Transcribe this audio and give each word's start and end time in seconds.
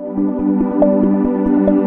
Thank 0.00 1.70
you. 1.70 1.77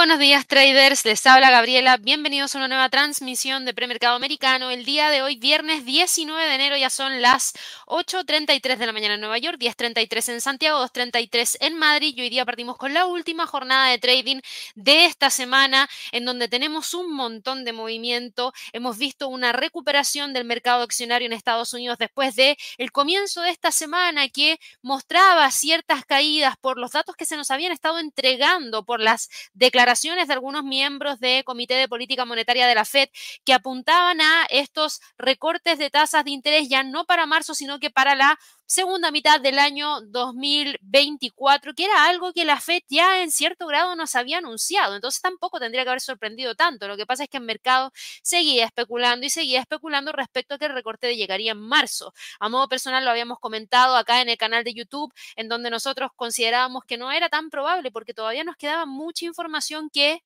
Buenos 0.00 0.18
días 0.18 0.46
traders, 0.46 1.04
les 1.04 1.26
habla 1.26 1.50
Gabriela, 1.50 1.98
bienvenidos 1.98 2.54
a 2.54 2.58
una 2.58 2.68
nueva 2.68 2.88
transmisión 2.88 3.66
de 3.66 3.74
premercado 3.74 4.16
americano. 4.16 4.70
El 4.70 4.86
día 4.86 5.10
de 5.10 5.20
hoy, 5.20 5.36
viernes 5.36 5.84
19 5.84 6.42
de 6.42 6.54
enero, 6.54 6.74
ya 6.78 6.88
son 6.88 7.20
las 7.20 7.52
8.33 7.84 8.78
de 8.78 8.86
la 8.86 8.92
mañana 8.92 9.14
en 9.16 9.20
Nueva 9.20 9.36
York, 9.36 9.58
10.33 9.60 10.32
en 10.32 10.40
Santiago, 10.40 10.82
2.33 10.82 11.58
en 11.60 11.76
Madrid 11.76 12.14
y 12.16 12.22
hoy 12.22 12.30
día 12.30 12.46
partimos 12.46 12.78
con 12.78 12.94
la 12.94 13.04
última 13.04 13.46
jornada 13.46 13.90
de 13.90 13.98
trading 13.98 14.40
de 14.74 15.04
esta 15.04 15.28
semana 15.28 15.86
en 16.12 16.24
donde 16.24 16.48
tenemos 16.48 16.94
un 16.94 17.12
montón 17.12 17.66
de 17.66 17.74
movimiento. 17.74 18.54
Hemos 18.72 18.96
visto 18.96 19.28
una 19.28 19.52
recuperación 19.52 20.32
del 20.32 20.46
mercado 20.46 20.82
accionario 20.82 21.26
en 21.26 21.34
Estados 21.34 21.74
Unidos 21.74 21.98
después 21.98 22.34
de 22.36 22.56
el 22.78 22.90
comienzo 22.90 23.42
de 23.42 23.50
esta 23.50 23.70
semana 23.70 24.30
que 24.30 24.60
mostraba 24.80 25.50
ciertas 25.50 26.06
caídas 26.06 26.54
por 26.58 26.78
los 26.78 26.92
datos 26.92 27.16
que 27.16 27.26
se 27.26 27.36
nos 27.36 27.50
habían 27.50 27.72
estado 27.72 27.98
entregando 27.98 28.82
por 28.86 29.00
las 29.00 29.28
de 29.52 29.70
de 30.00 30.32
algunos 30.32 30.64
miembros 30.64 31.20
del 31.20 31.44
Comité 31.44 31.74
de 31.74 31.86
Política 31.86 32.24
Monetaria 32.24 32.66
de 32.66 32.74
la 32.74 32.86
Fed 32.86 33.08
que 33.44 33.52
apuntaban 33.52 34.18
a 34.20 34.46
estos 34.48 35.00
recortes 35.18 35.78
de 35.78 35.90
tasas 35.90 36.24
de 36.24 36.30
interés 36.30 36.68
ya 36.70 36.82
no 36.82 37.04
para 37.04 37.26
marzo, 37.26 37.54
sino 37.54 37.78
que 37.78 37.90
para 37.90 38.14
la 38.14 38.38
segunda 38.70 39.10
mitad 39.10 39.40
del 39.40 39.58
año 39.58 40.00
2024, 40.02 41.74
que 41.74 41.86
era 41.86 42.06
algo 42.06 42.32
que 42.32 42.44
la 42.44 42.60
Fed 42.60 42.82
ya 42.88 43.20
en 43.20 43.32
cierto 43.32 43.66
grado 43.66 43.96
nos 43.96 44.14
había 44.14 44.38
anunciado. 44.38 44.94
Entonces 44.94 45.20
tampoco 45.20 45.58
tendría 45.58 45.82
que 45.82 45.88
haber 45.90 46.00
sorprendido 46.00 46.54
tanto. 46.54 46.86
Lo 46.86 46.96
que 46.96 47.04
pasa 47.04 47.24
es 47.24 47.28
que 47.28 47.38
el 47.38 47.42
mercado 47.42 47.90
seguía 48.22 48.64
especulando 48.64 49.26
y 49.26 49.30
seguía 49.30 49.58
especulando 49.58 50.12
respecto 50.12 50.54
a 50.54 50.58
que 50.58 50.66
el 50.66 50.72
recorte 50.72 51.16
llegaría 51.16 51.50
en 51.50 51.58
marzo. 51.58 52.14
A 52.38 52.48
modo 52.48 52.68
personal 52.68 53.04
lo 53.04 53.10
habíamos 53.10 53.40
comentado 53.40 53.96
acá 53.96 54.22
en 54.22 54.28
el 54.28 54.36
canal 54.36 54.62
de 54.62 54.72
YouTube, 54.72 55.12
en 55.34 55.48
donde 55.48 55.68
nosotros 55.70 56.12
considerábamos 56.14 56.84
que 56.84 56.96
no 56.96 57.10
era 57.10 57.28
tan 57.28 57.50
probable 57.50 57.90
porque 57.90 58.14
todavía 58.14 58.44
nos 58.44 58.56
quedaba 58.56 58.86
mucha 58.86 59.24
información 59.24 59.90
que 59.90 60.22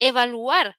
evaluar 0.00 0.76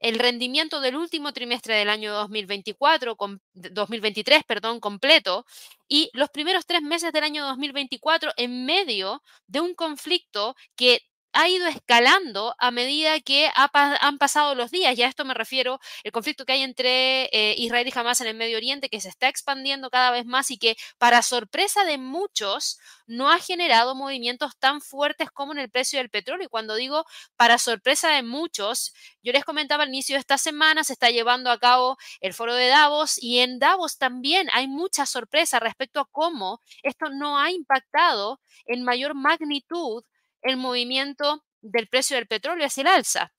el 0.00 0.18
rendimiento 0.18 0.80
del 0.80 0.96
último 0.96 1.32
trimestre 1.32 1.76
del 1.76 1.90
año 1.90 2.12
2024, 2.14 3.16
2023, 3.54 4.44
perdón, 4.44 4.80
completo, 4.80 5.46
y 5.86 6.10
los 6.14 6.30
primeros 6.30 6.66
tres 6.66 6.82
meses 6.82 7.12
del 7.12 7.24
año 7.24 7.46
2024 7.46 8.32
en 8.36 8.64
medio 8.64 9.22
de 9.46 9.60
un 9.60 9.74
conflicto 9.74 10.56
que 10.74 11.02
ha 11.32 11.48
ido 11.48 11.66
escalando 11.66 12.54
a 12.58 12.70
medida 12.70 13.20
que 13.20 13.50
han 13.54 14.18
pasado 14.18 14.54
los 14.54 14.70
días. 14.70 14.96
Ya 14.96 15.06
a 15.06 15.08
esto 15.08 15.24
me 15.24 15.34
refiero, 15.34 15.80
el 16.04 16.12
conflicto 16.12 16.44
que 16.44 16.52
hay 16.52 16.62
entre 16.62 17.24
eh, 17.32 17.54
Israel 17.58 17.86
y 17.88 17.98
Hamas 17.98 18.20
en 18.20 18.26
el 18.26 18.36
Medio 18.36 18.56
Oriente, 18.56 18.88
que 18.88 19.00
se 19.00 19.08
está 19.08 19.28
expandiendo 19.28 19.90
cada 19.90 20.10
vez 20.10 20.26
más 20.26 20.50
y 20.50 20.58
que, 20.58 20.76
para 20.98 21.22
sorpresa 21.22 21.84
de 21.84 21.98
muchos, 21.98 22.78
no 23.06 23.30
ha 23.30 23.38
generado 23.38 23.94
movimientos 23.94 24.56
tan 24.58 24.80
fuertes 24.80 25.30
como 25.30 25.52
en 25.52 25.58
el 25.58 25.70
precio 25.70 25.98
del 25.98 26.10
petróleo. 26.10 26.46
Y 26.46 26.48
cuando 26.48 26.74
digo 26.74 27.04
para 27.36 27.58
sorpresa 27.58 28.10
de 28.10 28.22
muchos, 28.22 28.92
yo 29.22 29.32
les 29.32 29.44
comentaba 29.44 29.82
al 29.84 29.88
inicio 29.88 30.14
de 30.16 30.20
esta 30.20 30.38
semana, 30.38 30.84
se 30.84 30.92
está 30.94 31.10
llevando 31.10 31.50
a 31.50 31.58
cabo 31.58 31.96
el 32.20 32.34
foro 32.34 32.54
de 32.54 32.68
Davos 32.68 33.22
y 33.22 33.38
en 33.40 33.58
Davos 33.58 33.98
también 33.98 34.48
hay 34.52 34.68
mucha 34.68 35.06
sorpresa 35.06 35.60
respecto 35.60 36.00
a 36.00 36.08
cómo 36.10 36.60
esto 36.82 37.10
no 37.10 37.38
ha 37.38 37.50
impactado 37.50 38.40
en 38.66 38.82
mayor 38.84 39.14
magnitud 39.14 40.04
el 40.42 40.56
movimiento 40.56 41.44
del 41.62 41.88
precio 41.88 42.16
del 42.16 42.26
petróleo 42.26 42.66
hacia 42.66 42.82
el 42.82 42.88
alza 42.88 43.32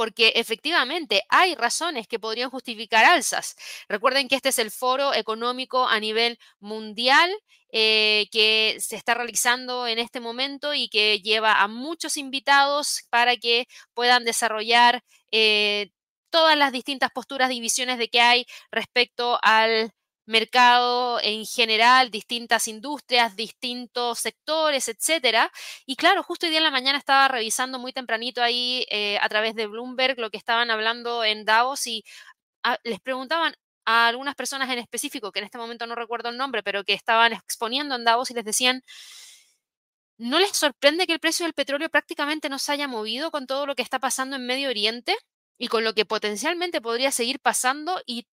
porque 0.00 0.32
efectivamente 0.36 1.24
hay 1.28 1.54
razones 1.54 2.08
que 2.08 2.18
podrían 2.18 2.48
justificar 2.48 3.04
alzas. 3.04 3.54
Recuerden 3.86 4.28
que 4.28 4.36
este 4.36 4.48
es 4.48 4.58
el 4.58 4.70
foro 4.70 5.12
económico 5.12 5.86
a 5.86 6.00
nivel 6.00 6.38
mundial 6.58 7.30
eh, 7.70 8.26
que 8.32 8.78
se 8.80 8.96
está 8.96 9.12
realizando 9.12 9.86
en 9.86 9.98
este 9.98 10.18
momento 10.18 10.72
y 10.72 10.88
que 10.88 11.20
lleva 11.20 11.60
a 11.60 11.68
muchos 11.68 12.16
invitados 12.16 13.02
para 13.10 13.36
que 13.36 13.66
puedan 13.92 14.24
desarrollar 14.24 15.04
eh, 15.32 15.90
todas 16.30 16.56
las 16.56 16.72
distintas 16.72 17.10
posturas, 17.10 17.50
divisiones 17.50 17.98
de 17.98 18.08
que 18.08 18.22
hay 18.22 18.46
respecto 18.72 19.38
al 19.42 19.92
mercado 20.30 21.20
en 21.22 21.44
general, 21.44 22.10
distintas 22.10 22.68
industrias, 22.68 23.36
distintos 23.36 24.20
sectores, 24.20 24.88
etcétera. 24.88 25.50
Y 25.86 25.96
claro, 25.96 26.22
justo 26.22 26.46
hoy 26.46 26.50
día 26.50 26.58
en 26.60 26.64
la 26.64 26.70
mañana 26.70 26.98
estaba 26.98 27.28
revisando 27.28 27.78
muy 27.78 27.92
tempranito 27.92 28.42
ahí 28.42 28.86
eh, 28.90 29.18
a 29.20 29.28
través 29.28 29.54
de 29.54 29.66
Bloomberg 29.66 30.18
lo 30.18 30.30
que 30.30 30.38
estaban 30.38 30.70
hablando 30.70 31.24
en 31.24 31.44
Davos 31.44 31.86
y 31.86 32.04
ah, 32.64 32.78
les 32.84 33.00
preguntaban 33.00 33.54
a 33.84 34.08
algunas 34.08 34.34
personas 34.36 34.70
en 34.70 34.78
específico, 34.78 35.32
que 35.32 35.40
en 35.40 35.46
este 35.46 35.58
momento 35.58 35.86
no 35.86 35.94
recuerdo 35.96 36.28
el 36.30 36.36
nombre, 36.36 36.62
pero 36.62 36.84
que 36.84 36.94
estaban 36.94 37.32
exponiendo 37.32 37.96
en 37.96 38.04
Davos 38.04 38.30
y 38.30 38.34
les 38.34 38.44
decían, 38.44 38.82
¿no 40.18 40.38
les 40.38 40.56
sorprende 40.56 41.06
que 41.06 41.14
el 41.14 41.20
precio 41.20 41.44
del 41.44 41.54
petróleo 41.54 41.88
prácticamente 41.88 42.48
no 42.48 42.58
se 42.58 42.72
haya 42.72 42.86
movido 42.88 43.30
con 43.30 43.46
todo 43.46 43.66
lo 43.66 43.74
que 43.74 43.82
está 43.82 43.98
pasando 43.98 44.36
en 44.36 44.46
Medio 44.46 44.68
Oriente? 44.68 45.16
y 45.60 45.68
con 45.68 45.84
lo 45.84 45.92
que 45.92 46.06
potencialmente 46.06 46.80
podría 46.80 47.12
seguir 47.12 47.38
pasando 47.38 48.00
y 48.06 48.26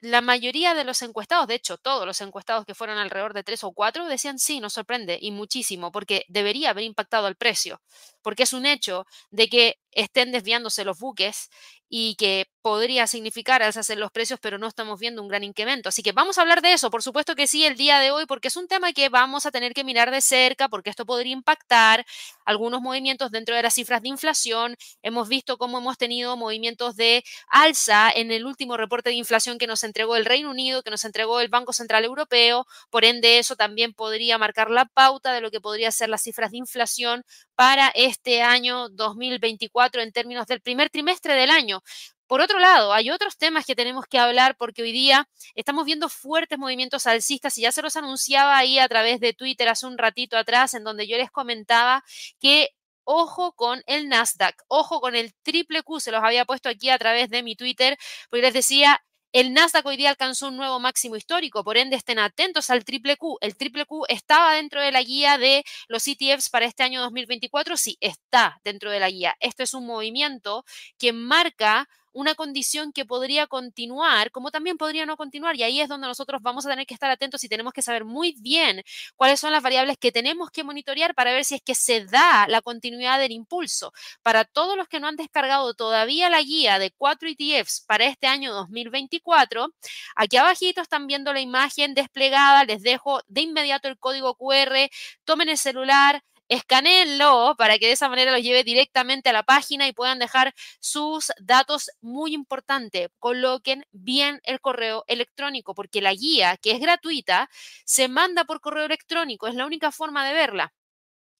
la 0.00 0.20
mayoría 0.20 0.74
de 0.74 0.84
los 0.84 1.02
encuestados, 1.02 1.46
de 1.46 1.54
hecho 1.54 1.78
todos 1.78 2.06
los 2.06 2.20
encuestados 2.20 2.64
que 2.66 2.74
fueron 2.74 2.98
alrededor 2.98 3.34
de 3.34 3.42
tres 3.44 3.64
o 3.64 3.72
cuatro, 3.72 4.06
decían 4.06 4.38
sí, 4.38 4.60
nos 4.60 4.74
sorprende 4.74 5.18
y 5.20 5.30
muchísimo, 5.32 5.92
porque 5.92 6.24
debería 6.28 6.70
haber 6.70 6.84
impactado 6.84 7.26
al 7.26 7.36
precio, 7.36 7.80
porque 8.24 8.42
es 8.42 8.52
un 8.52 8.66
hecho 8.66 9.06
de 9.30 9.48
que 9.48 9.76
estén 9.92 10.32
desviándose 10.32 10.84
los 10.84 10.98
buques 10.98 11.50
y 11.88 12.16
que 12.16 12.46
podría 12.60 13.06
significar 13.06 13.62
alzas 13.62 13.88
en 13.90 14.00
los 14.00 14.10
precios, 14.10 14.40
pero 14.40 14.58
no 14.58 14.66
estamos 14.66 14.98
viendo 14.98 15.22
un 15.22 15.28
gran 15.28 15.44
incremento. 15.44 15.90
Así 15.90 16.02
que 16.02 16.12
vamos 16.12 16.38
a 16.38 16.40
hablar 16.40 16.62
de 16.62 16.72
eso, 16.72 16.90
por 16.90 17.02
supuesto 17.02 17.36
que 17.36 17.46
sí, 17.46 17.64
el 17.64 17.76
día 17.76 18.00
de 18.00 18.10
hoy, 18.10 18.26
porque 18.26 18.48
es 18.48 18.56
un 18.56 18.66
tema 18.66 18.92
que 18.92 19.10
vamos 19.10 19.46
a 19.46 19.52
tener 19.52 19.74
que 19.74 19.84
mirar 19.84 20.10
de 20.10 20.20
cerca, 20.20 20.68
porque 20.68 20.90
esto 20.90 21.06
podría 21.06 21.32
impactar 21.32 22.04
algunos 22.44 22.80
movimientos 22.80 23.30
dentro 23.30 23.54
de 23.54 23.62
las 23.62 23.74
cifras 23.74 24.02
de 24.02 24.08
inflación. 24.08 24.76
Hemos 25.02 25.28
visto 25.28 25.58
cómo 25.58 25.78
hemos 25.78 25.98
tenido 25.98 26.36
movimientos 26.36 26.96
de 26.96 27.22
alza 27.48 28.10
en 28.10 28.32
el 28.32 28.46
último 28.46 28.76
reporte 28.76 29.10
de 29.10 29.16
inflación 29.16 29.58
que 29.58 29.66
nos 29.66 29.84
entregó 29.84 30.16
el 30.16 30.24
Reino 30.24 30.50
Unido, 30.50 30.82
que 30.82 30.90
nos 30.90 31.04
entregó 31.04 31.40
el 31.40 31.48
Banco 31.48 31.72
Central 31.72 32.04
Europeo. 32.04 32.66
Por 32.90 33.04
ende, 33.04 33.38
eso 33.38 33.56
también 33.56 33.92
podría 33.92 34.38
marcar 34.38 34.70
la 34.70 34.86
pauta 34.86 35.32
de 35.32 35.42
lo 35.42 35.50
que 35.50 35.60
podría 35.60 35.92
ser 35.92 36.08
las 36.08 36.22
cifras 36.22 36.50
de 36.50 36.58
inflación 36.58 37.24
para 37.54 37.88
este 37.94 38.13
año 38.42 38.88
2024 38.90 40.02
en 40.02 40.12
términos 40.12 40.46
del 40.46 40.60
primer 40.60 40.90
trimestre 40.90 41.34
del 41.34 41.50
año. 41.50 41.82
Por 42.26 42.40
otro 42.40 42.58
lado, 42.58 42.92
hay 42.92 43.10
otros 43.10 43.36
temas 43.36 43.66
que 43.66 43.74
tenemos 43.74 44.06
que 44.06 44.18
hablar 44.18 44.56
porque 44.56 44.82
hoy 44.82 44.92
día 44.92 45.28
estamos 45.54 45.84
viendo 45.84 46.08
fuertes 46.08 46.58
movimientos 46.58 47.06
alcistas 47.06 47.58
y 47.58 47.62
ya 47.62 47.72
se 47.72 47.82
los 47.82 47.96
anunciaba 47.96 48.56
ahí 48.56 48.78
a 48.78 48.88
través 48.88 49.20
de 49.20 49.34
Twitter 49.34 49.68
hace 49.68 49.86
un 49.86 49.98
ratito 49.98 50.36
atrás 50.36 50.74
en 50.74 50.84
donde 50.84 51.06
yo 51.06 51.18
les 51.18 51.30
comentaba 51.30 52.02
que 52.40 52.70
ojo 53.04 53.52
con 53.52 53.82
el 53.86 54.08
Nasdaq, 54.08 54.56
ojo 54.68 55.00
con 55.00 55.14
el 55.14 55.34
triple 55.42 55.82
Q, 55.82 56.00
se 56.00 56.10
los 56.10 56.22
había 56.24 56.46
puesto 56.46 56.70
aquí 56.70 56.88
a 56.88 56.98
través 56.98 57.28
de 57.28 57.42
mi 57.42 57.56
Twitter, 57.56 57.98
porque 58.30 58.42
les 58.42 58.54
decía, 58.54 59.04
el 59.34 59.52
Nasdaq 59.52 59.84
hoy 59.84 59.96
día 59.96 60.10
alcanzó 60.10 60.46
un 60.46 60.56
nuevo 60.56 60.78
máximo 60.78 61.16
histórico, 61.16 61.64
por 61.64 61.76
ende 61.76 61.96
estén 61.96 62.20
atentos 62.20 62.70
al 62.70 62.84
triple 62.84 63.16
Q. 63.16 63.36
El 63.40 63.56
triple 63.56 63.84
Q 63.84 64.04
estaba 64.08 64.54
dentro 64.54 64.80
de 64.80 64.92
la 64.92 65.02
guía 65.02 65.38
de 65.38 65.64
los 65.88 66.06
ETFs 66.06 66.50
para 66.50 66.66
este 66.66 66.84
año 66.84 67.00
2024, 67.02 67.76
sí, 67.76 67.98
está 68.00 68.60
dentro 68.62 68.92
de 68.92 69.00
la 69.00 69.10
guía. 69.10 69.34
Esto 69.40 69.64
es 69.64 69.74
un 69.74 69.86
movimiento 69.86 70.64
que 70.98 71.12
marca 71.12 71.88
una 72.14 72.34
condición 72.34 72.92
que 72.92 73.04
podría 73.04 73.46
continuar, 73.46 74.30
como 74.30 74.50
también 74.50 74.78
podría 74.78 75.04
no 75.04 75.16
continuar. 75.16 75.56
Y 75.56 75.64
ahí 75.64 75.80
es 75.80 75.88
donde 75.88 76.06
nosotros 76.06 76.40
vamos 76.40 76.64
a 76.64 76.70
tener 76.70 76.86
que 76.86 76.94
estar 76.94 77.10
atentos 77.10 77.44
y 77.44 77.48
tenemos 77.48 77.72
que 77.72 77.82
saber 77.82 78.04
muy 78.04 78.34
bien 78.40 78.82
cuáles 79.16 79.40
son 79.40 79.52
las 79.52 79.62
variables 79.62 79.98
que 79.98 80.12
tenemos 80.12 80.50
que 80.50 80.64
monitorear 80.64 81.14
para 81.14 81.32
ver 81.32 81.44
si 81.44 81.56
es 81.56 81.62
que 81.62 81.74
se 81.74 82.04
da 82.06 82.46
la 82.48 82.62
continuidad 82.62 83.18
del 83.18 83.32
impulso. 83.32 83.92
Para 84.22 84.44
todos 84.44 84.76
los 84.76 84.88
que 84.88 85.00
no 85.00 85.08
han 85.08 85.16
descargado 85.16 85.74
todavía 85.74 86.30
la 86.30 86.40
guía 86.40 86.78
de 86.78 86.92
cuatro 86.92 87.28
ETFs 87.28 87.82
para 87.86 88.06
este 88.06 88.26
año 88.28 88.54
2024, 88.54 89.74
aquí 90.16 90.36
abajito 90.36 90.80
están 90.80 91.06
viendo 91.06 91.32
la 91.32 91.40
imagen 91.40 91.94
desplegada. 91.94 92.64
Les 92.64 92.82
dejo 92.82 93.20
de 93.26 93.42
inmediato 93.42 93.88
el 93.88 93.98
código 93.98 94.36
QR. 94.36 94.88
Tomen 95.24 95.48
el 95.48 95.58
celular 95.58 96.22
escaneenlo 96.48 97.54
para 97.56 97.78
que 97.78 97.86
de 97.86 97.92
esa 97.92 98.08
manera 98.08 98.32
los 98.32 98.42
lleve 98.42 98.64
directamente 98.64 99.30
a 99.30 99.32
la 99.32 99.42
página 99.42 99.86
y 99.88 99.92
puedan 99.92 100.18
dejar 100.18 100.54
sus 100.80 101.32
datos 101.38 101.90
muy 102.00 102.34
importante. 102.34 103.10
Coloquen 103.18 103.86
bien 103.92 104.40
el 104.44 104.60
correo 104.60 105.04
electrónico 105.06 105.74
porque 105.74 106.00
la 106.02 106.14
guía, 106.14 106.56
que 106.58 106.72
es 106.72 106.80
gratuita, 106.80 107.48
se 107.84 108.08
manda 108.08 108.44
por 108.44 108.60
correo 108.60 108.84
electrónico. 108.84 109.46
Es 109.46 109.54
la 109.54 109.66
única 109.66 109.92
forma 109.92 110.26
de 110.26 110.34
verla. 110.34 110.72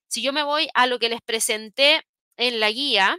Si 0.09 0.23
yo 0.23 0.33
me 0.33 0.43
voy 0.43 0.69
a 0.75 0.87
lo 0.87 0.99
que 0.99 1.09
les 1.09 1.23
presenté 1.23 2.05
en 2.37 2.61
la 2.61 2.71
guía, 2.71 3.17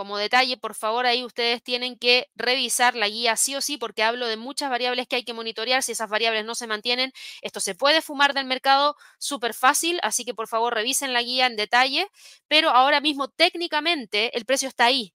como 0.00 0.16
detalle, 0.16 0.56
por 0.56 0.74
favor, 0.74 1.04
ahí 1.04 1.24
ustedes 1.24 1.62
tienen 1.62 1.94
que 1.98 2.30
revisar 2.34 2.94
la 2.96 3.06
guía 3.06 3.36
sí 3.36 3.54
o 3.54 3.60
sí, 3.60 3.76
porque 3.76 4.02
hablo 4.02 4.26
de 4.28 4.38
muchas 4.38 4.70
variables 4.70 5.06
que 5.06 5.16
hay 5.16 5.24
que 5.24 5.34
monitorear. 5.34 5.82
Si 5.82 5.92
esas 5.92 6.08
variables 6.08 6.46
no 6.46 6.54
se 6.54 6.66
mantienen, 6.66 7.12
esto 7.42 7.60
se 7.60 7.74
puede 7.74 8.00
fumar 8.00 8.32
del 8.32 8.46
mercado 8.46 8.96
súper 9.18 9.52
fácil, 9.52 10.00
así 10.02 10.24
que 10.24 10.32
por 10.32 10.48
favor 10.48 10.72
revisen 10.74 11.12
la 11.12 11.20
guía 11.22 11.44
en 11.46 11.54
detalle. 11.56 12.08
Pero 12.48 12.70
ahora 12.70 13.02
mismo 13.02 13.28
técnicamente 13.28 14.34
el 14.38 14.46
precio 14.46 14.68
está 14.68 14.86
ahí, 14.86 15.12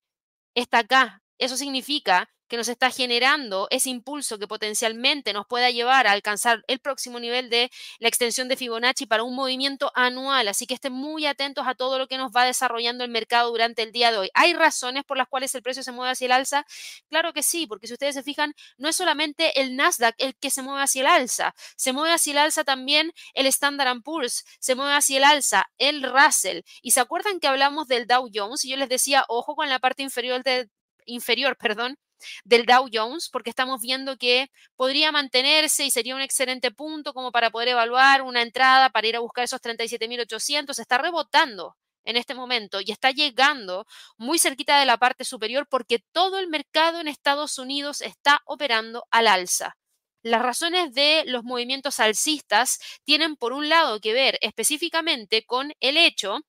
está 0.55 0.79
acá. 0.79 1.23
Eso 1.39 1.57
significa 1.57 2.29
que 2.47 2.57
nos 2.57 2.67
está 2.67 2.91
generando 2.91 3.67
ese 3.69 3.89
impulso 3.89 4.37
que 4.37 4.47
potencialmente 4.47 5.33
nos 5.33 5.45
pueda 5.47 5.69
llevar 5.71 6.07
a 6.07 6.11
alcanzar 6.11 6.63
el 6.67 6.79
próximo 6.79 7.19
nivel 7.19 7.49
de 7.49 7.71
la 7.99 8.07
extensión 8.07 8.47
de 8.47 8.57
Fibonacci 8.57 9.05
para 9.05 9.23
un 9.23 9.35
movimiento 9.35 9.91
anual. 9.95 10.47
Así 10.47 10.67
que 10.67 10.75
estén 10.75 10.93
muy 10.93 11.25
atentos 11.25 11.67
a 11.67 11.75
todo 11.75 11.97
lo 11.99 12.07
que 12.07 12.17
nos 12.17 12.31
va 12.31 12.45
desarrollando 12.45 13.03
el 13.03 13.09
mercado 13.09 13.49
durante 13.49 13.81
el 13.81 13.91
día 13.91 14.11
de 14.11 14.17
hoy. 14.17 14.29
¿Hay 14.33 14.53
razones 14.53 15.03
por 15.03 15.17
las 15.17 15.27
cuales 15.27 15.53
el 15.55 15.61
precio 15.61 15.83
se 15.83 15.91
mueve 15.91 16.11
hacia 16.11 16.25
el 16.25 16.31
alza? 16.31 16.65
Claro 17.09 17.33
que 17.33 17.43
sí, 17.43 17.67
porque 17.67 17.87
si 17.87 17.93
ustedes 17.93 18.15
se 18.15 18.23
fijan, 18.23 18.53
no 18.77 18.89
es 18.89 18.95
solamente 18.95 19.59
el 19.59 19.75
Nasdaq 19.75 20.15
el 20.17 20.35
que 20.35 20.49
se 20.49 20.61
mueve 20.61 20.83
hacia 20.83 21.01
el 21.01 21.07
alza, 21.07 21.53
se 21.75 21.93
mueve 21.93 22.13
hacia 22.13 22.31
el 22.31 22.37
alza 22.39 22.63
también 22.63 23.11
el 23.33 23.45
Standard 23.47 24.01
Poor's, 24.03 24.43
se 24.59 24.75
mueve 24.75 24.93
hacia 24.93 25.17
el 25.17 25.23
alza 25.23 25.65
el 25.77 26.03
Russell. 26.03 26.61
Y 26.81 26.91
se 26.91 26.99
acuerdan 26.99 27.39
que 27.39 27.47
hablamos 27.47 27.87
del 27.87 28.07
Dow 28.07 28.29
Jones 28.33 28.65
y 28.65 28.69
yo 28.69 28.77
les 28.77 28.89
decía, 28.89 29.25
ojo 29.27 29.55
con 29.55 29.69
la 29.69 29.79
parte 29.79 30.03
inferior 30.03 30.43
inferior, 31.05 31.55
perdón, 31.57 31.97
del 32.43 32.65
Dow 32.65 32.87
Jones, 32.91 33.29
porque 33.29 33.49
estamos 33.49 33.81
viendo 33.81 34.17
que 34.17 34.51
podría 34.75 35.11
mantenerse 35.11 35.85
y 35.85 35.91
sería 35.91 36.15
un 36.15 36.21
excelente 36.21 36.71
punto 36.71 37.13
como 37.13 37.31
para 37.31 37.51
poder 37.51 37.69
evaluar 37.69 38.21
una 38.21 38.41
entrada 38.41 38.89
para 38.89 39.07
ir 39.07 39.15
a 39.15 39.19
buscar 39.19 39.43
esos 39.43 39.61
37.800. 39.61 40.79
Está 40.79 40.97
rebotando 40.97 41.75
en 42.05 42.17
este 42.17 42.35
momento 42.35 42.79
y 42.81 42.91
está 42.91 43.11
llegando 43.11 43.85
muy 44.17 44.39
cerquita 44.39 44.79
de 44.79 44.85
la 44.85 44.97
parte 44.97 45.25
superior 45.25 45.67
porque 45.69 45.99
todo 46.11 46.39
el 46.39 46.47
mercado 46.47 46.99
en 46.99 47.07
Estados 47.07 47.57
Unidos 47.57 48.01
está 48.01 48.41
operando 48.45 49.05
al 49.11 49.27
alza. 49.27 49.75
Las 50.23 50.41
razones 50.41 50.93
de 50.93 51.23
los 51.27 51.43
movimientos 51.43 51.99
alcistas 51.99 52.79
tienen 53.03 53.35
por 53.35 53.53
un 53.53 53.69
lado 53.69 53.99
que 53.99 54.13
ver 54.13 54.39
específicamente 54.41 55.45
con 55.45 55.73
el 55.79 55.97
hecho 55.97 56.39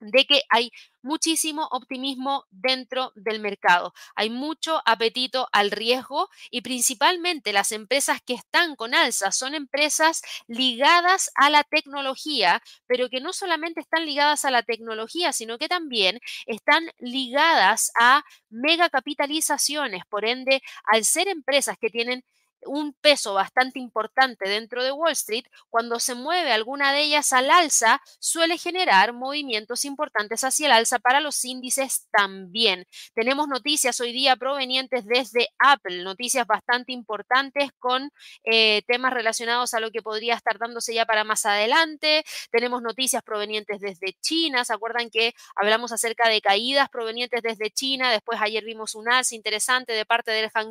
de 0.00 0.26
que 0.26 0.42
hay 0.50 0.70
muchísimo 1.06 1.68
optimismo 1.70 2.44
dentro 2.50 3.12
del 3.14 3.40
mercado. 3.40 3.94
Hay 4.16 4.28
mucho 4.28 4.82
apetito 4.84 5.48
al 5.52 5.70
riesgo 5.70 6.28
y 6.50 6.60
principalmente 6.60 7.52
las 7.52 7.72
empresas 7.72 8.20
que 8.20 8.34
están 8.34 8.76
con 8.76 8.94
alza 8.94 9.30
son 9.30 9.54
empresas 9.54 10.20
ligadas 10.48 11.30
a 11.36 11.48
la 11.48 11.64
tecnología, 11.64 12.60
pero 12.86 13.08
que 13.08 13.20
no 13.20 13.32
solamente 13.32 13.80
están 13.80 14.04
ligadas 14.04 14.44
a 14.44 14.50
la 14.50 14.62
tecnología, 14.62 15.32
sino 15.32 15.58
que 15.58 15.68
también 15.68 16.18
están 16.46 16.90
ligadas 16.98 17.92
a 17.98 18.24
megacapitalizaciones. 18.50 20.02
Por 20.10 20.24
ende, 20.24 20.62
al 20.84 21.04
ser 21.04 21.28
empresas 21.28 21.76
que 21.80 21.88
tienen 21.90 22.24
un 22.64 22.94
peso 22.94 23.34
bastante 23.34 23.78
importante 23.78 24.48
dentro 24.48 24.82
de 24.82 24.92
Wall 24.92 25.12
Street, 25.12 25.44
cuando 25.70 26.00
se 26.00 26.14
mueve 26.14 26.52
alguna 26.52 26.92
de 26.92 27.02
ellas 27.02 27.32
al 27.32 27.50
alza, 27.50 28.00
suele 28.18 28.58
generar 28.58 29.12
movimientos 29.12 29.84
importantes 29.84 30.44
hacia 30.44 30.66
el 30.66 30.72
alza 30.72 30.98
para 30.98 31.20
los 31.20 31.44
índices 31.44 32.06
también. 32.10 32.86
Tenemos 33.14 33.48
noticias 33.48 34.00
hoy 34.00 34.12
día 34.12 34.36
provenientes 34.36 35.04
desde 35.06 35.48
Apple, 35.58 36.02
noticias 36.02 36.46
bastante 36.46 36.92
importantes 36.92 37.70
con 37.78 38.10
eh, 38.44 38.82
temas 38.86 39.12
relacionados 39.12 39.74
a 39.74 39.80
lo 39.80 39.90
que 39.90 40.02
podría 40.02 40.34
estar 40.34 40.58
dándose 40.58 40.94
ya 40.94 41.06
para 41.06 41.24
más 41.24 41.46
adelante. 41.46 42.24
Tenemos 42.50 42.82
noticias 42.82 43.22
provenientes 43.22 43.80
desde 43.80 44.14
China. 44.20 44.64
¿Se 44.64 44.72
acuerdan 44.72 45.10
que 45.10 45.34
hablamos 45.54 45.92
acerca 45.92 46.28
de 46.28 46.40
caídas 46.40 46.88
provenientes 46.88 47.42
desde 47.42 47.70
China? 47.70 48.10
Después 48.10 48.40
ayer 48.40 48.64
vimos 48.64 48.94
un 48.94 49.08
alza 49.10 49.34
interesante 49.34 49.92
de 49.92 50.04
parte 50.04 50.30
del 50.30 50.50
Hang. 50.50 50.66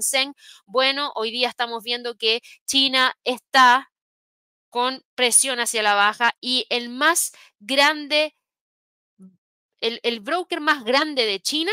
Bueno, 0.66 1.12
hoy 1.16 1.32
día 1.32 1.50
estamos 1.50 1.75
viendo 1.84 2.16
que 2.16 2.42
China 2.66 3.18
está 3.24 3.92
con 4.70 5.04
presión 5.16 5.60
hacia 5.60 5.84
la 5.84 5.96
baja 5.96 6.36
y 6.42 6.66
el 6.70 6.90
más 6.90 7.32
grande, 7.60 8.36
el, 9.80 10.00
el 10.04 10.20
broker 10.20 10.60
más 10.60 10.84
grande 10.84 11.26
de 11.26 11.40
China 11.40 11.72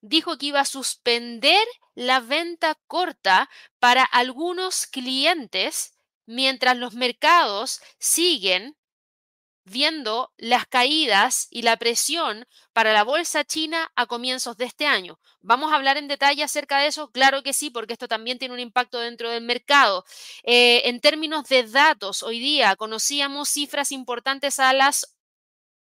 dijo 0.00 0.38
que 0.38 0.46
iba 0.46 0.60
a 0.60 0.64
suspender 0.64 1.66
la 1.94 2.20
venta 2.20 2.76
corta 2.86 3.50
para 3.78 4.04
algunos 4.04 4.86
clientes 4.86 5.98
mientras 6.26 6.76
los 6.76 6.94
mercados 6.94 7.80
siguen 7.98 8.76
viendo 9.68 10.32
las 10.36 10.66
caídas 10.66 11.46
y 11.50 11.62
la 11.62 11.76
presión 11.76 12.46
para 12.72 12.92
la 12.92 13.04
bolsa 13.04 13.44
china 13.44 13.90
a 13.96 14.06
comienzos 14.06 14.56
de 14.56 14.64
este 14.66 14.86
año. 14.86 15.18
¿Vamos 15.40 15.72
a 15.72 15.76
hablar 15.76 15.96
en 15.96 16.08
detalle 16.08 16.42
acerca 16.42 16.78
de 16.80 16.88
eso? 16.88 17.10
Claro 17.10 17.42
que 17.42 17.52
sí, 17.52 17.70
porque 17.70 17.92
esto 17.92 18.08
también 18.08 18.38
tiene 18.38 18.54
un 18.54 18.60
impacto 18.60 18.98
dentro 19.00 19.30
del 19.30 19.42
mercado. 19.42 20.04
Eh, 20.44 20.82
en 20.88 21.00
términos 21.00 21.44
de 21.48 21.64
datos, 21.64 22.22
hoy 22.22 22.38
día 22.38 22.76
conocíamos 22.76 23.48
cifras 23.48 23.92
importantes 23.92 24.58
a 24.58 24.72
las 24.72 25.14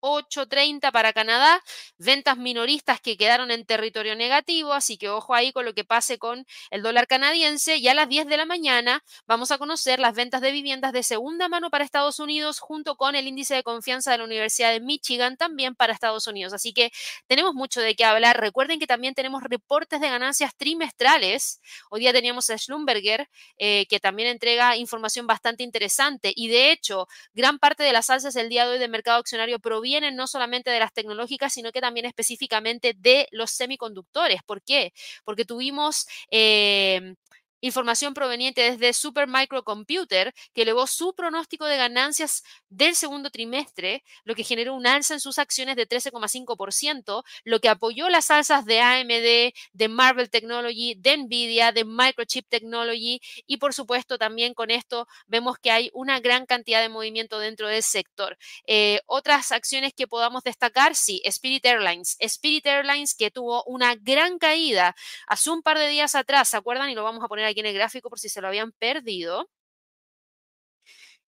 8.30 0.00 0.90
para 0.92 1.12
Canadá, 1.12 1.62
ventas 1.98 2.36
minoristas 2.36 3.00
que 3.00 3.16
quedaron 3.16 3.50
en 3.50 3.64
territorio 3.64 4.16
negativo, 4.16 4.72
así 4.72 4.96
que 4.96 5.08
ojo 5.08 5.34
ahí 5.34 5.52
con 5.52 5.64
lo 5.64 5.74
que 5.74 5.84
pase 5.84 6.18
con 6.18 6.46
el 6.70 6.82
dólar 6.82 7.06
canadiense 7.06 7.76
y 7.76 7.88
a 7.88 7.94
las 7.94 8.08
10 8.08 8.26
de 8.26 8.36
la 8.36 8.46
mañana 8.46 9.04
vamos 9.26 9.50
a 9.50 9.58
conocer 9.58 10.00
las 10.00 10.14
ventas 10.14 10.40
de 10.40 10.52
viviendas 10.52 10.92
de 10.92 11.02
segunda 11.02 11.48
mano 11.48 11.70
para 11.70 11.84
Estados 11.84 12.18
Unidos 12.18 12.60
junto 12.60 12.96
con 12.96 13.14
el 13.14 13.26
índice 13.26 13.54
de 13.54 13.62
confianza 13.62 14.12
de 14.12 14.18
la 14.18 14.24
Universidad 14.24 14.72
de 14.72 14.80
Michigan 14.80 15.36
también 15.36 15.74
para 15.74 15.92
Estados 15.92 16.26
Unidos, 16.26 16.52
así 16.52 16.72
que 16.72 16.90
tenemos 17.26 17.54
mucho 17.54 17.80
de 17.80 17.94
qué 17.94 18.04
hablar. 18.04 18.40
Recuerden 18.40 18.78
que 18.78 18.86
también 18.86 19.14
tenemos 19.14 19.42
reportes 19.42 20.00
de 20.00 20.08
ganancias 20.08 20.56
trimestrales. 20.56 21.60
Hoy 21.90 22.00
día 22.00 22.12
teníamos 22.12 22.48
a 22.50 22.56
Schlumberger 22.56 23.28
eh, 23.58 23.86
que 23.88 24.00
también 24.00 24.28
entrega 24.28 24.76
información 24.76 25.26
bastante 25.26 25.62
interesante 25.62 26.32
y 26.34 26.48
de 26.48 26.72
hecho 26.72 27.06
gran 27.34 27.58
parte 27.58 27.82
de 27.82 27.92
las 27.92 28.08
alzas 28.10 28.34
del 28.34 28.48
día 28.48 28.64
de 28.64 28.72
hoy 28.72 28.78
del 28.78 28.90
mercado 28.90 29.18
accionario 29.18 29.58
proviene 29.58 29.89
vienen 29.90 30.14
no 30.14 30.28
solamente 30.28 30.70
de 30.70 30.78
las 30.78 30.92
tecnológicas, 30.92 31.52
sino 31.52 31.72
que 31.72 31.80
también 31.80 32.06
específicamente 32.06 32.94
de 32.96 33.26
los 33.32 33.50
semiconductores. 33.50 34.40
¿Por 34.44 34.62
qué? 34.62 34.92
Porque 35.24 35.44
tuvimos 35.44 36.06
em, 36.30 37.16
información 37.60 38.14
proveniente 38.14 38.62
desde 38.62 38.92
Super 38.92 39.26
Microcomputer, 39.28 40.34
que 40.54 40.62
elevó 40.62 40.86
su 40.86 41.14
pronóstico 41.14 41.66
de 41.66 41.76
ganancias 41.76 42.42
del 42.68 42.94
segundo 42.94 43.30
trimestre, 43.30 44.04
lo 44.24 44.34
que 44.34 44.44
generó 44.44 44.74
un 44.74 44.86
alza 44.86 45.14
en 45.14 45.20
sus 45.20 45.38
acciones 45.38 45.76
de 45.76 45.88
13,5%, 45.88 47.22
lo 47.44 47.60
que 47.60 47.68
apoyó 47.68 48.08
las 48.08 48.30
alzas 48.30 48.64
de 48.64 48.80
AMD, 48.80 49.52
de 49.72 49.88
Marvel 49.88 50.30
Technology, 50.30 50.94
de 50.96 51.16
Nvidia, 51.16 51.72
de 51.72 51.84
Microchip 51.84 52.46
Technology 52.48 53.20
y 53.46 53.56
por 53.58 53.74
supuesto 53.74 54.18
también 54.18 54.54
con 54.54 54.70
esto 54.70 55.06
vemos 55.26 55.58
que 55.58 55.70
hay 55.70 55.90
una 55.92 56.20
gran 56.20 56.46
cantidad 56.46 56.80
de 56.80 56.88
movimiento 56.88 57.38
dentro 57.38 57.68
del 57.68 57.82
sector. 57.82 58.38
Eh, 58.66 59.00
otras 59.06 59.52
acciones 59.52 59.92
que 59.94 60.06
podamos 60.06 60.42
destacar, 60.42 60.94
sí, 60.94 61.20
Spirit 61.24 61.64
Airlines. 61.66 62.16
Spirit 62.18 62.66
Airlines 62.66 63.14
que 63.14 63.30
tuvo 63.30 63.64
una 63.64 63.94
gran 63.94 64.38
caída 64.38 64.94
hace 65.26 65.50
un 65.50 65.62
par 65.62 65.78
de 65.78 65.88
días 65.88 66.14
atrás, 66.14 66.48
¿se 66.48 66.56
acuerdan? 66.56 66.90
Y 66.90 66.94
lo 66.94 67.04
vamos 67.04 67.22
a 67.24 67.28
poner 67.28 67.46
aquí 67.50 67.60
en 67.60 67.66
el 67.66 67.74
gráfico 67.74 68.08
por 68.10 68.18
si 68.18 68.28
se 68.28 68.40
lo 68.40 68.48
habían 68.48 68.72
perdido. 68.72 69.48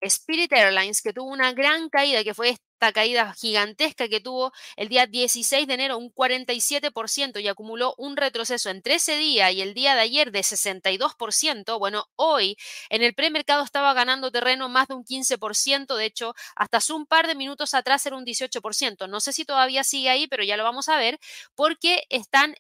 Spirit 0.03 0.53
Airlines, 0.53 1.01
que 1.01 1.13
tuvo 1.13 1.31
una 1.31 1.53
gran 1.53 1.89
caída, 1.89 2.25
que 2.25 2.35
fue 2.35 2.51
esta 2.51 2.93
caída 2.93 3.33
gigantesca 3.35 4.09
que 4.09 4.21
tuvo 4.21 4.53
el 4.77 4.89
día 4.89 5.07
16 5.07 5.67
de 5.69 5.75
enero, 5.75 5.97
un 5.99 6.11
47% 6.13 7.39
y 7.41 7.47
acumuló 7.47 7.95
un 7.99 8.17
retroceso 8.17 8.71
entre 8.71 8.95
ese 8.97 9.17
día 9.17 9.53
y 9.53 9.63
el 9.63 9.75
día 9.75 9.95
de 9.95 10.01
ayer 10.01 10.33
de 10.33 10.43
62%. 10.43 11.79
Bueno, 11.79 12.07
hoy 12.17 12.57
en 12.91 13.03
el 13.03 13.15
premercado 13.15 13.63
estaba 13.63 13.95
ganando 13.95 14.33
terreno 14.33 14.69
más 14.69 14.89
de 14.89 14.95
un 14.95 15.05
15%, 15.05 15.95
de 15.95 16.07
hecho, 16.07 16.35
hasta 16.57 16.79
hace 16.79 16.93
un 16.93 17.07
par 17.07 17.29
de 17.29 17.37
minutos 17.37 17.73
atrás 17.75 18.05
era 18.05 18.17
un 18.17 18.25
18%. 18.25 19.07
No 19.07 19.21
sé 19.21 19.33
si 19.33 19.45
todavía 19.45 19.85
sigue 19.85 20.11
ahí, 20.11 20.27
pero 20.27 20.43
ya 20.43 20.57
lo 20.57 20.65
vamos 20.65 20.89
a 20.89 20.97
ver, 20.97 21.21
porque 21.55 22.03
están 22.09 22.57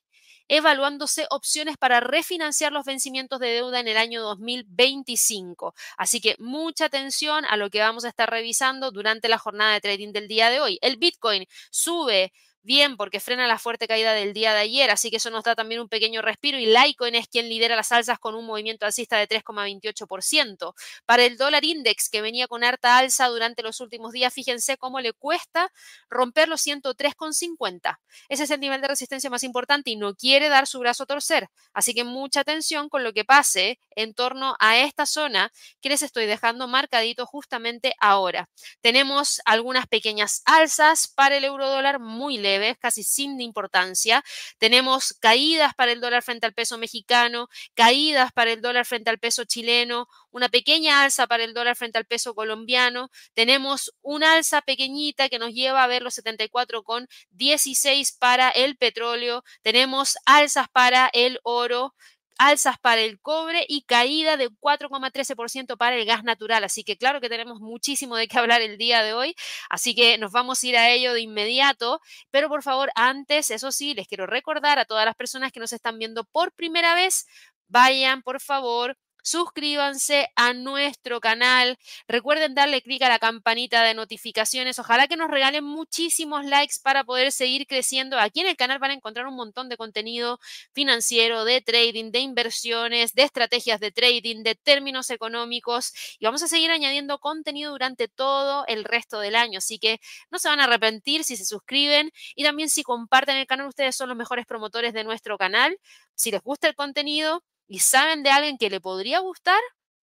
evaluándose 0.48 1.26
opciones 1.30 1.76
para 1.76 2.00
refinanciar 2.00 2.72
los 2.72 2.84
vencimientos 2.84 3.40
de 3.40 3.48
deuda 3.48 3.80
en 3.80 3.88
el 3.88 3.96
año 3.96 4.22
2025. 4.22 5.74
Así 5.96 6.20
que 6.20 6.36
mucha 6.38 6.86
atención 6.86 7.44
a 7.44 7.56
lo 7.56 7.70
que 7.70 7.80
vamos 7.80 8.04
a 8.04 8.08
estar 8.08 8.30
revisando 8.30 8.90
durante 8.90 9.28
la 9.28 9.38
jornada 9.38 9.72
de 9.74 9.80
trading 9.80 10.12
del 10.12 10.28
día 10.28 10.50
de 10.50 10.60
hoy. 10.60 10.78
El 10.82 10.96
Bitcoin 10.96 11.46
sube 11.70 12.32
bien 12.62 12.96
porque 12.96 13.20
frena 13.20 13.46
la 13.46 13.58
fuerte 13.58 13.88
caída 13.88 14.14
del 14.14 14.32
día 14.32 14.52
de 14.54 14.60
ayer, 14.60 14.90
así 14.90 15.10
que 15.10 15.16
eso 15.16 15.30
nos 15.30 15.44
da 15.44 15.54
también 15.54 15.80
un 15.80 15.88
pequeño 15.88 16.22
respiro 16.22 16.58
y 16.58 16.66
Litecoin 16.66 17.14
es 17.14 17.28
quien 17.28 17.48
lidera 17.48 17.76
las 17.76 17.92
alzas 17.92 18.18
con 18.18 18.34
un 18.34 18.46
movimiento 18.46 18.86
alcista 18.86 19.18
de 19.18 19.28
3,28%. 19.28 20.74
Para 21.06 21.24
el 21.24 21.36
dólar 21.36 21.64
index 21.64 22.08
que 22.08 22.22
venía 22.22 22.46
con 22.46 22.64
harta 22.64 22.98
alza 22.98 23.28
durante 23.28 23.62
los 23.62 23.80
últimos 23.80 24.12
días, 24.12 24.32
fíjense 24.32 24.76
cómo 24.76 25.00
le 25.00 25.12
cuesta 25.12 25.70
romper 26.08 26.48
los 26.48 26.66
103,50. 26.66 27.98
Ese 28.28 28.44
es 28.44 28.50
el 28.50 28.60
nivel 28.60 28.80
de 28.80 28.88
resistencia 28.88 29.30
más 29.30 29.42
importante 29.42 29.90
y 29.90 29.96
no 29.96 30.14
quiere 30.14 30.48
dar 30.48 30.66
su 30.66 30.78
brazo 30.78 31.04
a 31.04 31.06
torcer, 31.06 31.48
así 31.72 31.94
que 31.94 32.04
mucha 32.04 32.40
atención 32.40 32.88
con 32.88 33.04
lo 33.04 33.12
que 33.12 33.24
pase 33.24 33.78
en 33.90 34.14
torno 34.14 34.56
a 34.58 34.78
esta 34.78 35.06
zona 35.06 35.52
que 35.80 35.88
les 35.88 36.02
estoy 36.02 36.26
dejando 36.26 36.68
marcadito 36.68 37.26
justamente 37.26 37.94
ahora. 37.98 38.48
Tenemos 38.80 39.40
algunas 39.44 39.86
pequeñas 39.86 40.42
alzas 40.44 41.08
para 41.08 41.36
el 41.36 41.44
euro 41.44 41.68
dólar 41.68 41.98
muy 42.00 42.38
casi 42.78 43.02
sin 43.02 43.40
importancia. 43.40 44.22
Tenemos 44.58 45.14
caídas 45.20 45.74
para 45.74 45.92
el 45.92 46.00
dólar 46.00 46.22
frente 46.22 46.46
al 46.46 46.54
peso 46.54 46.78
mexicano, 46.78 47.48
caídas 47.74 48.32
para 48.32 48.52
el 48.52 48.60
dólar 48.60 48.86
frente 48.86 49.10
al 49.10 49.18
peso 49.18 49.44
chileno, 49.44 50.08
una 50.30 50.48
pequeña 50.48 51.02
alza 51.02 51.26
para 51.26 51.44
el 51.44 51.54
dólar 51.54 51.76
frente 51.76 51.98
al 51.98 52.06
peso 52.06 52.34
colombiano. 52.34 53.10
Tenemos 53.34 53.94
una 54.02 54.34
alza 54.34 54.62
pequeñita 54.62 55.28
que 55.28 55.38
nos 55.38 55.52
lleva 55.52 55.84
a 55.84 55.86
ver 55.86 56.02
los 56.02 56.18
74,16 56.18 58.18
para 58.18 58.50
el 58.50 58.76
petróleo. 58.76 59.44
Tenemos 59.62 60.16
alzas 60.26 60.68
para 60.68 61.08
el 61.12 61.40
oro 61.42 61.94
alzas 62.38 62.78
para 62.78 63.00
el 63.00 63.20
cobre 63.20 63.64
y 63.68 63.82
caída 63.82 64.36
de 64.36 64.50
4,13% 64.50 65.76
para 65.76 65.96
el 65.96 66.04
gas 66.06 66.24
natural. 66.24 66.64
Así 66.64 66.84
que 66.84 66.96
claro 66.96 67.20
que 67.20 67.28
tenemos 67.28 67.60
muchísimo 67.60 68.16
de 68.16 68.28
qué 68.28 68.38
hablar 68.38 68.62
el 68.62 68.78
día 68.78 69.02
de 69.02 69.14
hoy, 69.14 69.34
así 69.70 69.94
que 69.94 70.18
nos 70.18 70.32
vamos 70.32 70.62
a 70.62 70.66
ir 70.66 70.76
a 70.76 70.90
ello 70.90 71.12
de 71.12 71.20
inmediato, 71.20 72.00
pero 72.30 72.48
por 72.48 72.62
favor, 72.62 72.90
antes, 72.94 73.50
eso 73.50 73.72
sí, 73.72 73.94
les 73.94 74.08
quiero 74.08 74.26
recordar 74.26 74.78
a 74.78 74.84
todas 74.84 75.04
las 75.04 75.14
personas 75.14 75.52
que 75.52 75.60
nos 75.60 75.72
están 75.72 75.98
viendo 75.98 76.24
por 76.24 76.52
primera 76.52 76.94
vez, 76.94 77.26
vayan 77.68 78.22
por 78.22 78.40
favor 78.40 78.96
suscríbanse 79.22 80.28
a 80.36 80.52
nuestro 80.52 81.20
canal. 81.20 81.78
Recuerden 82.08 82.54
darle 82.54 82.82
clic 82.82 83.02
a 83.02 83.08
la 83.08 83.18
campanita 83.18 83.82
de 83.84 83.94
notificaciones. 83.94 84.78
Ojalá 84.78 85.08
que 85.08 85.16
nos 85.16 85.30
regalen 85.30 85.64
muchísimos 85.64 86.44
likes 86.44 86.76
para 86.82 87.04
poder 87.04 87.32
seguir 87.32 87.66
creciendo. 87.66 88.18
Aquí 88.18 88.40
en 88.40 88.48
el 88.48 88.56
canal 88.56 88.78
van 88.78 88.90
a 88.90 88.94
encontrar 88.94 89.26
un 89.26 89.36
montón 89.36 89.68
de 89.68 89.76
contenido 89.76 90.38
financiero, 90.72 91.44
de 91.44 91.60
trading, 91.60 92.10
de 92.10 92.20
inversiones, 92.20 93.14
de 93.14 93.22
estrategias 93.22 93.80
de 93.80 93.92
trading, 93.92 94.42
de 94.42 94.54
términos 94.54 95.10
económicos. 95.10 95.92
Y 96.18 96.26
vamos 96.26 96.42
a 96.42 96.48
seguir 96.48 96.70
añadiendo 96.70 97.18
contenido 97.18 97.72
durante 97.72 98.08
todo 98.08 98.64
el 98.66 98.84
resto 98.84 99.20
del 99.20 99.36
año. 99.36 99.58
Así 99.58 99.78
que 99.78 100.00
no 100.30 100.38
se 100.38 100.48
van 100.48 100.60
a 100.60 100.64
arrepentir 100.64 101.24
si 101.24 101.36
se 101.36 101.44
suscriben 101.44 102.10
y 102.34 102.44
también 102.44 102.68
si 102.68 102.82
comparten 102.82 103.36
el 103.36 103.46
canal. 103.46 103.68
Ustedes 103.68 103.96
son 103.96 104.08
los 104.08 104.18
mejores 104.18 104.46
promotores 104.46 104.92
de 104.92 105.04
nuestro 105.04 105.38
canal. 105.38 105.78
Si 106.14 106.30
les 106.30 106.42
gusta 106.42 106.68
el 106.68 106.74
contenido, 106.74 107.42
y 107.72 107.78
saben 107.78 108.22
de 108.22 108.30
alguien 108.30 108.58
que 108.58 108.68
le 108.68 108.82
podría 108.82 109.20
gustar, 109.20 109.60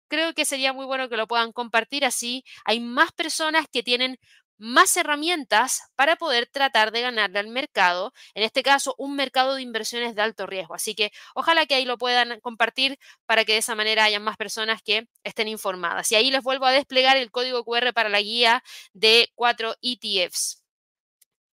creo 0.09 0.33
que 0.35 0.47
sería 0.47 0.73
muy 0.73 0.87
bueno 0.87 1.11
que 1.11 1.19
lo 1.19 1.27
puedan 1.27 1.53
compartir 1.53 2.07
así. 2.07 2.43
Hay 2.65 2.81
más 2.81 3.13
personas 3.13 3.67
que 3.71 3.83
tienen 3.83 4.19
más 4.57 4.97
herramientas 4.97 5.83
para 5.95 6.17
poder 6.17 6.47
tratar 6.47 6.91
de 6.91 7.03
ganarle 7.03 7.39
al 7.39 7.49
mercado, 7.49 8.15
en 8.35 8.45
este 8.45 8.63
caso 8.63 8.95
un 8.97 9.15
mercado 9.15 9.57
de 9.57 9.63
inversiones 9.63 10.15
de 10.15 10.23
alto 10.23 10.47
riesgo. 10.47 10.75
Así 10.75 10.95
que 10.95 11.13
ojalá 11.35 11.67
que 11.67 11.75
ahí 11.75 11.85
lo 11.85 11.99
puedan 11.99 12.41
compartir 12.41 12.99
para 13.27 13.45
que 13.45 13.53
de 13.53 13.59
esa 13.59 13.75
manera 13.75 14.05
haya 14.05 14.21
más 14.21 14.39
personas 14.39 14.81
que 14.83 15.09
estén 15.23 15.49
informadas. 15.49 16.11
Y 16.13 16.15
ahí 16.15 16.31
les 16.31 16.43
vuelvo 16.43 16.65
a 16.65 16.73
desplegar 16.73 17.19
el 17.19 17.31
código 17.31 17.63
QR 17.65 17.93
para 17.93 18.09
la 18.09 18.23
guía 18.23 18.63
de 18.95 19.31
cuatro 19.35 19.75
ETFs. 19.83 20.65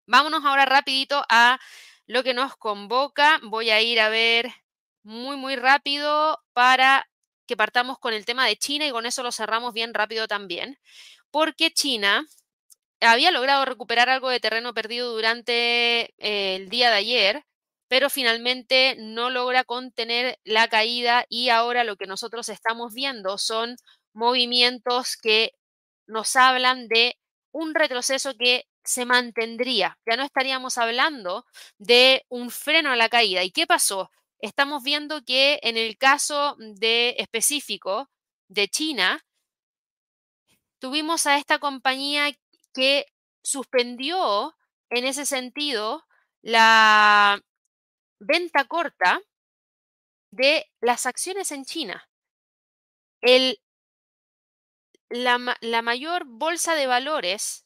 Vámonos 0.06 0.46
ahora 0.46 0.66
rapidito 0.66 1.26
a 1.30 1.60
lo 2.06 2.24
que 2.24 2.36
nos 2.36 2.56
convoca. 2.58 3.40
Voy 3.44 3.72
a 3.72 3.82
ir 3.82 4.00
a 4.00 4.10
ver 4.10 4.54
muy, 5.06 5.38
muy 5.38 5.56
rápido 5.56 6.40
para 6.54 7.08
que 7.48 7.56
partamos 7.58 8.00
con 8.00 8.14
el 8.14 8.26
tema 8.26 8.48
de 8.48 8.58
China 8.58 8.88
y 8.88 8.92
con 8.92 9.06
eso 9.06 9.24
lo 9.24 9.32
cerramos 9.32 9.74
bien 9.74 9.94
rápido 9.94 10.28
también, 10.28 10.80
porque 11.32 11.72
China 11.72 12.28
había 13.02 13.32
logrado 13.32 13.66
recuperar 13.66 14.10
algo 14.10 14.30
de 14.30 14.40
terreno 14.40 14.74
perdido 14.74 15.12
durante 15.14 16.14
eh, 16.18 16.56
el 16.56 16.70
día 16.70 16.90
de 16.90 16.98
ayer, 16.98 17.44
pero 17.88 18.10
finalmente 18.10 18.96
no 19.00 19.30
logra 19.30 19.64
contener 19.64 20.40
la 20.44 20.68
caída 20.68 21.26
y 21.30 21.50
ahora 21.50 21.84
lo 21.84 21.98
que 21.98 22.08
nosotros 22.08 22.50
estamos 22.50 22.94
viendo 22.94 23.38
son 23.38 23.78
movimientos 24.14 25.18
que 25.18 25.52
nos 26.08 26.36
hablan 26.36 26.88
de 26.88 27.18
un 27.52 27.76
retroceso 27.76 28.34
que 28.38 28.66
se 28.84 29.06
mantendría. 29.06 29.98
Ya 30.08 30.18
no 30.18 30.24
estaríamos 30.24 30.78
hablando 30.78 31.46
de 31.78 32.26
un 32.30 32.52
freno 32.52 32.92
a 32.92 32.96
la 32.96 33.10
caída. 33.10 33.44
¿Y 33.44 33.52
qué 33.52 33.68
pasó? 33.68 34.12
Estamos 34.46 34.84
viendo 34.84 35.24
que 35.24 35.60
en 35.64 35.76
el 35.76 35.98
caso 35.98 36.56
de 36.60 37.16
específico 37.18 38.10
de 38.48 38.68
China, 38.68 39.26
tuvimos 40.80 41.26
a 41.26 41.38
esta 41.38 41.58
compañía 41.60 42.32
que 42.74 43.06
suspendió 43.44 44.56
en 44.90 45.06
ese 45.06 45.26
sentido 45.26 46.06
la 46.44 47.42
venta 48.20 48.66
corta 48.66 49.20
de 50.32 50.66
las 50.80 51.08
acciones 51.08 51.52
en 51.52 51.66
China. 51.66 52.08
El, 53.22 53.60
la, 55.10 55.58
la 55.60 55.82
mayor 55.82 56.26
bolsa 56.28 56.76
de 56.76 56.86
valores 56.86 57.65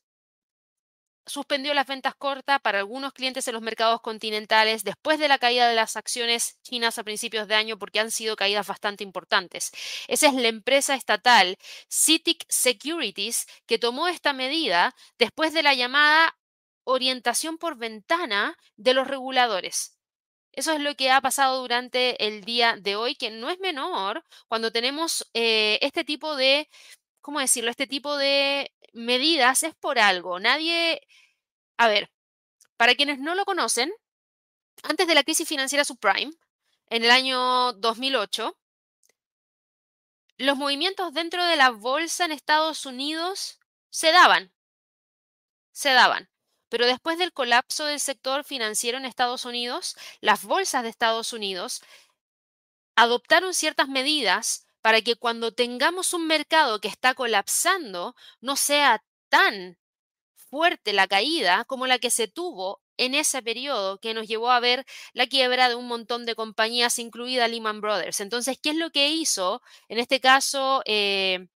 suspendió 1.30 1.74
las 1.74 1.88
ventas 1.88 2.16
cortas 2.16 2.60
para 2.62 2.80
algunos 2.80 3.14
clientes 3.14 3.48
en 3.48 3.54
los 3.54 3.62
mercados 3.62 4.02
continentales 4.02 4.84
después 4.84 5.20
de 5.20 5.28
la 5.28 5.38
caída 5.38 5.70
de 5.70 5.76
las 5.76 5.96
acciones 5.96 6.60
chinas 6.64 6.98
a 6.98 7.04
principios 7.04 7.48
de 7.48 7.56
año 7.56 7.78
porque 7.78 8.00
han 8.00 8.12
sido 8.12 8.36
caídas 8.36 8.68
bastante 8.68 9.04
importantes. 9.04 9.72
Esa 10.08 10.28
es 10.28 10.34
la 10.34 10.48
empresa 10.48 10.96
estatal 10.96 11.58
CITIC 11.90 12.46
Securities 12.50 13.46
que 13.66 13.80
tomó 13.80 14.08
esta 14.08 14.34
medida 14.34 14.96
después 15.18 15.54
de 15.54 15.64
la 15.64 15.74
llamada 15.74 16.36
orientación 16.84 17.58
por 17.58 17.78
ventana 17.78 18.58
de 18.76 18.94
los 18.94 19.08
reguladores. 19.08 20.00
Eso 20.52 20.74
es 20.74 20.82
lo 20.82 20.96
que 20.96 21.12
ha 21.12 21.22
pasado 21.22 21.62
durante 21.62 22.26
el 22.28 22.44
día 22.44 22.76
de 22.78 22.96
hoy, 22.96 23.16
que 23.16 23.30
no 23.30 23.50
es 23.50 23.60
menor 23.60 24.24
cuando 24.48 24.72
tenemos 24.72 25.30
eh, 25.34 25.78
este 25.82 26.04
tipo 26.04 26.36
de, 26.36 26.68
¿cómo 27.22 27.40
decirlo? 27.40 27.72
Este 27.72 27.88
tipo 27.88 28.18
de 28.18 28.74
medidas 28.94 29.64
es 29.64 29.76
por 29.76 30.00
algo. 30.00 30.40
Nadie, 30.40 31.02
a 31.78 31.88
ver, 31.88 32.12
para 32.78 32.96
quienes 32.96 33.20
no 33.20 33.36
lo 33.36 33.46
conocen, 33.46 33.92
antes 34.84 35.08
de 35.08 35.16
la 35.16 35.24
crisis 35.24 35.48
financiera 35.48 35.86
subprime, 35.86 36.34
en 36.90 37.04
el 37.04 37.12
año 37.12 37.74
2008, 37.74 38.58
los 40.38 40.58
movimientos 40.58 41.14
dentro 41.14 41.44
de 41.46 41.58
la 41.58 41.70
bolsa 41.70 42.26
en 42.26 42.32
Estados 42.32 42.86
Unidos 42.86 43.60
se 43.90 44.12
daban, 44.12 44.54
se 45.72 45.92
daban. 45.92 46.30
Pero 46.70 46.86
después 46.86 47.18
del 47.18 47.34
colapso 47.34 47.86
del 47.86 48.00
sector 48.00 48.44
financiero 48.44 48.98
en 48.98 49.06
Estados 49.06 49.44
Unidos, 49.44 49.96
las 50.22 50.44
bolsas 50.44 50.84
de 50.84 50.90
Estados 50.90 51.34
Unidos 51.34 51.82
adoptaron 52.96 53.54
ciertas 53.54 53.88
medidas 53.88 54.68
para 54.82 55.02
que 55.02 55.16
cuando 55.16 55.54
tengamos 55.54 56.14
un 56.14 56.28
mercado 56.28 56.80
que 56.80 56.88
está 56.88 57.14
colapsando 57.14 58.16
no 58.42 58.56
sea 58.56 59.04
tan 59.30 59.78
fuerte 60.50 60.94
la 60.94 61.08
caída 61.08 61.66
como 61.66 61.88
la 61.88 62.00
que 62.00 62.10
se 62.10 62.28
tuvo 62.28 62.82
en 62.98 63.16
ese 63.16 63.42
periodo 63.42 64.00
que 64.00 64.14
nos 64.14 64.28
llevó 64.28 64.52
a 64.52 64.60
ver 64.60 64.86
la 65.14 65.28
quiebra 65.28 65.70
de 65.70 65.76
un 65.76 65.88
montón 65.88 66.26
de 66.26 66.36
compañías, 66.36 67.00
incluida 67.00 67.48
Lehman 67.48 67.82
Brothers. 67.82 68.20
Entonces, 68.20 68.60
¿qué 68.62 68.72
es 68.72 68.76
lo 68.76 68.92
que 68.92 69.10
hizo? 69.10 69.62
En 69.88 70.00
este 70.00 70.20
caso, 70.20 70.82
eh, 70.86 71.48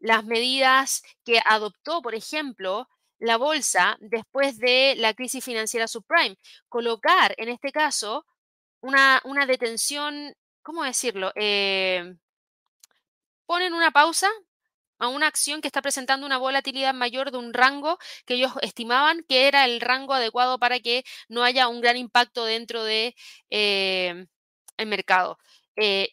las 0.00 0.24
medidas 0.24 1.02
que 1.24 1.40
adoptó, 1.46 2.02
por 2.02 2.14
ejemplo, 2.14 2.88
la 3.18 3.38
bolsa 3.38 3.96
después 4.00 4.58
de 4.58 4.94
la 4.98 5.14
crisis 5.14 5.44
financiera 5.44 5.88
subprime. 5.88 6.36
Colocar, 6.68 7.34
en 7.38 7.48
este 7.48 7.72
caso, 7.72 8.26
una, 8.80 9.20
una 9.24 9.46
detención, 9.46 10.34
¿cómo 10.62 10.84
decirlo? 10.84 11.32
Eh, 11.36 12.14
ponen 13.46 13.74
una 13.74 13.90
pausa 13.90 14.28
a 14.98 15.08
una 15.08 15.26
acción 15.26 15.60
que 15.60 15.68
está 15.68 15.82
presentando 15.82 16.26
una 16.26 16.38
volatilidad 16.38 16.94
mayor 16.94 17.30
de 17.30 17.38
un 17.38 17.52
rango 17.52 17.98
que 18.26 18.34
ellos 18.34 18.52
estimaban 18.62 19.24
que 19.28 19.48
era 19.48 19.64
el 19.64 19.80
rango 19.80 20.14
adecuado 20.14 20.58
para 20.58 20.80
que 20.80 21.04
no 21.28 21.42
haya 21.44 21.68
un 21.68 21.80
gran 21.80 21.96
impacto 21.96 22.44
dentro 22.44 22.84
del 22.84 23.14
de, 23.48 24.26
eh, 24.78 24.86
mercado. 24.86 25.38
Eh, 25.76 26.10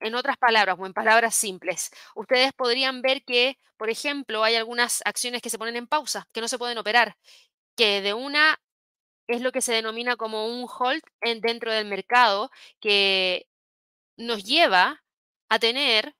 en 0.00 0.14
otras 0.14 0.36
palabras, 0.38 0.76
o 0.78 0.86
en 0.86 0.94
palabras 0.94 1.34
simples, 1.34 1.90
ustedes 2.14 2.52
podrían 2.54 3.02
ver 3.02 3.22
que, 3.24 3.58
por 3.76 3.90
ejemplo, 3.90 4.42
hay 4.44 4.56
algunas 4.56 5.02
acciones 5.04 5.42
que 5.42 5.50
se 5.50 5.58
ponen 5.58 5.76
en 5.76 5.86
pausa, 5.86 6.26
que 6.32 6.40
no 6.40 6.48
se 6.48 6.58
pueden 6.58 6.78
operar, 6.78 7.16
que 7.76 8.00
de 8.02 8.14
una 8.14 8.58
es 9.28 9.42
lo 9.42 9.52
que 9.52 9.62
se 9.62 9.72
denomina 9.74 10.16
como 10.16 10.46
un 10.46 10.66
hold 10.68 11.02
en, 11.20 11.40
dentro 11.40 11.72
del 11.72 11.86
mercado, 11.86 12.50
que 12.80 13.46
nos 14.16 14.44
lleva 14.44 15.02
a 15.48 15.58
tener 15.58 16.14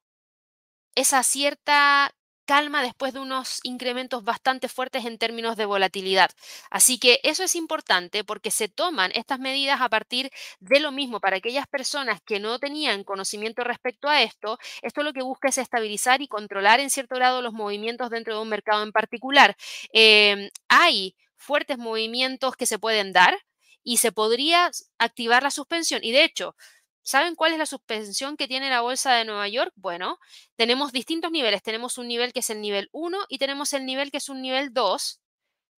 esa 0.94 1.22
cierta 1.22 2.14
calma 2.50 2.82
después 2.82 3.12
de 3.12 3.20
unos 3.20 3.60
incrementos 3.62 4.24
bastante 4.24 4.68
fuertes 4.68 5.04
en 5.04 5.18
términos 5.18 5.56
de 5.56 5.66
volatilidad. 5.66 6.30
Así 6.68 6.98
que 6.98 7.20
eso 7.22 7.44
es 7.44 7.54
importante 7.54 8.24
porque 8.24 8.50
se 8.50 8.66
toman 8.66 9.12
estas 9.14 9.38
medidas 9.38 9.80
a 9.80 9.88
partir 9.88 10.32
de 10.58 10.80
lo 10.80 10.90
mismo 10.90 11.20
para 11.20 11.36
aquellas 11.36 11.68
personas 11.68 12.20
que 12.26 12.40
no 12.40 12.58
tenían 12.58 13.04
conocimiento 13.04 13.62
respecto 13.62 14.08
a 14.08 14.22
esto. 14.22 14.58
Esto 14.82 15.04
lo 15.04 15.12
que 15.12 15.22
busca 15.22 15.48
es 15.48 15.58
estabilizar 15.58 16.22
y 16.22 16.26
controlar 16.26 16.80
en 16.80 16.90
cierto 16.90 17.14
grado 17.14 17.40
los 17.40 17.52
movimientos 17.52 18.10
dentro 18.10 18.34
de 18.34 18.42
un 18.42 18.48
mercado 18.48 18.82
en 18.82 18.90
particular. 18.90 19.56
Em, 19.92 20.50
hay 20.68 21.14
fuertes 21.36 21.78
movimientos 21.78 22.56
que 22.56 22.66
se 22.66 22.80
pueden 22.80 23.12
dar 23.12 23.38
y 23.84 23.98
se 23.98 24.10
podría 24.10 24.70
activar 24.98 25.44
la 25.44 25.52
suspensión. 25.52 26.00
Y 26.02 26.10
de 26.10 26.24
hecho, 26.24 26.56
¿Saben 27.02 27.34
cuál 27.34 27.52
es 27.52 27.58
la 27.58 27.66
suspensión 27.66 28.36
que 28.36 28.48
tiene 28.48 28.70
la 28.70 28.82
Bolsa 28.82 29.14
de 29.14 29.24
Nueva 29.24 29.48
York? 29.48 29.72
Bueno, 29.76 30.18
tenemos 30.56 30.92
distintos 30.92 31.30
niveles. 31.30 31.62
Tenemos 31.62 31.98
un 31.98 32.08
nivel 32.08 32.32
que 32.32 32.40
es 32.40 32.50
el 32.50 32.60
nivel 32.60 32.88
1 32.92 33.18
y 33.28 33.38
tenemos 33.38 33.72
el 33.72 33.86
nivel 33.86 34.10
que 34.10 34.18
es 34.18 34.28
un 34.28 34.42
nivel 34.42 34.72
2, 34.72 35.20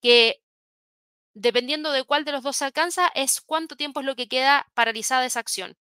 que 0.02 0.42
dependiendo 1.34 1.92
de 1.92 2.04
cuál 2.04 2.24
de 2.24 2.32
los 2.32 2.42
dos 2.42 2.56
se 2.56 2.64
alcanza, 2.64 3.08
es 3.14 3.40
cuánto 3.40 3.76
tiempo 3.76 4.00
es 4.00 4.06
lo 4.06 4.16
que 4.16 4.28
queda 4.28 4.66
paralizada 4.74 5.24
esa 5.26 5.40
acción. 5.40 5.76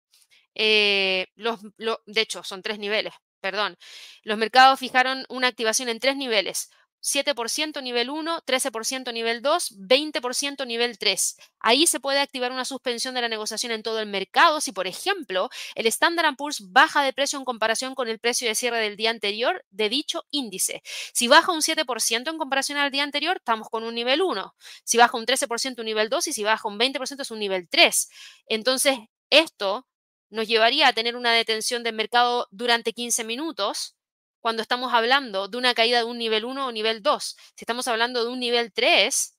Eh, 0.55 1.27
los, 1.35 1.59
de 1.77 2.21
hecho, 2.21 2.43
son 2.43 2.61
tres 2.61 2.79
niveles, 2.79 3.13
perdón. 3.41 3.77
Los 4.23 4.37
mercados 4.37 4.79
fijaron 4.79 5.25
una 5.29 5.47
activación 5.47 5.89
en 5.89 5.99
tres 5.99 6.17
niveles. 6.17 6.69
7% 7.07 7.81
nivel 7.81 8.09
1, 8.09 8.41
13% 8.45 9.13
nivel 9.13 9.41
2, 9.41 9.77
20% 9.77 10.67
nivel 10.67 10.97
3. 10.97 11.37
Ahí 11.59 11.87
se 11.87 11.99
puede 11.99 12.19
activar 12.19 12.51
una 12.51 12.65
suspensión 12.65 13.15
de 13.15 13.21
la 13.21 13.29
negociación 13.29 13.71
en 13.71 13.81
todo 13.81 13.99
el 13.99 14.07
mercado 14.07 14.59
si, 14.59 14.73
por 14.73 14.87
ejemplo, 14.87 15.49
el 15.75 15.87
Standard 15.87 16.35
Poor's 16.35 16.71
baja 16.71 17.01
de 17.03 17.13
precio 17.13 17.39
en 17.39 17.45
comparación 17.45 17.95
con 17.95 18.09
el 18.09 18.19
precio 18.19 18.47
de 18.47 18.55
cierre 18.55 18.79
del 18.79 18.97
día 18.97 19.09
anterior 19.09 19.63
de 19.69 19.87
dicho 19.89 20.25
índice. 20.31 20.83
Si 21.13 21.27
baja 21.27 21.51
un 21.53 21.61
7% 21.61 22.29
en 22.29 22.37
comparación 22.37 22.77
al 22.77 22.91
día 22.91 23.03
anterior, 23.03 23.37
estamos 23.37 23.69
con 23.69 23.83
un 23.83 23.95
nivel 23.95 24.21
1. 24.21 24.55
Si 24.83 24.97
baja 24.97 25.17
un 25.17 25.25
13% 25.25 25.79
un 25.79 25.85
nivel 25.85 26.09
2 26.09 26.27
y 26.27 26.33
si 26.33 26.43
baja 26.43 26.67
un 26.67 26.77
20% 26.77 27.21
es 27.21 27.31
un 27.31 27.39
nivel 27.39 27.69
3. 27.69 28.09
Entonces, 28.47 28.99
esto 29.29 29.87
nos 30.29 30.47
llevaría 30.47 30.87
a 30.87 30.93
tener 30.93 31.15
una 31.15 31.31
detención 31.31 31.83
del 31.83 31.95
mercado 31.95 32.47
durante 32.51 32.93
15 32.93 33.23
minutos 33.23 33.96
cuando 34.39 34.61
estamos 34.61 34.93
hablando 34.93 35.47
de 35.47 35.57
una 35.57 35.73
caída 35.73 35.99
de 35.99 36.05
un 36.05 36.17
nivel 36.17 36.45
1 36.45 36.67
o 36.67 36.71
nivel 36.71 37.01
2. 37.01 37.23
Si 37.23 37.63
estamos 37.63 37.87
hablando 37.87 38.23
de 38.23 38.31
un 38.31 38.39
nivel 38.39 38.71
3, 38.73 39.37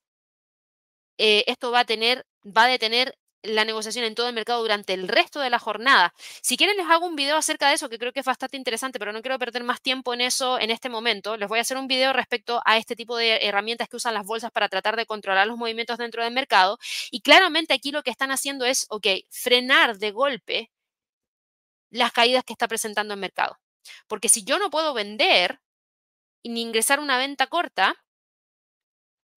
eh, 1.18 1.44
esto 1.46 1.70
va 1.70 1.80
a, 1.80 1.84
tener, 1.84 2.26
va 2.44 2.64
a 2.64 2.68
detener 2.68 3.18
la 3.42 3.64
negociación 3.64 4.04
en 4.04 4.14
todo 4.14 4.28
el 4.28 4.34
mercado 4.34 4.60
durante 4.60 4.94
el 4.94 5.08
resto 5.08 5.40
de 5.40 5.50
la 5.50 5.58
jornada. 5.58 6.12
Si 6.42 6.56
quieren 6.56 6.76
les 6.76 6.86
hago 6.86 7.06
un 7.06 7.16
video 7.16 7.36
acerca 7.36 7.68
de 7.68 7.74
eso 7.74 7.88
que 7.88 7.98
creo 7.98 8.12
que 8.12 8.20
es 8.20 8.26
bastante 8.26 8.56
interesante, 8.56 8.98
pero 8.98 9.12
no 9.12 9.22
quiero 9.22 9.38
perder 9.38 9.64
más 9.64 9.80
tiempo 9.80 10.14
en 10.14 10.20
eso 10.20 10.58
en 10.58 10.70
este 10.70 10.88
momento. 10.88 11.36
Les 11.36 11.48
voy 11.48 11.58
a 11.58 11.62
hacer 11.62 11.76
un 11.76 11.86
video 11.88 12.12
respecto 12.12 12.60
a 12.64 12.76
este 12.78 12.96
tipo 12.96 13.16
de 13.16 13.46
herramientas 13.46 13.88
que 13.88 13.96
usan 13.96 14.14
las 14.14 14.26
bolsas 14.26 14.50
para 14.50 14.68
tratar 14.68 14.96
de 14.96 15.06
controlar 15.06 15.46
los 15.46 15.56
movimientos 15.56 15.98
dentro 15.98 16.22
del 16.24 16.32
mercado. 16.32 16.78
Y 17.10 17.20
claramente 17.20 17.74
aquí 17.74 17.92
lo 17.92 18.02
que 18.02 18.10
están 18.10 18.30
haciendo 18.30 18.64
es, 18.64 18.86
ok, 18.90 19.06
frenar 19.30 19.98
de 19.98 20.10
golpe 20.10 20.70
las 21.90 22.12
caídas 22.12 22.44
que 22.44 22.52
está 22.52 22.68
presentando 22.68 23.14
el 23.14 23.20
mercado. 23.20 23.58
Porque 24.06 24.28
si 24.28 24.44
yo 24.44 24.58
no 24.58 24.70
puedo 24.70 24.94
vender 24.94 25.60
ni 26.44 26.62
ingresar 26.62 27.00
una 27.00 27.18
venta 27.18 27.46
corta, 27.46 27.94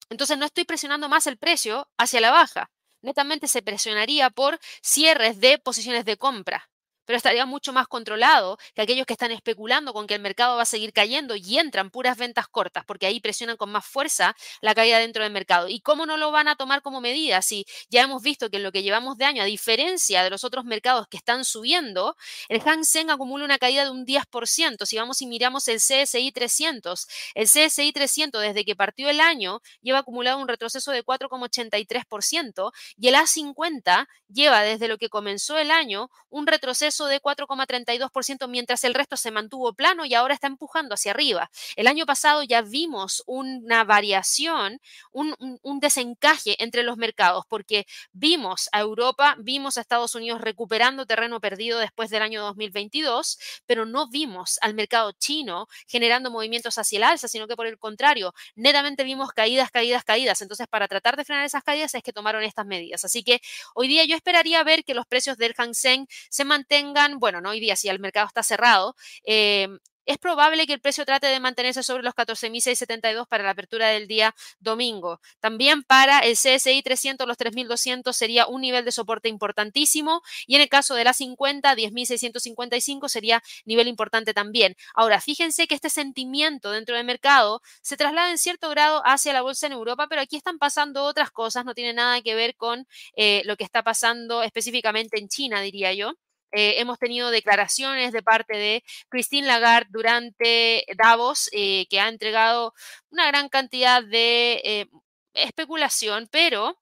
entonces 0.09 0.37
no 0.37 0.45
estoy 0.45 0.65
presionando 0.65 1.09
más 1.09 1.27
el 1.27 1.37
precio 1.37 1.89
hacia 1.97 2.21
la 2.21 2.31
baja. 2.31 2.71
Netamente 3.01 3.47
se 3.47 3.61
presionaría 3.61 4.29
por 4.29 4.59
cierres 4.81 5.39
de 5.39 5.57
posiciones 5.59 6.05
de 6.05 6.17
compra 6.17 6.70
pero 7.11 7.17
estaría 7.17 7.45
mucho 7.45 7.73
más 7.73 7.89
controlado 7.89 8.57
que 8.73 8.81
aquellos 8.81 9.05
que 9.05 9.11
están 9.11 9.31
especulando 9.31 9.91
con 9.91 10.07
que 10.07 10.15
el 10.15 10.21
mercado 10.21 10.55
va 10.55 10.61
a 10.61 10.65
seguir 10.65 10.93
cayendo 10.93 11.35
y 11.35 11.57
entran 11.57 11.89
puras 11.89 12.17
ventas 12.17 12.47
cortas, 12.47 12.85
porque 12.85 13.05
ahí 13.05 13.19
presionan 13.19 13.57
con 13.57 13.69
más 13.69 13.85
fuerza 13.85 14.33
la 14.61 14.73
caída 14.73 14.97
dentro 14.97 15.21
del 15.21 15.33
mercado. 15.33 15.67
¿Y 15.67 15.81
cómo 15.81 16.05
no 16.05 16.15
lo 16.15 16.31
van 16.31 16.47
a 16.47 16.55
tomar 16.55 16.81
como 16.81 17.01
medida? 17.01 17.41
Si 17.41 17.65
ya 17.89 18.03
hemos 18.03 18.23
visto 18.23 18.49
que 18.49 18.55
en 18.55 18.63
lo 18.63 18.71
que 18.71 18.81
llevamos 18.81 19.17
de 19.17 19.25
año, 19.25 19.43
a 19.43 19.45
diferencia 19.45 20.23
de 20.23 20.29
los 20.29 20.45
otros 20.45 20.63
mercados 20.63 21.05
que 21.09 21.17
están 21.17 21.43
subiendo, 21.43 22.15
el 22.47 22.61
Hang 22.61 22.85
Seng 22.85 23.09
acumula 23.09 23.43
una 23.43 23.57
caída 23.57 23.83
de 23.83 23.89
un 23.89 24.05
10%. 24.05 24.85
Si 24.85 24.95
vamos 24.95 25.21
y 25.21 25.27
miramos 25.27 25.67
el 25.67 25.79
CSI 25.79 26.31
300, 26.31 27.07
el 27.35 27.45
CSI 27.45 27.91
300 27.91 28.41
desde 28.41 28.63
que 28.63 28.77
partió 28.77 29.09
el 29.09 29.19
año 29.19 29.59
lleva 29.81 29.99
acumulado 29.99 30.37
un 30.37 30.47
retroceso 30.47 30.91
de 30.91 31.03
4,83% 31.03 32.71
y 32.97 33.09
el 33.09 33.15
A50 33.15 34.07
lleva 34.29 34.61
desde 34.61 34.87
lo 34.87 34.97
que 34.97 35.09
comenzó 35.09 35.57
el 35.57 35.71
año 35.71 36.09
un 36.29 36.47
retroceso 36.47 37.00
de 37.05 37.21
4,32%, 37.21 38.47
mientras 38.47 38.83
el 38.83 38.93
resto 38.93 39.17
se 39.17 39.31
mantuvo 39.31 39.73
plano 39.73 40.05
y 40.05 40.13
ahora 40.13 40.33
está 40.33 40.47
empujando 40.47 40.95
hacia 40.95 41.11
arriba. 41.11 41.49
El 41.75 41.87
año 41.87 42.05
pasado 42.05 42.43
ya 42.43 42.61
vimos 42.61 43.23
una 43.25 43.83
variación, 43.83 44.79
un, 45.11 45.35
un 45.61 45.79
desencaje 45.79 46.61
entre 46.63 46.83
los 46.83 46.97
mercados, 46.97 47.45
porque 47.47 47.85
vimos 48.11 48.69
a 48.71 48.79
Europa, 48.79 49.35
vimos 49.39 49.77
a 49.77 49.81
Estados 49.81 50.15
Unidos 50.15 50.41
recuperando 50.41 51.05
terreno 51.05 51.39
perdido 51.39 51.79
después 51.79 52.09
del 52.09 52.21
año 52.21 52.41
2022, 52.41 53.39
pero 53.65 53.85
no 53.85 54.09
vimos 54.09 54.57
al 54.61 54.73
mercado 54.73 55.11
chino 55.13 55.67
generando 55.87 56.31
movimientos 56.31 56.77
hacia 56.77 56.97
el 56.97 57.03
alza, 57.03 57.27
sino 57.27 57.47
que 57.47 57.55
por 57.55 57.67
el 57.67 57.77
contrario, 57.77 58.33
netamente 58.55 59.03
vimos 59.03 59.31
caídas, 59.31 59.71
caídas, 59.71 60.03
caídas. 60.03 60.41
Entonces, 60.41 60.67
para 60.67 60.87
tratar 60.87 61.17
de 61.17 61.25
frenar 61.25 61.45
esas 61.45 61.63
caídas 61.63 61.93
es 61.95 62.03
que 62.03 62.13
tomaron 62.13 62.43
estas 62.43 62.65
medidas. 62.65 63.05
Así 63.05 63.23
que 63.23 63.41
hoy 63.73 63.87
día 63.87 64.05
yo 64.05 64.15
esperaría 64.15 64.63
ver 64.63 64.83
que 64.83 64.93
los 64.93 65.05
precios 65.07 65.37
del 65.37 65.53
Hang 65.53 65.73
Seng 65.73 66.07
se 66.29 66.43
mantengan 66.43 66.80
bueno, 67.19 67.41
no 67.41 67.49
hoy 67.49 67.59
día, 67.59 67.75
si 67.75 67.89
el 67.89 67.99
mercado 67.99 68.27
está 68.27 68.43
cerrado, 68.43 68.95
eh, 69.23 69.67
es 70.05 70.17
probable 70.17 70.65
que 70.65 70.73
el 70.73 70.81
precio 70.81 71.05
trate 71.05 71.27
de 71.27 71.39
mantenerse 71.39 71.83
sobre 71.83 72.03
los 72.03 72.13
14.672 72.15 73.27
para 73.27 73.43
la 73.43 73.51
apertura 73.51 73.87
del 73.89 74.07
día 74.07 74.35
domingo. 74.59 75.21
También 75.39 75.83
para 75.83 76.19
el 76.19 76.35
CSI 76.35 76.81
300, 76.81 77.27
los 77.27 77.37
3.200 77.37 78.11
sería 78.13 78.47
un 78.47 78.61
nivel 78.61 78.83
de 78.83 78.91
soporte 78.91 79.29
importantísimo 79.29 80.21
y 80.47 80.55
en 80.55 80.61
el 80.61 80.69
caso 80.69 80.95
de 80.95 81.03
la 81.03 81.13
50, 81.13 81.75
10.655 81.75 83.09
sería 83.09 83.43
nivel 83.65 83.87
importante 83.87 84.33
también. 84.33 84.75
Ahora, 84.95 85.21
fíjense 85.21 85.67
que 85.67 85.75
este 85.75 85.89
sentimiento 85.89 86.71
dentro 86.71 86.95
del 86.95 87.05
mercado 87.05 87.61
se 87.81 87.95
traslada 87.97 88.31
en 88.31 88.37
cierto 88.37 88.69
grado 88.69 89.01
hacia 89.05 89.33
la 89.33 89.41
bolsa 89.41 89.67
en 89.67 89.73
Europa, 89.73 90.07
pero 90.09 90.21
aquí 90.21 90.35
están 90.35 90.57
pasando 90.57 91.03
otras 91.03 91.31
cosas, 91.31 91.63
no 91.63 91.73
tiene 91.73 91.93
nada 91.93 92.21
que 92.21 92.35
ver 92.35 92.55
con 92.55 92.87
eh, 93.15 93.43
lo 93.45 93.55
que 93.55 93.63
está 93.63 93.83
pasando 93.83 94.43
específicamente 94.43 95.19
en 95.19 95.27
China, 95.29 95.61
diría 95.61 95.93
yo. 95.93 96.13
Eh, 96.51 96.75
hemos 96.79 96.99
tenido 96.99 97.31
declaraciones 97.31 98.11
de 98.11 98.21
parte 98.21 98.57
de 98.57 98.83
Christine 99.09 99.47
Lagarde 99.47 99.89
durante 99.91 100.85
Davos, 100.97 101.49
eh, 101.53 101.87
que 101.89 101.99
ha 101.99 102.09
entregado 102.09 102.73
una 103.09 103.27
gran 103.27 103.49
cantidad 103.49 104.03
de 104.03 104.61
eh, 104.63 104.89
especulación, 105.33 106.27
pero 106.31 106.77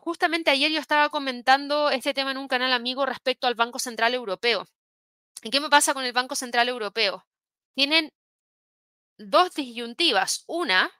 justamente 0.00 0.50
ayer 0.50 0.70
yo 0.70 0.80
estaba 0.80 1.08
comentando 1.08 1.90
este 1.90 2.14
tema 2.14 2.30
en 2.30 2.38
un 2.38 2.48
canal 2.48 2.72
amigo 2.72 3.06
respecto 3.06 3.46
al 3.46 3.54
Banco 3.54 3.78
Central 3.78 4.14
Europeo. 4.14 4.66
¿Y 5.42 5.50
qué 5.50 5.60
me 5.60 5.70
pasa 5.70 5.94
con 5.94 6.04
el 6.04 6.12
Banco 6.12 6.36
Central 6.36 6.68
Europeo? 6.68 7.26
Tienen 7.74 8.12
dos 9.18 9.54
disyuntivas. 9.54 10.44
Una 10.46 10.90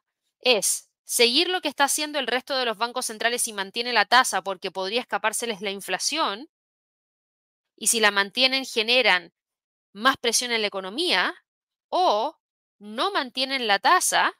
es 0.40 0.90
seguir 1.04 1.48
lo 1.48 1.60
que 1.60 1.68
está 1.68 1.84
haciendo 1.84 2.18
el 2.18 2.26
resto 2.26 2.56
de 2.56 2.64
los 2.64 2.78
bancos 2.78 3.06
centrales 3.06 3.46
y 3.48 3.52
mantiene 3.52 3.92
la 3.92 4.06
tasa 4.06 4.42
porque 4.42 4.70
podría 4.70 5.00
escapárseles 5.00 5.60
la 5.60 5.70
inflación, 5.70 6.48
y 7.82 7.88
si 7.88 7.98
la 7.98 8.12
mantienen 8.12 8.64
generan 8.64 9.32
más 9.92 10.16
presión 10.16 10.52
en 10.52 10.60
la 10.60 10.68
economía 10.68 11.34
o 11.88 12.38
no 12.78 13.10
mantienen 13.10 13.66
la 13.66 13.80
tasa, 13.80 14.32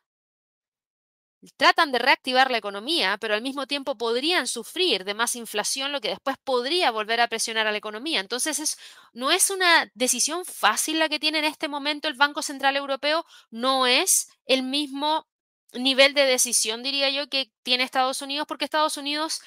tratan 1.57 1.91
de 1.91 1.99
reactivar 1.99 2.53
la 2.53 2.59
economía, 2.59 3.19
pero 3.19 3.35
al 3.35 3.43
mismo 3.43 3.67
tiempo 3.67 3.99
podrían 3.99 4.47
sufrir 4.47 5.05
de 5.05 5.15
más 5.15 5.35
inflación, 5.35 5.91
lo 5.91 6.01
que 6.01 6.11
después 6.11 6.37
podría 6.45 6.93
volver 6.93 7.21
a 7.21 7.27
presionar 7.27 7.67
a 7.67 7.73
la 7.73 7.79
economía. 7.79 8.21
Entonces, 8.21 8.61
es, 8.61 8.79
no 9.13 9.33
es 9.33 9.51
una 9.51 9.91
decisión 9.95 10.45
fácil 10.45 11.01
la 11.01 11.09
que 11.09 11.19
tiene 11.19 11.41
en 11.41 11.45
este 11.45 11.67
momento 11.67 12.07
el 12.07 12.15
Banco 12.15 12.43
Central 12.43 12.77
Europeo, 12.77 13.27
no 13.51 13.89
es 13.89 14.29
el 14.47 14.63
mismo 14.63 15.27
nivel 15.73 16.15
de 16.15 16.27
decisión, 16.27 16.85
diría 16.85 17.11
yo, 17.11 17.29
que 17.29 17.51
tiene 17.65 17.83
Estados 17.83 18.23
Unidos, 18.23 18.47
porque 18.47 18.65
Estados 18.65 18.97
Unidos 18.97 19.41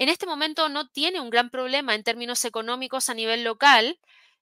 en 0.00 0.08
este 0.08 0.26
momento 0.26 0.68
no 0.70 0.88
tiene 0.88 1.20
un 1.20 1.28
gran 1.28 1.50
problema 1.50 1.94
en 1.94 2.02
términos 2.02 2.44
económicos 2.46 3.10
a 3.10 3.14
nivel 3.14 3.44
local, 3.44 4.00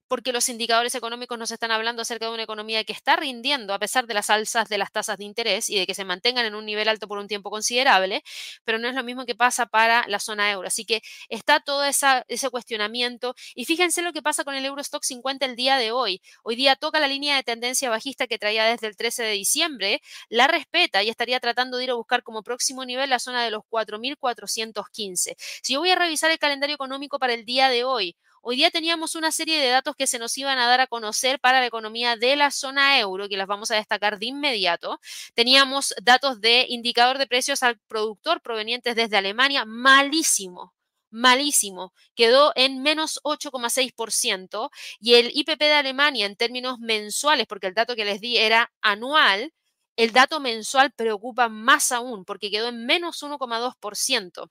porque 0.09 0.33
los 0.33 0.49
indicadores 0.49 0.94
económicos 0.94 1.38
nos 1.38 1.51
están 1.51 1.71
hablando 1.71 2.03
acerca 2.03 2.27
de 2.27 2.33
una 2.33 2.42
economía 2.42 2.83
que 2.85 2.92
está 2.92 3.16
rindiendo 3.16 3.75
a 3.75 3.79
pesar 3.79 4.07
de 4.07 4.14
las 4.14 4.31
alzas 4.31 4.68
de 4.68 4.79
las 4.79 4.90
tasas 4.90 5.18
de 5.18 5.25
interés 5.25 5.68
y 5.71 5.79
de 5.79 5.87
que 5.87 5.94
se 5.94 6.05
mantengan 6.05 6.47
en 6.47 6.55
un 6.55 6.66
nivel 6.66 6.88
alto 6.88 7.07
por 7.07 7.18
un 7.18 7.29
tiempo 7.29 7.51
considerable, 7.51 8.23
pero 8.64 8.79
no 8.79 8.88
es 8.88 8.94
lo 8.94 9.05
mismo 9.05 9.27
que 9.27 9.35
pasa 9.35 9.66
para 9.66 10.07
la 10.09 10.18
zona 10.18 10.51
euro. 10.51 10.68
Así 10.68 10.85
que 10.85 11.03
está 11.29 11.61
todo 11.61 11.85
esa, 11.85 12.25
ese 12.29 12.51
cuestionamiento 12.51 13.35
y 13.55 13.66
fíjense 13.66 14.03
lo 14.03 14.12
que 14.12 14.23
pasa 14.23 14.44
con 14.44 14.55
el 14.55 14.64
Eurostock 14.64 15.03
50 15.05 15.47
el 15.47 15.57
día 15.57 15.77
de 15.77 15.92
hoy. 15.92 16.23
Hoy 16.42 16.57
día 16.57 16.77
toca 16.77 17.01
la 17.01 17.09
línea 17.09 17.37
de 17.37 17.42
tendencia 17.42 17.90
bajista 17.90 18.27
que 18.27 18.38
traía 18.38 18.64
desde 18.64 18.87
el 18.87 18.97
13 18.97 19.23
de 19.23 19.33
diciembre, 19.33 20.01
la 20.29 20.47
respeta 20.47 21.03
y 21.03 21.11
estaría 21.11 21.40
tratando 21.40 21.77
de 21.77 21.85
ir 21.85 21.90
a 21.90 21.94
buscar 21.94 22.23
como 22.23 22.42
próximo 22.42 22.85
nivel 22.85 23.11
la 23.11 23.18
zona 23.18 23.44
de 23.44 23.51
los 23.51 23.62
4.415. 23.71 25.35
Si 25.62 25.75
yo 25.75 25.81
voy 25.81 25.90
a 25.90 25.97
revisar 25.97 26.31
el 26.31 26.38
calendario 26.38 26.75
económico 26.75 27.18
para 27.18 27.35
el 27.35 27.44
día 27.44 27.68
de 27.68 27.85
hoy, 27.85 28.16
Hoy 28.42 28.57
día 28.57 28.70
teníamos 28.70 29.14
una 29.14 29.33
serie 29.33 29.59
de 29.61 29.68
datos 29.68 29.94
que 29.96 30.07
se 30.07 30.18
nos 30.18 30.37
iban 30.38 30.59
a 30.59 30.66
dar 30.66 30.81
a 30.81 30.87
conocer 30.87 31.40
para 31.40 31.61
la 31.61 31.66
economía 31.66 32.16
de 32.16 32.37
la 32.37 32.51
zona 32.51 32.98
euro, 32.98 33.29
que 33.29 33.37
las 33.37 33.46
vamos 33.46 33.70
a 33.70 33.77
destacar 33.77 34.18
de 34.18 34.27
inmediato. 34.27 35.01
Teníamos 35.35 35.94
datos 36.03 36.40
de 36.40 36.66
indicador 36.68 37.18
de 37.18 37.27
precios 37.27 37.62
al 37.62 37.79
productor 37.88 38.40
provenientes 38.40 38.94
desde 38.96 39.16
Alemania, 39.16 39.64
malísimo, 39.64 40.74
malísimo, 41.11 41.92
quedó 42.14 42.53
en 42.55 42.83
menos 42.83 43.20
8,6% 43.24 44.70
y 45.01 45.14
el 45.14 45.31
IPP 45.35 45.59
de 45.61 45.72
Alemania 45.72 46.27
en 46.27 46.37
términos 46.37 46.79
mensuales, 46.79 47.46
porque 47.46 47.66
el 47.68 47.74
dato 47.74 47.96
que 47.96 48.05
les 48.05 48.20
di 48.20 48.37
era 48.38 48.72
anual, 48.83 49.53
el 49.96 50.12
dato 50.12 50.38
mensual 50.40 50.92
preocupa 50.92 51.48
más 51.48 51.92
aún 51.92 52.24
porque 52.24 52.51
quedó 52.51 52.68
en 52.68 52.87
menos 52.87 53.22
1,2%. 53.22 54.48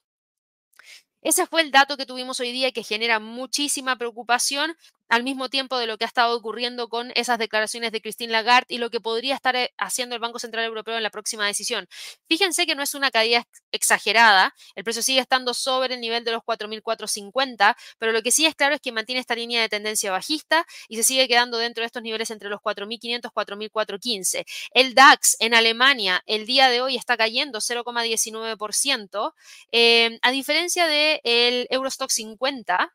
Ese 1.28 1.46
fue 1.46 1.62
el 1.62 1.72
dato 1.72 1.98
que 1.98 2.06
tuvimos 2.06 2.40
hoy 2.40 2.54
día 2.54 2.72
que 2.72 2.84
genera 2.84 3.20
muchísima 3.20 3.98
preocupación 3.98 4.78
al 5.10 5.24
mismo 5.24 5.50
tiempo 5.50 5.78
de 5.78 5.88
lo 5.88 5.98
que 5.98 6.06
ha 6.06 6.08
estado 6.08 6.36
ocurriendo 6.36 6.89
con 6.89 7.12
esas 7.15 7.39
declaraciones 7.39 7.91
de 7.91 8.02
Christine 8.02 8.32
Lagarde 8.32 8.65
y 8.70 8.78
lo 8.78 8.89
que 8.89 9.00
podría 9.00 9.36
estar 9.36 9.56
eh, 9.56 9.74
haciendo 9.78 10.15
el 10.15 10.22
Banco 10.22 10.39
Central 10.39 10.65
Europeo 10.65 10.98
en 10.98 11.04
la 11.04 11.10
próxima 11.10 11.46
decisión. 11.46 11.88
Fíjense 12.28 12.65
que 12.65 12.76
no 12.76 12.84
es 12.84 12.93
una 12.93 13.12
caída 13.12 13.46
exagerada, 13.72 14.54
el 14.76 14.84
precio 14.84 15.02
sigue 15.02 15.20
estando 15.20 15.54
sobre 15.54 15.96
el 15.96 16.02
nivel 16.02 16.24
de 16.24 16.32
los 16.32 16.41
4.450, 16.43 17.76
pero 17.98 18.12
lo 18.12 18.22
que 18.22 18.32
sí 18.32 18.46
es 18.46 18.56
claro 18.56 18.76
es 18.76 18.82
que 18.82 18.91
mantiene 18.91 19.22
esta 19.22 19.36
línea 19.36 19.62
de 19.62 19.70
tendencia 19.70 20.12
bajista 20.12 20.65
y 20.88 20.98
se 20.98 21.04
sigue 21.04 21.28
quedando 21.28 21.58
dentro 21.58 21.82
de 21.82 21.86
estos 21.88 22.04
niveles 22.04 22.32
entre 22.32 22.50
los 22.50 22.60
4.500 22.62 23.00
y 23.00 23.67
4.415. 23.70 24.46
El 24.72 24.93
DAX 24.93 25.38
en 25.39 25.54
Alemania 25.54 26.22
el 26.26 26.46
día 26.46 26.70
de 26.70 26.82
hoy 26.82 26.96
está 26.96 27.17
cayendo 27.17 27.60
0,19%, 27.60 29.34
eh, 29.72 30.20
a 30.22 30.32
diferencia 30.32 30.88
del 30.88 31.22
el 31.24 31.67
Eurostock 31.70 32.10
50, 32.10 32.93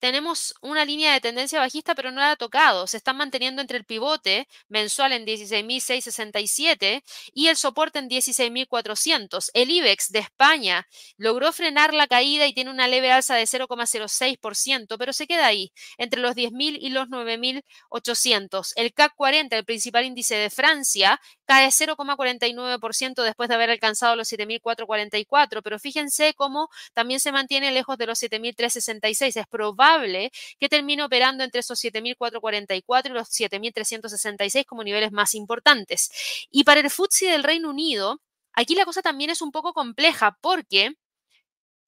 tenemos 0.00 0.54
una 0.62 0.84
línea 0.84 1.12
de 1.12 1.20
tendencia 1.20 1.60
bajista, 1.60 1.94
pero 1.94 2.10
no 2.10 2.20
la 2.20 2.32
ha 2.32 2.36
tocado. 2.36 2.86
Se 2.86 2.96
están 2.96 3.16
manteniendo 3.16 3.60
entre 3.60 3.78
el 3.78 3.84
pivote 3.84 4.48
mensual 4.68 5.12
en 5.12 5.26
16.667 5.26 7.02
y 7.34 7.48
el 7.48 7.56
soporte 7.56 7.98
en 7.98 8.08
16.400. 8.08 9.50
El 9.54 9.70
IBEX 9.70 10.10
de 10.10 10.20
España 10.20 10.88
logró 11.16 11.52
frenar 11.52 11.94
la 11.94 12.06
caída 12.06 12.46
y 12.46 12.54
tiene 12.54 12.70
una 12.70 12.88
leve 12.88 13.12
alza 13.12 13.34
de 13.34 13.44
0,06%, 13.44 14.96
pero 14.98 15.12
se 15.12 15.26
queda 15.26 15.46
ahí, 15.46 15.72
entre 15.98 16.20
los 16.20 16.34
10.000 16.34 16.78
y 16.80 16.90
los 16.90 17.08
9.800. 17.08 18.72
El 18.76 18.92
CAC 18.94 19.14
40, 19.14 19.56
el 19.56 19.64
principal 19.64 20.04
índice 20.04 20.34
de 20.34 20.50
Francia, 20.50 21.20
cae 21.50 21.66
0,49% 21.66 23.24
después 23.24 23.48
de 23.48 23.56
haber 23.56 23.70
alcanzado 23.70 24.14
los 24.14 24.30
7.444, 24.30 25.62
pero 25.64 25.80
fíjense 25.80 26.32
cómo 26.34 26.68
también 26.94 27.18
se 27.18 27.32
mantiene 27.32 27.72
lejos 27.72 27.98
de 27.98 28.06
los 28.06 28.22
7.366. 28.22 29.40
Es 29.40 29.46
probable 29.48 30.30
que 30.60 30.68
termine 30.68 31.02
operando 31.02 31.42
entre 31.42 31.58
esos 31.58 31.82
7.444 31.82 33.06
y 33.06 33.08
los 33.08 33.28
7.366 33.30 34.64
como 34.64 34.84
niveles 34.84 35.10
más 35.10 35.34
importantes. 35.34 36.12
Y 36.52 36.62
para 36.62 36.78
el 36.78 36.88
FTSE 36.88 37.26
del 37.26 37.42
Reino 37.42 37.70
Unido, 37.70 38.20
aquí 38.52 38.76
la 38.76 38.84
cosa 38.84 39.02
también 39.02 39.30
es 39.30 39.42
un 39.42 39.50
poco 39.50 39.72
compleja 39.72 40.38
porque... 40.40 40.94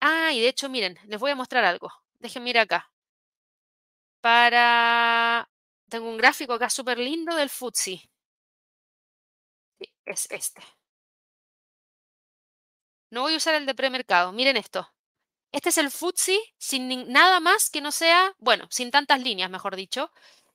Ah, 0.00 0.32
y 0.32 0.40
de 0.40 0.48
hecho, 0.48 0.68
miren, 0.70 0.98
les 1.06 1.20
voy 1.20 1.30
a 1.30 1.36
mostrar 1.36 1.64
algo. 1.64 1.92
Déjenme 2.18 2.50
ir 2.50 2.58
acá. 2.58 2.90
Para... 4.20 5.48
Tengo 5.88 6.08
un 6.08 6.16
gráfico 6.16 6.54
acá 6.54 6.68
súper 6.68 6.98
lindo 6.98 7.36
del 7.36 7.48
FTSE. 7.48 8.10
Es 10.06 10.26
este. 10.30 10.62
No 13.10 13.22
voy 13.22 13.34
a 13.34 13.36
usar 13.36 13.54
el 13.54 13.66
de 13.66 13.74
premercado. 13.74 14.32
Miren 14.32 14.56
esto. 14.56 14.88
Este 15.52 15.68
es 15.68 15.78
el 15.78 15.90
FTSE 15.90 16.38
sin 16.56 17.12
nada 17.12 17.38
más 17.40 17.68
que 17.68 17.82
no 17.82 17.92
sea, 17.92 18.34
bueno, 18.38 18.66
sin 18.70 18.90
tantas 18.90 19.20
líneas, 19.20 19.50
mejor 19.50 19.76
dicho, 19.76 20.10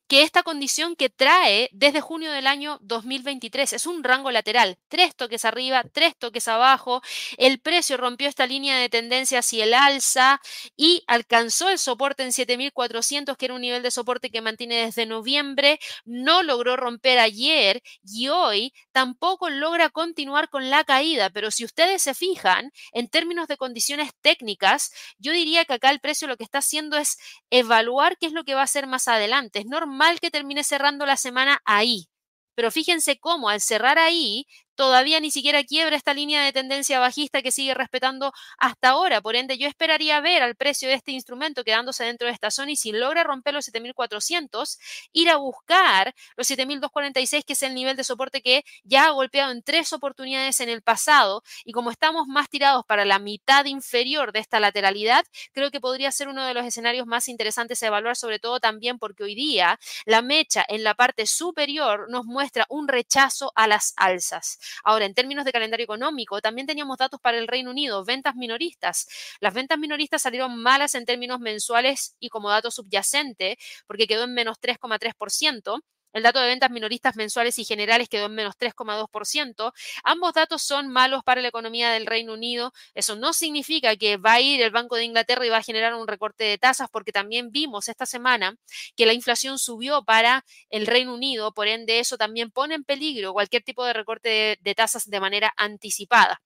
que 0.07 0.21
esta 0.23 0.43
condición 0.43 0.95
que 0.95 1.09
trae 1.09 1.69
desde 1.73 2.01
junio 2.01 2.31
del 2.31 2.47
año 2.47 2.79
2023. 2.81 3.73
Es 3.73 3.85
un 3.85 4.03
rango 4.03 4.31
lateral, 4.31 4.77
tres 4.87 5.15
toques 5.15 5.43
arriba, 5.43 5.83
tres 5.91 6.15
toques 6.17 6.47
abajo. 6.47 7.01
El 7.37 7.59
precio 7.59 7.97
rompió 7.97 8.29
esta 8.29 8.47
línea 8.47 8.77
de 8.77 8.89
tendencia 8.89 9.39
hacia 9.39 9.65
el 9.65 9.73
alza 9.73 10.41
y 10.77 11.03
alcanzó 11.07 11.69
el 11.69 11.77
soporte 11.77 12.23
en 12.23 12.31
7400, 12.31 13.37
que 13.37 13.45
era 13.45 13.53
un 13.55 13.61
nivel 13.61 13.83
de 13.83 13.91
soporte 13.91 14.29
que 14.29 14.41
mantiene 14.41 14.75
desde 14.85 15.05
noviembre. 15.05 15.79
No 16.05 16.41
logró 16.41 16.77
romper 16.77 17.19
ayer 17.19 17.81
y 18.03 18.29
hoy 18.29 18.73
tampoco 18.93 19.49
logra 19.49 19.89
continuar 19.89 20.49
con 20.49 20.69
la 20.69 20.85
caída. 20.85 21.29
Pero 21.29 21.51
si 21.51 21.65
ustedes 21.65 22.01
se 22.01 22.13
fijan, 22.13 22.71
en 22.93 23.09
términos 23.09 23.47
de 23.47 23.57
condiciones 23.57 24.11
técnicas, 24.21 24.91
yo 25.17 25.33
diría 25.33 25.65
que 25.65 25.73
acá 25.73 25.89
el 25.89 25.99
precio 25.99 26.27
lo 26.27 26.37
que 26.37 26.45
está 26.45 26.59
haciendo 26.59 26.97
es 26.97 27.17
evaluar 27.49 28.17
qué 28.17 28.27
es 28.27 28.31
lo 28.31 28.45
que 28.45 28.55
va 28.55 28.61
a 28.61 28.63
hacer 28.63 28.87
más 28.87 29.07
adelante. 29.07 29.59
Es 29.59 29.65
normal 29.65 29.96
mal 29.97 30.19
que 30.19 30.31
termine 30.31 30.63
cerrando 30.63 31.05
la 31.05 31.17
semana 31.17 31.62
ahí. 31.65 32.07
Pero 32.55 32.71
fíjense 32.71 33.19
cómo 33.19 33.49
al 33.49 33.62
cerrar 33.62 33.99
ahí 33.99 34.45
todavía 34.77 35.19
ni 35.19 35.31
siquiera 35.31 35.63
quiebra 35.63 35.97
esta 35.97 36.13
línea 36.13 36.43
de 36.43 36.53
tendencia 36.53 36.99
bajista 36.99 37.41
que 37.41 37.51
sigue 37.51 37.73
respetando 37.73 38.31
hasta 38.57 38.89
ahora. 38.89 39.19
Por 39.21 39.35
ende, 39.35 39.57
yo 39.57 39.67
esperaría 39.67 40.21
ver 40.21 40.43
al 40.43 40.55
precio 40.55 40.87
de 40.87 40.95
este 40.95 41.11
instrumento 41.11 41.63
quedándose 41.65 42.05
dentro 42.05 42.27
de 42.27 42.33
esta 42.33 42.51
zona 42.51 42.71
y 42.71 42.75
si 42.77 42.91
logra 42.93 43.23
romper 43.23 43.53
los 43.55 43.65
7.400, 43.65 44.79
ir 45.11 45.29
a 45.29 45.37
buscar 45.37 46.13
los 46.37 46.47
7.246, 46.47 47.43
que 47.45 47.53
es 47.53 47.63
el 47.63 47.73
nivel 47.75 47.97
de 47.97 48.03
soporte 48.03 48.41
que 48.41 48.63
ya 48.83 49.07
ha 49.07 49.09
golpeado 49.11 49.51
en 49.51 49.63
tres 49.63 49.91
oportunidades 49.93 50.59
en 50.61 50.69
el 50.69 50.81
pasado. 50.81 51.43
Y 51.65 51.71
como 51.73 51.91
estamos 51.91 52.27
más 52.27 52.49
tirados 52.49 52.85
para 52.85 53.03
la 53.03 53.19
mitad 53.19 53.65
inferior 53.65 54.31
de 54.31 54.39
esta 54.39 54.59
lateralidad, 54.59 55.25
creo 55.53 55.71
que 55.71 55.81
podría 55.81 56.11
ser 56.11 56.27
uno 56.27 56.45
de 56.45 56.53
los 56.53 56.65
escenarios 56.65 57.07
más 57.07 57.27
interesantes 57.27 57.81
a 57.83 57.87
evaluar, 57.87 58.15
sobre 58.15 58.39
todo 58.39 58.59
también 58.59 58.99
porque 58.99 59.23
hoy 59.23 59.35
día 59.35 59.79
la 60.05 60.21
mecha 60.21 60.63
en 60.67 60.83
la 60.83 60.93
parte 60.93 61.25
superior 61.25 62.07
nos 62.09 62.25
muestra 62.25 62.65
un 62.69 62.87
rechazo 62.87 63.51
a 63.55 63.67
las 63.67 63.93
alzas. 63.97 64.59
Ahora, 64.84 65.06
en 65.06 65.13
términos 65.13 65.45
de 65.45 65.51
calendario 65.51 65.84
económico, 65.84 66.41
también 66.41 66.67
teníamos 66.67 66.97
datos 66.97 67.19
para 67.21 67.38
el 67.38 67.47
Reino 67.47 67.71
Unido, 67.71 68.03
ventas 68.06 68.36
minoristas. 68.36 69.08
Las 69.39 69.53
ventas 69.53 69.77
minoristas 69.80 70.21
salieron 70.21 70.58
malas 70.62 70.95
en 70.95 71.06
términos 71.06 71.39
mensuales 71.39 72.15
y 72.19 72.30
como 72.30 72.49
dato 72.49 72.71
subyacente, 72.71 73.58
porque 73.88 74.08
quedó 74.08 74.23
en 74.25 74.34
menos 74.34 74.60
3,3%. 74.60 75.82
El 76.17 76.23
dato 76.23 76.39
de 76.39 76.47
ventas 76.47 76.71
minoristas 76.71 77.15
mensuales 77.15 77.58
y 77.60 77.65
generales 77.65 78.10
quedó 78.10 78.25
en 78.25 78.36
menos 78.36 78.56
3,2%. 78.58 79.73
Ambos 80.03 80.34
datos 80.34 80.62
son 80.62 80.89
malos 80.89 81.23
para 81.23 81.41
la 81.41 81.47
economía 81.47 81.91
del 81.91 82.06
Reino 82.06 82.34
Unido. 82.34 82.73
Eso 82.93 83.15
no 83.15 83.34
significa 83.34 83.95
que 83.95 84.17
va 84.17 84.34
a 84.34 84.41
ir 84.41 84.62
el 84.62 84.71
Banco 84.71 84.95
de 84.95 85.03
Inglaterra 85.06 85.45
y 85.45 85.49
va 85.49 85.58
a 85.58 85.63
generar 85.63 85.93
un 85.95 86.08
recorte 86.08 86.43
de 86.43 86.58
tasas, 86.58 86.89
porque 86.91 87.12
también 87.12 87.51
vimos 87.51 87.88
esta 87.88 88.06
semana 88.06 88.56
que 88.95 89.06
la 89.06 89.13
inflación 89.13 89.60
subió 89.60 90.03
para 90.03 90.45
el 90.69 90.88
Reino 90.88 91.13
Unido. 91.13 91.53
Por 91.53 91.67
ende, 91.67 91.99
eso 91.99 92.17
también 92.17 92.51
pone 92.51 92.75
en 92.75 92.84
peligro 92.84 93.34
cualquier 93.34 93.63
tipo 93.63 93.86
de 93.86 93.93
recorte 93.93 94.30
de, 94.30 94.58
de 94.62 94.75
tasas 94.75 95.10
de 95.10 95.19
manera 95.19 95.53
anticipada. 95.58 96.41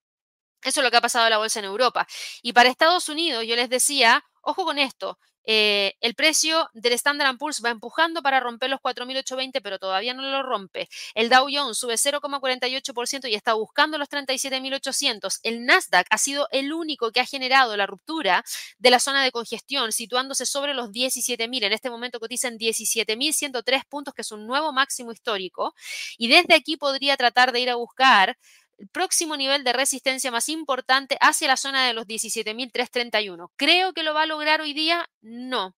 Eso 0.64 0.80
es 0.82 0.84
lo 0.84 0.92
que 0.92 0.98
ha 0.98 1.02
pasado 1.02 1.26
a 1.26 1.30
la 1.30 1.38
bolsa 1.38 1.60
en 1.60 1.66
Europa. 1.66 2.08
Y 2.44 2.54
para 2.54 2.70
Estados 2.70 3.10
Unidos, 3.10 3.46
yo 3.48 3.56
les 3.56 3.70
decía, 3.70 4.24
ojo 4.42 4.66
con 4.66 4.80
esto, 4.80 5.18
eh, 5.44 5.96
el 6.02 6.14
precio 6.14 6.70
del 6.74 6.94
Standard 6.94 7.38
Poor's 7.38 7.62
va 7.66 7.72
empujando 7.72 8.22
para 8.22 8.40
romper 8.40 8.70
los 8.70 8.80
4.820, 8.80 9.62
pero 9.62 9.80
todavía 9.80 10.14
no 10.14 10.22
lo 10.22 10.44
rompe. 10.44 10.88
El 11.16 11.30
Dow 11.30 11.48
Jones 11.52 11.78
sube 11.78 11.98
0,48% 11.98 13.28
y 13.28 13.36
está 13.36 13.54
buscando 13.54 13.98
los 13.98 14.08
37.800. 14.10 15.40
El 15.44 15.66
Nasdaq 15.66 16.06
ha 16.10 16.18
sido 16.18 16.48
el 16.52 16.74
único 16.74 17.12
que 17.12 17.20
ha 17.22 17.26
generado 17.26 17.76
la 17.76 17.88
ruptura 17.88 18.44
de 18.78 18.92
la 18.92 19.00
zona 19.00 19.24
de 19.24 19.32
congestión, 19.32 19.92
situándose 19.92 20.46
sobre 20.46 20.74
los 20.74 20.90
17.000. 20.92 21.64
En 21.64 21.74
este 21.74 21.90
momento 21.90 22.20
cotizan 22.20 22.58
17.103 22.58 23.86
puntos, 23.90 24.14
que 24.14 24.22
es 24.22 24.32
un 24.32 24.46
nuevo 24.46 24.72
máximo 24.74 25.12
histórico. 25.12 25.74
Y 26.18 26.28
desde 26.28 26.54
aquí 26.54 26.78
podría 26.78 27.18
tratar 27.18 27.52
de 27.52 27.60
ir 27.62 27.70
a 27.70 27.76
buscar 27.76 28.38
el 28.82 28.90
próximo 28.90 29.38
nivel 29.38 29.64
de 29.64 29.74
resistencia 29.74 30.32
más 30.32 30.50
importante 30.50 31.16
hacia 31.22 31.48
la 31.48 31.56
zona 31.56 31.86
de 31.86 31.94
los 31.94 32.08
17.331. 32.08 33.52
¿Creo 33.56 33.94
que 33.94 34.02
lo 34.02 34.16
va 34.16 34.24
a 34.24 34.26
lograr 34.26 34.60
hoy 34.60 34.74
día? 34.74 35.08
No. 35.22 35.76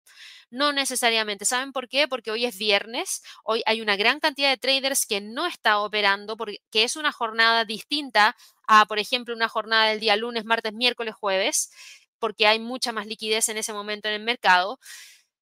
No 0.50 0.72
necesariamente. 0.72 1.44
¿Saben 1.44 1.74
por 1.74 1.90
qué? 1.90 2.08
Porque 2.08 2.32
hoy 2.32 2.46
es 2.46 2.58
viernes, 2.58 3.22
hoy 3.44 3.62
hay 3.66 3.82
una 3.82 3.98
gran 3.98 4.22
cantidad 4.22 4.50
de 4.50 4.58
traders 4.58 5.06
que 5.06 5.20
no 5.20 5.46
está 5.46 5.80
operando 5.80 6.38
porque 6.38 6.62
es 6.72 6.96
una 6.96 7.12
jornada 7.12 7.66
distinta 7.66 8.38
a, 8.68 8.86
por 8.86 9.00
ejemplo, 9.00 9.36
una 9.36 9.50
jornada 9.50 9.90
del 9.90 10.00
día 10.00 10.16
lunes, 10.16 10.46
martes, 10.46 10.72
miércoles, 10.72 11.14
jueves, 11.14 11.72
porque 12.20 12.48
hay 12.48 12.60
mucha 12.60 12.94
más 12.94 13.06
liquidez 13.06 13.50
en 13.50 13.58
ese 13.58 13.74
momento 13.74 14.08
en 14.08 14.14
el 14.14 14.24
mercado. 14.24 14.80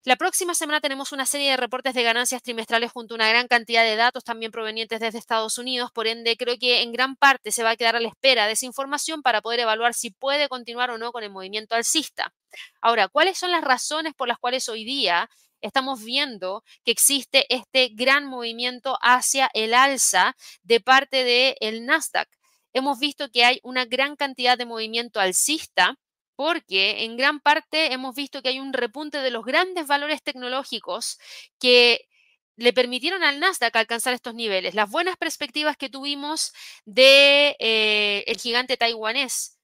La 0.03 0.15
próxima 0.15 0.55
semana 0.55 0.79
tenemos 0.79 1.11
una 1.11 1.25
serie 1.25 1.51
de 1.51 1.57
reportes 1.57 1.93
de 1.93 2.01
ganancias 2.01 2.41
trimestrales 2.41 2.91
junto 2.91 3.13
a 3.13 3.17
una 3.17 3.27
gran 3.27 3.47
cantidad 3.47 3.83
de 3.83 3.97
datos 3.97 4.23
también 4.23 4.53
provenientes 4.53 5.01
desde 5.01 5.17
Estados 5.17 5.57
Unidos. 5.57 5.91
Por 5.91 6.07
ende, 6.07 6.37
creo 6.37 6.57
que 6.57 6.81
en 6.81 6.93
gran 6.93 7.17
parte 7.17 7.51
se 7.51 7.61
va 7.61 7.71
a 7.71 7.75
quedar 7.75 7.97
a 7.97 7.99
la 7.99 8.07
espera 8.07 8.47
de 8.47 8.53
esa 8.53 8.65
información 8.65 9.21
para 9.21 9.41
poder 9.41 9.59
evaluar 9.59 9.93
si 9.93 10.11
puede 10.11 10.47
continuar 10.47 10.91
o 10.91 10.97
no 10.97 11.11
con 11.11 11.23
el 11.23 11.29
movimiento 11.29 11.75
alcista. 11.75 12.33
Ahora, 12.79 13.09
¿cuáles 13.09 13.37
son 13.37 13.51
las 13.51 13.63
razones 13.63 14.13
por 14.15 14.29
las 14.29 14.37
cuales 14.37 14.69
hoy 14.69 14.85
día 14.85 15.29
estamos 15.59 16.01
viendo 16.03 16.63
que 16.85 16.91
existe 16.91 17.45
este 17.53 17.89
gran 17.89 18.27
movimiento 18.27 18.97
hacia 19.01 19.49
el 19.53 19.73
alza 19.73 20.37
de 20.61 20.79
parte 20.79 21.57
del 21.59 21.85
Nasdaq? 21.85 22.29
Hemos 22.71 22.99
visto 22.99 23.29
que 23.29 23.43
hay 23.43 23.59
una 23.63 23.83
gran 23.83 24.15
cantidad 24.15 24.57
de 24.57 24.65
movimiento 24.65 25.19
alcista 25.19 25.97
porque 26.37 27.03
en 27.03 27.17
gran 27.17 27.41
parte 27.41 27.91
hemos 27.91 28.15
visto 28.15 28.41
que 28.41 28.49
hay 28.49 28.59
un 28.61 28.71
repunte 28.71 29.17
de 29.17 29.31
los 29.31 29.43
grandes 29.43 29.87
valores 29.87 30.23
tecnológicos 30.23 31.19
que 31.59 32.07
le 32.55 32.73
permitieron 32.73 33.23
al 33.23 33.39
Nasdaq 33.39 33.75
alcanzar 33.75 34.13
estos 34.13 34.35
niveles. 34.35 34.75
Las 34.75 34.89
buenas 34.89 35.17
perspectivas 35.17 35.77
que 35.77 35.89
tuvimos 35.89 36.53
de 36.85 37.55
eh, 37.59 38.23
el 38.27 38.37
gigante 38.37 38.77
taiwanés 38.77 39.56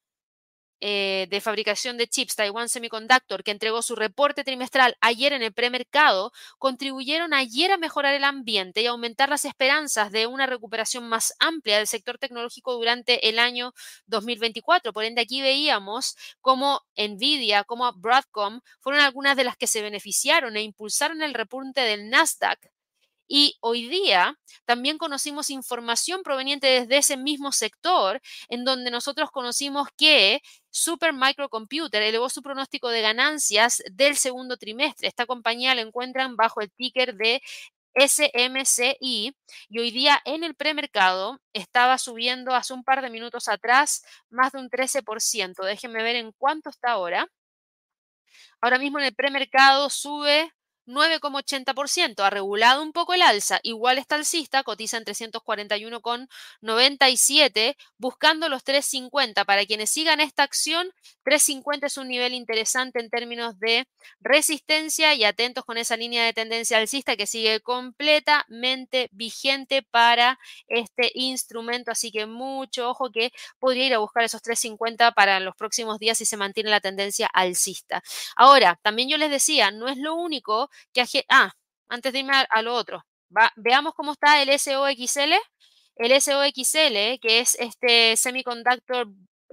eh, 0.86 1.28
de 1.30 1.40
fabricación 1.40 1.96
de 1.96 2.06
chips 2.06 2.36
Taiwan 2.36 2.68
Semiconductor, 2.68 3.42
que 3.42 3.52
entregó 3.52 3.80
su 3.80 3.96
reporte 3.96 4.44
trimestral 4.44 4.98
ayer 5.00 5.32
en 5.32 5.42
el 5.42 5.54
premercado, 5.54 6.30
contribuyeron 6.58 7.32
ayer 7.32 7.72
a 7.72 7.78
mejorar 7.78 8.12
el 8.12 8.22
ambiente 8.22 8.82
y 8.82 8.86
aumentar 8.86 9.30
las 9.30 9.46
esperanzas 9.46 10.12
de 10.12 10.26
una 10.26 10.44
recuperación 10.44 11.08
más 11.08 11.32
amplia 11.38 11.78
del 11.78 11.86
sector 11.86 12.18
tecnológico 12.18 12.74
durante 12.74 13.30
el 13.30 13.38
año 13.38 13.72
2024. 14.08 14.92
Por 14.92 15.04
ende, 15.04 15.22
aquí 15.22 15.40
veíamos 15.40 16.16
cómo 16.42 16.82
Nvidia, 16.98 17.64
como 17.64 17.90
Broadcom 17.94 18.60
fueron 18.80 19.00
algunas 19.00 19.38
de 19.38 19.44
las 19.44 19.56
que 19.56 19.66
se 19.66 19.80
beneficiaron 19.80 20.54
e 20.58 20.62
impulsaron 20.64 21.22
el 21.22 21.32
repunte 21.32 21.80
del 21.80 22.10
Nasdaq 22.10 22.73
y 23.26 23.56
hoy 23.60 23.88
día 23.88 24.38
también 24.64 24.98
conocimos 24.98 25.50
información 25.50 26.22
proveniente 26.22 26.66
desde 26.66 26.98
ese 26.98 27.16
mismo 27.16 27.52
sector, 27.52 28.20
en 28.48 28.64
donde 28.64 28.90
nosotros 28.90 29.30
conocimos 29.30 29.88
que 29.96 30.40
Super 30.70 31.12
Microcomputer 31.12 32.02
elevó 32.02 32.28
su 32.28 32.42
pronóstico 32.42 32.88
de 32.88 33.02
ganancias 33.02 33.82
del 33.92 34.16
segundo 34.16 34.56
trimestre. 34.56 35.08
Esta 35.08 35.26
compañía 35.26 35.74
la 35.74 35.82
encuentran 35.82 36.36
bajo 36.36 36.60
el 36.60 36.70
ticker 36.72 37.14
de 37.14 37.40
SMCI 37.94 39.36
y 39.68 39.78
hoy 39.78 39.90
día 39.92 40.20
en 40.24 40.42
el 40.44 40.54
premercado 40.54 41.40
estaba 41.52 41.98
subiendo 41.98 42.54
hace 42.54 42.74
un 42.74 42.82
par 42.84 43.02
de 43.02 43.10
minutos 43.10 43.48
atrás 43.48 44.04
más 44.30 44.52
de 44.52 44.58
un 44.58 44.68
13%. 44.68 45.64
Déjenme 45.64 46.02
ver 46.02 46.16
en 46.16 46.32
cuánto 46.32 46.70
está 46.70 46.90
ahora. 46.92 47.28
Ahora 48.60 48.78
mismo 48.78 48.98
en 48.98 49.04
el 49.06 49.14
premercado 49.14 49.90
sube 49.90 50.50
9,80%. 50.86 52.24
Ha 52.24 52.30
regulado 52.30 52.82
un 52.82 52.92
poco 52.92 53.14
el 53.14 53.22
alza. 53.22 53.60
Igual 53.62 53.98
está 53.98 54.16
alcista, 54.16 54.62
cotiza 54.62 54.96
en 54.96 55.04
341,97, 55.04 57.76
buscando 57.98 58.48
los 58.48 58.64
350. 58.64 59.44
Para 59.44 59.66
quienes 59.66 59.90
sigan 59.90 60.20
esta 60.20 60.42
acción, 60.42 60.90
350 61.24 61.86
es 61.86 61.96
un 61.96 62.08
nivel 62.08 62.34
interesante 62.34 63.00
en 63.00 63.10
términos 63.10 63.58
de 63.58 63.86
resistencia 64.20 65.14
y 65.14 65.24
atentos 65.24 65.64
con 65.64 65.78
esa 65.78 65.96
línea 65.96 66.24
de 66.24 66.32
tendencia 66.32 66.78
alcista 66.78 67.16
que 67.16 67.26
sigue 67.26 67.60
completamente 67.60 69.08
vigente 69.12 69.82
para 69.82 70.38
este 70.68 71.10
instrumento. 71.14 71.90
Así 71.90 72.12
que 72.12 72.26
mucho 72.26 72.90
ojo 72.90 73.10
que 73.10 73.32
podría 73.58 73.86
ir 73.86 73.94
a 73.94 73.98
buscar 73.98 74.24
esos 74.24 74.42
350 74.42 75.12
para 75.12 75.40
los 75.40 75.56
próximos 75.56 75.98
días 75.98 76.18
si 76.18 76.26
se 76.26 76.36
mantiene 76.36 76.70
la 76.70 76.80
tendencia 76.80 77.28
alcista. 77.32 78.02
Ahora, 78.36 78.78
también 78.82 79.08
yo 79.08 79.16
les 79.16 79.30
decía, 79.30 79.70
no 79.70 79.88
es 79.88 79.96
lo 79.96 80.14
único 80.14 80.70
que... 80.92 81.24
Ah, 81.28 81.52
antes 81.88 82.12
de 82.12 82.20
irme 82.20 82.32
a, 82.48 82.62
lo 82.62 82.74
otro, 82.74 83.04
veamos 83.56 83.94
cómo 83.94 84.12
está 84.12 84.42
el 84.42 84.58
SOXL. 84.58 85.34
El 85.96 86.20
SOXL, 86.20 87.18
que 87.20 87.40
es 87.40 87.54
este 87.60 88.16
semiconductor 88.16 89.06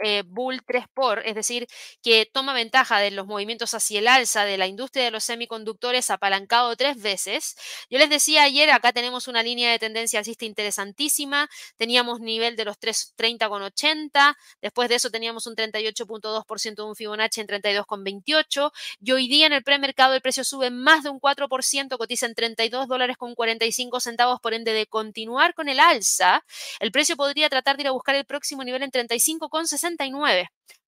eh, 0.03 0.23
bull 0.25 0.61
3 0.65 0.85
por, 0.93 1.25
es 1.25 1.35
decir, 1.35 1.67
que 2.01 2.25
toma 2.31 2.53
ventaja 2.53 2.99
de 2.99 3.11
los 3.11 3.27
movimientos 3.27 3.73
hacia 3.73 3.99
el 3.99 4.07
alza 4.07 4.45
de 4.45 4.57
la 4.57 4.67
industria 4.67 5.05
de 5.05 5.11
los 5.11 5.23
semiconductores 5.23 6.09
apalancado 6.09 6.75
tres 6.75 7.01
veces. 7.01 7.55
Yo 7.89 7.99
les 7.99 8.09
decía 8.09 8.43
ayer, 8.43 8.71
acá 8.71 8.93
tenemos 8.93 9.27
una 9.27 9.43
línea 9.43 9.71
de 9.71 9.79
tendencia 9.79 10.19
alcista 10.19 10.45
interesantísima, 10.45 11.49
teníamos 11.77 12.19
nivel 12.19 12.55
de 12.55 12.65
los 12.65 12.79
330,80, 12.79 14.35
después 14.61 14.89
de 14.89 14.95
eso 14.95 15.11
teníamos 15.11 15.45
un 15.45 15.55
38.2% 15.55 16.75
de 16.75 16.81
un 16.83 16.95
Fibonacci 16.95 17.41
en 17.41 17.47
32,28 17.47 18.71
y 19.01 19.11
hoy 19.11 19.27
día 19.27 19.45
en 19.45 19.53
el 19.53 19.63
premercado 19.63 20.13
el 20.13 20.21
precio 20.21 20.43
sube 20.43 20.71
más 20.71 21.03
de 21.03 21.09
un 21.09 21.19
4%, 21.19 21.97
cotiza 21.97 22.25
en 22.25 22.35
32 22.35 22.87
dólares 22.87 23.17
con 23.17 23.35
45 23.35 23.99
centavos, 23.99 24.39
por 24.39 24.53
ende 24.53 24.73
de 24.73 24.87
continuar 24.87 25.53
con 25.53 25.69
el 25.69 25.79
alza, 25.79 26.43
el 26.79 26.91
precio 26.91 27.15
podría 27.15 27.49
tratar 27.49 27.77
de 27.77 27.83
ir 27.83 27.87
a 27.87 27.91
buscar 27.91 28.15
el 28.15 28.25
próximo 28.25 28.63
nivel 28.63 28.83
en 28.83 28.91
35,60 28.91 29.90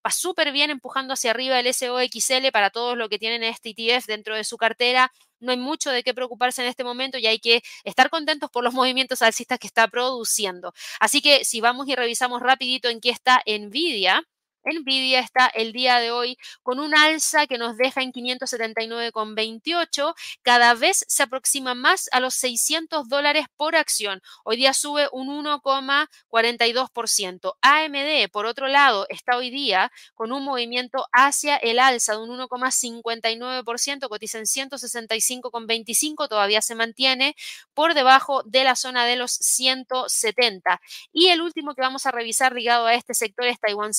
Va 0.06 0.12
súper 0.12 0.52
bien 0.52 0.70
empujando 0.70 1.14
hacia 1.14 1.32
arriba 1.32 1.60
el 1.60 1.74
SOXL 1.74 2.52
para 2.52 2.70
todos 2.72 2.98
los 2.98 3.08
que 3.10 3.20
tienen 3.20 3.44
este 3.44 3.70
ETF 3.70 4.06
dentro 4.06 4.36
de 4.36 4.44
su 4.44 4.58
cartera. 4.58 5.12
No 5.40 5.52
hay 5.52 5.58
mucho 5.58 5.92
de 5.92 6.04
qué 6.04 6.14
preocuparse 6.14 6.62
en 6.62 6.68
este 6.68 6.84
momento 6.84 7.18
y 7.18 7.28
hay 7.28 7.40
que 7.40 7.62
estar 7.86 8.10
contentos 8.10 8.50
por 8.52 8.64
los 8.64 8.74
movimientos 8.74 9.22
alcistas 9.22 9.60
que 9.60 9.68
está 9.68 9.88
produciendo. 9.88 10.74
Así 11.00 11.22
que 11.22 11.46
si 11.46 11.62
vamos 11.62 11.88
y 11.88 11.96
revisamos 11.96 12.42
rapidito 12.42 12.90
en 12.90 13.00
qué 13.00 13.10
está 13.12 13.42
Nvidia, 13.48 14.24
Nvidia 14.66 15.20
está 15.20 15.48
el 15.48 15.74
día 15.74 16.00
de 16.00 16.12
hoy 16.12 16.38
con 16.62 16.80
un 16.80 16.96
alza 16.96 17.48
que 17.48 17.58
nos 17.58 17.76
deja 17.78 18.02
en 18.02 18.14
579,28. 18.14 20.14
Cada 20.42 20.74
vez 20.74 21.04
se 21.08 21.24
aproxima 21.24 21.74
más 21.76 22.10
a 22.12 22.20
los 22.20 22.34
600 22.36 23.08
dólares 23.10 23.46
por 23.58 23.76
acción. 23.76 24.22
Hoy 24.44 24.58
día 24.58 24.74
sube 24.74 25.08
un 25.12 25.30
1,42%. 25.30 27.56
AMD, 27.62 28.30
por 28.32 28.46
otro 28.46 28.68
lado, 28.68 29.08
está 29.10 29.38
hoy 29.38 29.50
día 29.50 29.92
con 30.16 30.32
un 30.32 30.44
movimiento 30.44 31.08
hacia 31.12 31.58
el 31.58 31.80
alza 31.80 32.14
de 32.14 32.20
un 32.20 32.30
1,59%. 32.40 34.08
Cotiza 34.08 34.38
en 34.38 34.46
165,25. 34.46 36.28
Todavía 36.28 36.62
se 36.62 36.76
mantiene 36.76 37.36
por 37.74 37.94
debajo 37.94 38.44
de 38.44 38.64
la 38.64 38.76
zona 38.76 39.06
de 39.06 39.16
los 39.16 39.32
170. 39.32 40.82
Y 41.12 41.30
el 41.30 41.42
último 41.42 41.76
que 41.76 41.82
vamos 41.82 42.06
a 42.06 42.12
revisar 42.12 42.54
ligado 42.54 42.86
a 42.86 42.94
este 42.94 43.14
sector 43.14 43.46
es 43.48 43.60
Taiwan 43.60 43.94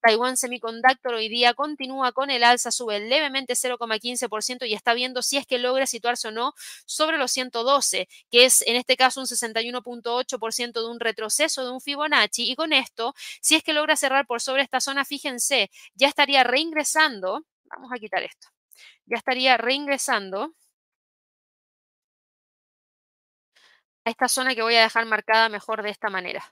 Taiwan 0.00 0.36
Semiconductor 0.36 1.14
hoy 1.14 1.28
día 1.28 1.54
continúa 1.54 2.12
con 2.12 2.30
el 2.30 2.44
alza, 2.44 2.70
sube 2.70 3.00
levemente 3.00 3.54
0,15% 3.54 4.66
y 4.66 4.74
está 4.74 4.94
viendo 4.94 5.22
si 5.22 5.36
es 5.36 5.46
que 5.46 5.58
logra 5.58 5.86
situarse 5.86 6.28
o 6.28 6.30
no 6.30 6.54
sobre 6.86 7.18
los 7.18 7.30
112, 7.32 8.08
que 8.30 8.44
es 8.44 8.62
en 8.66 8.76
este 8.76 8.96
caso 8.96 9.20
un 9.20 9.26
61.8% 9.26 10.72
de 10.72 10.86
un 10.88 11.00
retroceso 11.00 11.64
de 11.64 11.70
un 11.70 11.80
Fibonacci. 11.80 12.50
Y 12.50 12.56
con 12.56 12.72
esto, 12.72 13.14
si 13.40 13.56
es 13.56 13.62
que 13.62 13.72
logra 13.72 13.96
cerrar 13.96 14.26
por 14.26 14.40
sobre 14.40 14.62
esta 14.62 14.80
zona, 14.80 15.04
fíjense, 15.04 15.70
ya 15.94 16.08
estaría 16.08 16.44
reingresando. 16.44 17.44
Vamos 17.64 17.90
a 17.92 17.98
quitar 17.98 18.22
esto. 18.22 18.48
Ya 19.06 19.16
estaría 19.18 19.56
reingresando 19.56 20.54
a 24.04 24.10
esta 24.10 24.28
zona 24.28 24.54
que 24.54 24.62
voy 24.62 24.76
a 24.76 24.82
dejar 24.82 25.06
marcada 25.06 25.48
mejor 25.48 25.82
de 25.82 25.90
esta 25.90 26.10
manera 26.10 26.44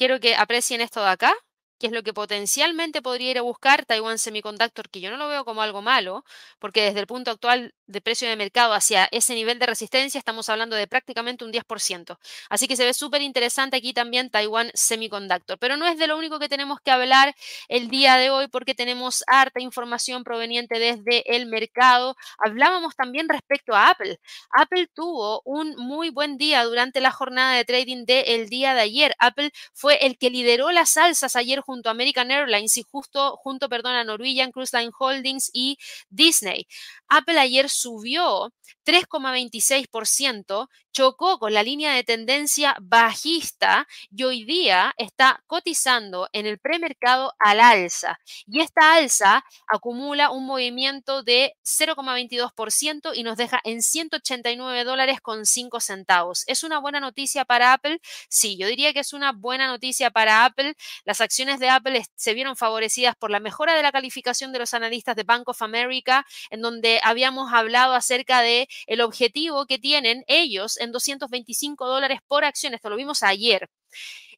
quiero 0.00 0.18
que 0.18 0.34
aprecien 0.34 0.80
esto 0.80 1.02
de 1.02 1.10
acá 1.10 1.34
que 1.78 1.86
es 1.86 1.92
lo 1.92 2.02
que 2.02 2.14
potencialmente 2.14 3.02
podría 3.02 3.30
ir 3.32 3.38
a 3.38 3.42
buscar 3.42 3.86
Taiwan 3.86 4.18
Semiconductor, 4.18 4.88
que 4.90 5.00
yo 5.00 5.10
no 5.10 5.16
lo 5.16 5.28
veo 5.28 5.44
como 5.46 5.62
algo 5.62 5.82
malo, 5.82 6.24
porque 6.58 6.82
desde 6.82 7.00
el 7.00 7.06
punto 7.06 7.30
actual 7.30 7.74
de 7.90 8.00
precio 8.00 8.28
de 8.28 8.36
mercado 8.36 8.72
hacia 8.72 9.08
ese 9.10 9.34
nivel 9.34 9.58
de 9.58 9.66
resistencia 9.66 10.18
estamos 10.18 10.48
hablando 10.48 10.76
de 10.76 10.86
prácticamente 10.86 11.44
un 11.44 11.52
10%. 11.52 12.18
Así 12.48 12.68
que 12.68 12.76
se 12.76 12.84
ve 12.84 12.94
súper 12.94 13.22
interesante 13.22 13.76
aquí 13.76 13.92
también 13.92 14.30
Taiwan 14.30 14.70
Semiconductor. 14.74 15.58
Pero 15.58 15.76
no 15.76 15.86
es 15.86 15.98
de 15.98 16.06
lo 16.06 16.16
único 16.16 16.38
que 16.38 16.48
tenemos 16.48 16.80
que 16.80 16.90
hablar 16.90 17.34
el 17.68 17.88
día 17.88 18.16
de 18.16 18.30
hoy, 18.30 18.48
porque 18.48 18.74
tenemos 18.74 19.24
harta 19.26 19.60
información 19.60 20.24
proveniente 20.24 20.78
desde 20.78 21.36
el 21.36 21.46
mercado. 21.46 22.16
Hablábamos 22.38 22.94
también 22.94 23.28
respecto 23.28 23.74
a 23.74 23.90
Apple. 23.90 24.18
Apple 24.52 24.88
tuvo 24.94 25.42
un 25.44 25.74
muy 25.76 26.10
buen 26.10 26.36
día 26.36 26.64
durante 26.64 27.00
la 27.00 27.10
jornada 27.10 27.54
de 27.56 27.64
trading 27.64 28.04
del 28.04 28.48
día 28.48 28.74
de 28.74 28.80
ayer. 28.80 29.14
Apple 29.18 29.50
fue 29.72 30.06
el 30.06 30.16
que 30.18 30.30
lideró 30.30 30.70
las 30.70 30.96
alzas 30.96 31.36
ayer 31.36 31.60
junto 31.60 31.88
a 31.88 31.92
American 31.92 32.30
Airlines 32.30 32.76
y 32.76 32.84
justo 32.88 33.36
junto, 33.36 33.68
perdón, 33.68 33.94
a 33.94 34.04
Norwegian 34.04 34.52
Cruise 34.52 34.72
Line 34.72 34.92
Holdings 34.96 35.50
y 35.52 35.78
Disney. 36.08 36.66
Apple 37.08 37.38
ayer 37.38 37.68
subió 37.80 38.52
3,26%, 38.84 40.68
chocó 40.92 41.38
con 41.38 41.54
la 41.54 41.62
línea 41.62 41.94
de 41.94 42.04
tendencia 42.04 42.76
bajista 42.80 43.86
y 44.10 44.24
hoy 44.24 44.44
día 44.44 44.94
está 44.98 45.42
cotizando 45.46 46.28
en 46.32 46.46
el 46.46 46.58
premercado 46.58 47.32
al 47.38 47.60
alza. 47.60 48.18
Y 48.46 48.60
esta 48.60 48.94
alza 48.94 49.44
acumula 49.66 50.30
un 50.30 50.46
movimiento 50.46 51.22
de 51.22 51.54
0,22% 51.64 53.12
y 53.14 53.22
nos 53.22 53.36
deja 53.36 53.60
en 53.64 53.82
189 53.82 54.84
dólares 54.84 55.20
con 55.20 55.46
5 55.46 55.80
centavos. 55.80 56.44
¿Es 56.46 56.64
una 56.64 56.78
buena 56.78 57.00
noticia 57.00 57.44
para 57.44 57.72
Apple? 57.72 58.00
Sí, 58.28 58.56
yo 58.58 58.66
diría 58.66 58.92
que 58.92 59.00
es 59.00 59.12
una 59.12 59.32
buena 59.32 59.66
noticia 59.66 60.10
para 60.10 60.44
Apple. 60.44 60.74
Las 61.04 61.20
acciones 61.20 61.60
de 61.60 61.68
Apple 61.68 62.02
se 62.14 62.34
vieron 62.34 62.56
favorecidas 62.56 63.14
por 63.16 63.30
la 63.30 63.40
mejora 63.40 63.74
de 63.74 63.82
la 63.82 63.92
calificación 63.92 64.52
de 64.52 64.58
los 64.58 64.74
analistas 64.74 65.16
de 65.16 65.22
Bank 65.22 65.48
of 65.48 65.62
America, 65.62 66.26
en 66.50 66.60
donde 66.60 67.00
habíamos 67.02 67.52
hablado 67.52 67.94
acerca 67.94 68.42
de 68.42 68.68
el 68.86 69.00
objetivo 69.00 69.66
que 69.66 69.78
tienen 69.78 70.24
ellos 70.26 70.76
en 70.80 70.92
225 70.92 71.86
dólares 71.86 72.20
por 72.26 72.44
acción. 72.44 72.74
Esto 72.74 72.90
lo 72.90 72.96
vimos 72.96 73.22
ayer. 73.22 73.68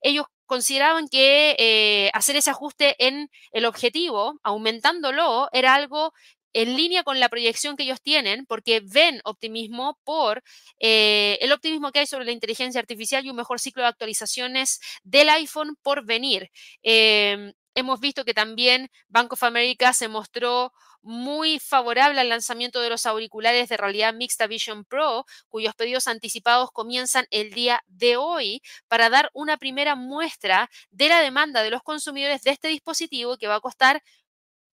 Ellos 0.00 0.26
consideraban 0.46 1.09
que 1.09 1.57
eh, 1.59 2.11
hacer 2.12 2.37
ese 2.37 2.50
ajuste 2.50 2.96
en 2.98 3.31
el 3.52 3.64
objetivo, 3.64 4.38
aumentándolo, 4.42 5.48
era 5.52 5.74
algo 5.74 6.12
en 6.52 6.76
línea 6.76 7.02
con 7.02 7.20
la 7.20 7.28
proyección 7.28 7.76
que 7.76 7.85
ellos 7.85 8.02
tienen, 8.02 8.46
porque 8.46 8.83
ven 8.85 9.20
optimismo 9.24 9.98
por 10.05 10.42
eh, 10.81 11.38
el 11.40 11.52
optimismo 11.52 11.92
que 11.92 12.00
hay 12.00 12.07
sobre 12.07 12.26
la 12.26 12.33
inteligencia 12.33 12.81
artificial 12.81 13.24
y 13.24 13.31
un 13.31 13.37
mejor 13.37 13.61
ciclo 13.61 13.83
de 13.83 13.88
actualizaciones 13.88 14.81
del 15.02 15.28
iPhone 15.31 15.76
por 15.83 16.05
venir. 16.05 16.50
Em, 16.83 17.52
hemos 17.74 18.00
visto 18.00 18.24
que 18.24 18.35
también 18.35 18.90
Bank 19.08 19.32
of 19.32 19.42
America 19.42 19.92
se 19.92 20.08
mostró 20.08 20.72
muy 21.02 21.58
favorable 21.58 22.20
al 22.20 22.28
lanzamiento 22.28 22.80
de 22.80 22.90
los 22.90 23.06
auriculares 23.06 23.68
de 23.68 23.76
realidad 23.76 24.14
mixta 24.14 24.46
Vision 24.46 24.85
Pro, 24.85 25.24
cuyos 25.48 25.74
pedidos 25.74 26.06
anticipados 26.06 26.70
comienzan 26.72 27.26
el 27.30 27.52
día 27.52 27.82
de 27.88 28.16
hoy 28.16 28.62
para 28.88 29.11
dar 29.11 29.30
una 29.35 29.56
primera 29.56 29.96
muestra 29.96 30.70
de 30.90 31.08
la 31.08 31.20
demanda 31.20 31.62
de 31.62 31.70
los 31.70 31.82
consumidores 31.82 32.42
de 32.42 32.52
este 32.52 32.68
dispositivo 32.68 33.37
que 33.37 33.48
va 33.48 33.56
a 33.56 33.61
costar 33.61 34.02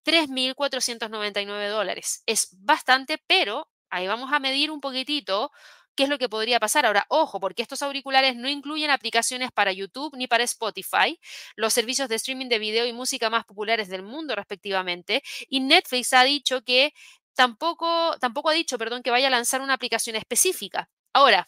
3.499 0.06 1.70
dólares. 1.70 2.24
Es 2.26 2.50
bastante, 2.60 3.18
pero 3.28 3.68
ahí 3.90 4.08
vamos 4.08 4.32
a 4.32 4.40
medir 4.40 4.72
un 4.72 4.82
poquitito 4.82 5.52
qué 5.96 6.04
es 6.04 6.10
lo 6.10 6.18
que 6.18 6.30
podría 6.30 6.60
pasar. 6.60 6.86
Ahora, 6.86 7.06
ojo, 7.10 7.40
porque 7.40 7.62
estos 7.62 7.82
auriculares 7.82 8.36
no 8.36 8.50
incluyen 8.50 8.90
aplicaciones 8.90 9.52
para 9.52 9.72
YouTube 9.72 10.16
ni 10.16 10.28
para 10.28 10.44
Spotify, 10.44 11.20
los 11.56 11.74
servicios 11.74 12.10
de 12.10 12.16
streaming 12.16 12.48
de 12.48 12.60
video 12.60 12.86
y 12.86 12.94
música 12.94 13.30
más 13.30 13.46
populares 13.46 13.90
del 13.90 14.04
mundo, 14.04 14.36
respectivamente. 14.36 15.24
Y 15.50 15.60
Netflix 15.60 16.14
ha 16.14 16.24
dicho 16.24 16.62
que 16.64 16.94
tampoco, 17.36 18.18
tampoco 18.20 18.50
ha 18.50 18.54
dicho, 18.54 18.78
perdón, 18.78 19.04
que 19.04 19.12
vaya 19.12 19.28
a 19.28 19.32
lanzar 19.32 19.62
una 19.62 19.74
aplicación 19.74 20.16
específica. 20.16 20.90
Ahora, 21.14 21.48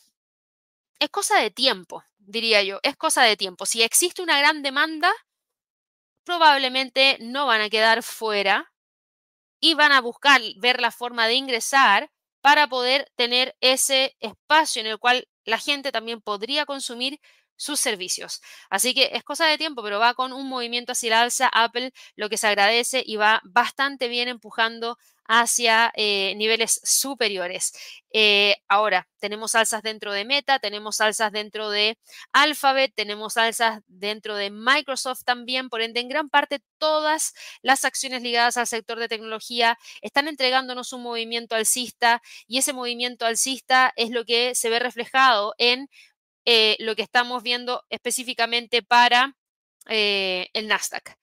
es 0.99 1.10
cosa 1.10 1.39
de 1.39 1.51
tiempo, 1.51 2.04
diría 2.17 2.63
yo, 2.63 2.80
es 2.84 2.95
cosa 2.95 3.23
de 3.23 3.38
tiempo. 3.38 3.65
Si 3.65 3.82
existe 3.82 4.21
una 4.21 4.38
gran 4.38 4.62
demanda, 4.62 5.12
probablemente 6.23 7.17
no 7.19 7.45
van 7.45 7.62
a 7.62 7.69
quedar 7.69 8.04
fuera 8.04 8.71
y 9.60 9.73
van 9.73 9.91
a 9.91 10.01
buscar 10.01 10.41
ver 10.58 10.80
la 10.82 10.91
forma 10.91 11.27
de 11.27 11.36
ingresar 11.36 12.12
para 12.41 12.67
poder 12.67 13.12
tener 13.15 13.56
ese 13.62 14.15
espacio 14.19 14.82
en 14.82 14.88
el 14.88 14.99
cual 14.99 15.27
la 15.45 15.58
gente 15.60 15.91
también 15.91 16.21
podría 16.21 16.65
consumir 16.65 17.19
sus 17.56 17.80
servicios. 17.80 18.41
Así 18.71 18.93
que 18.95 19.12
es 19.13 19.23
cosa 19.23 19.45
de 19.45 19.58
tiempo, 19.58 19.84
pero 19.84 19.99
va 19.99 20.15
con 20.15 20.34
un 20.34 20.49
movimiento 20.49 20.93
hacia 20.93 21.12
la 21.12 21.21
alza 21.21 21.47
Apple, 21.54 21.93
lo 22.15 22.27
que 22.30 22.38
se 22.38 22.47
agradece 22.47 23.04
y 23.06 23.17
va 23.17 23.39
bastante 23.43 24.08
bien 24.08 24.27
empujando 24.27 24.97
hacia 25.27 25.91
eh, 25.95 26.34
niveles 26.36 26.81
superiores. 26.84 27.73
Eh, 28.13 28.57
ahora, 28.67 29.07
tenemos 29.19 29.55
alzas 29.55 29.81
dentro 29.81 30.12
de 30.12 30.25
Meta, 30.25 30.60
tenemos 30.60 30.99
alzas 30.99 31.31
dentro 31.31 31.69
de 31.69 31.97
Alphabet, 32.34 32.91
tenemos 32.95 33.38
alzas 33.38 33.81
dentro 33.88 34.36
de 34.36 34.49
Microsoft 34.51 35.23
también, 35.23 35.69
por 35.69 35.81
ende, 35.81 36.01
en 36.01 36.10
gran 36.10 36.29
parte 36.29 36.60
todas 36.77 37.34
las 37.62 37.86
acciones 37.86 38.21
ligadas 38.23 38.57
al 38.57 38.67
sector 38.67 38.99
de 38.99 39.07
tecnología 39.07 39.77
están 40.01 40.27
entregándonos 40.27 40.93
un 40.93 41.03
movimiento 41.03 41.55
alcista 41.55 42.21
y 42.47 42.57
ese 42.57 42.73
movimiento 42.73 43.25
alcista 43.25 43.93
es 43.95 44.10
lo 44.10 44.25
que 44.25 44.55
se 44.55 44.69
ve 44.69 44.79
reflejado 44.79 45.53
en 45.57 45.89
eh, 46.45 46.75
lo 46.79 46.95
que 46.95 47.03
estamos 47.03 47.43
viendo 47.43 47.84
específicamente 47.89 48.81
para 48.84 49.36
el 49.88 50.67
Nasdaq. 50.67 51.17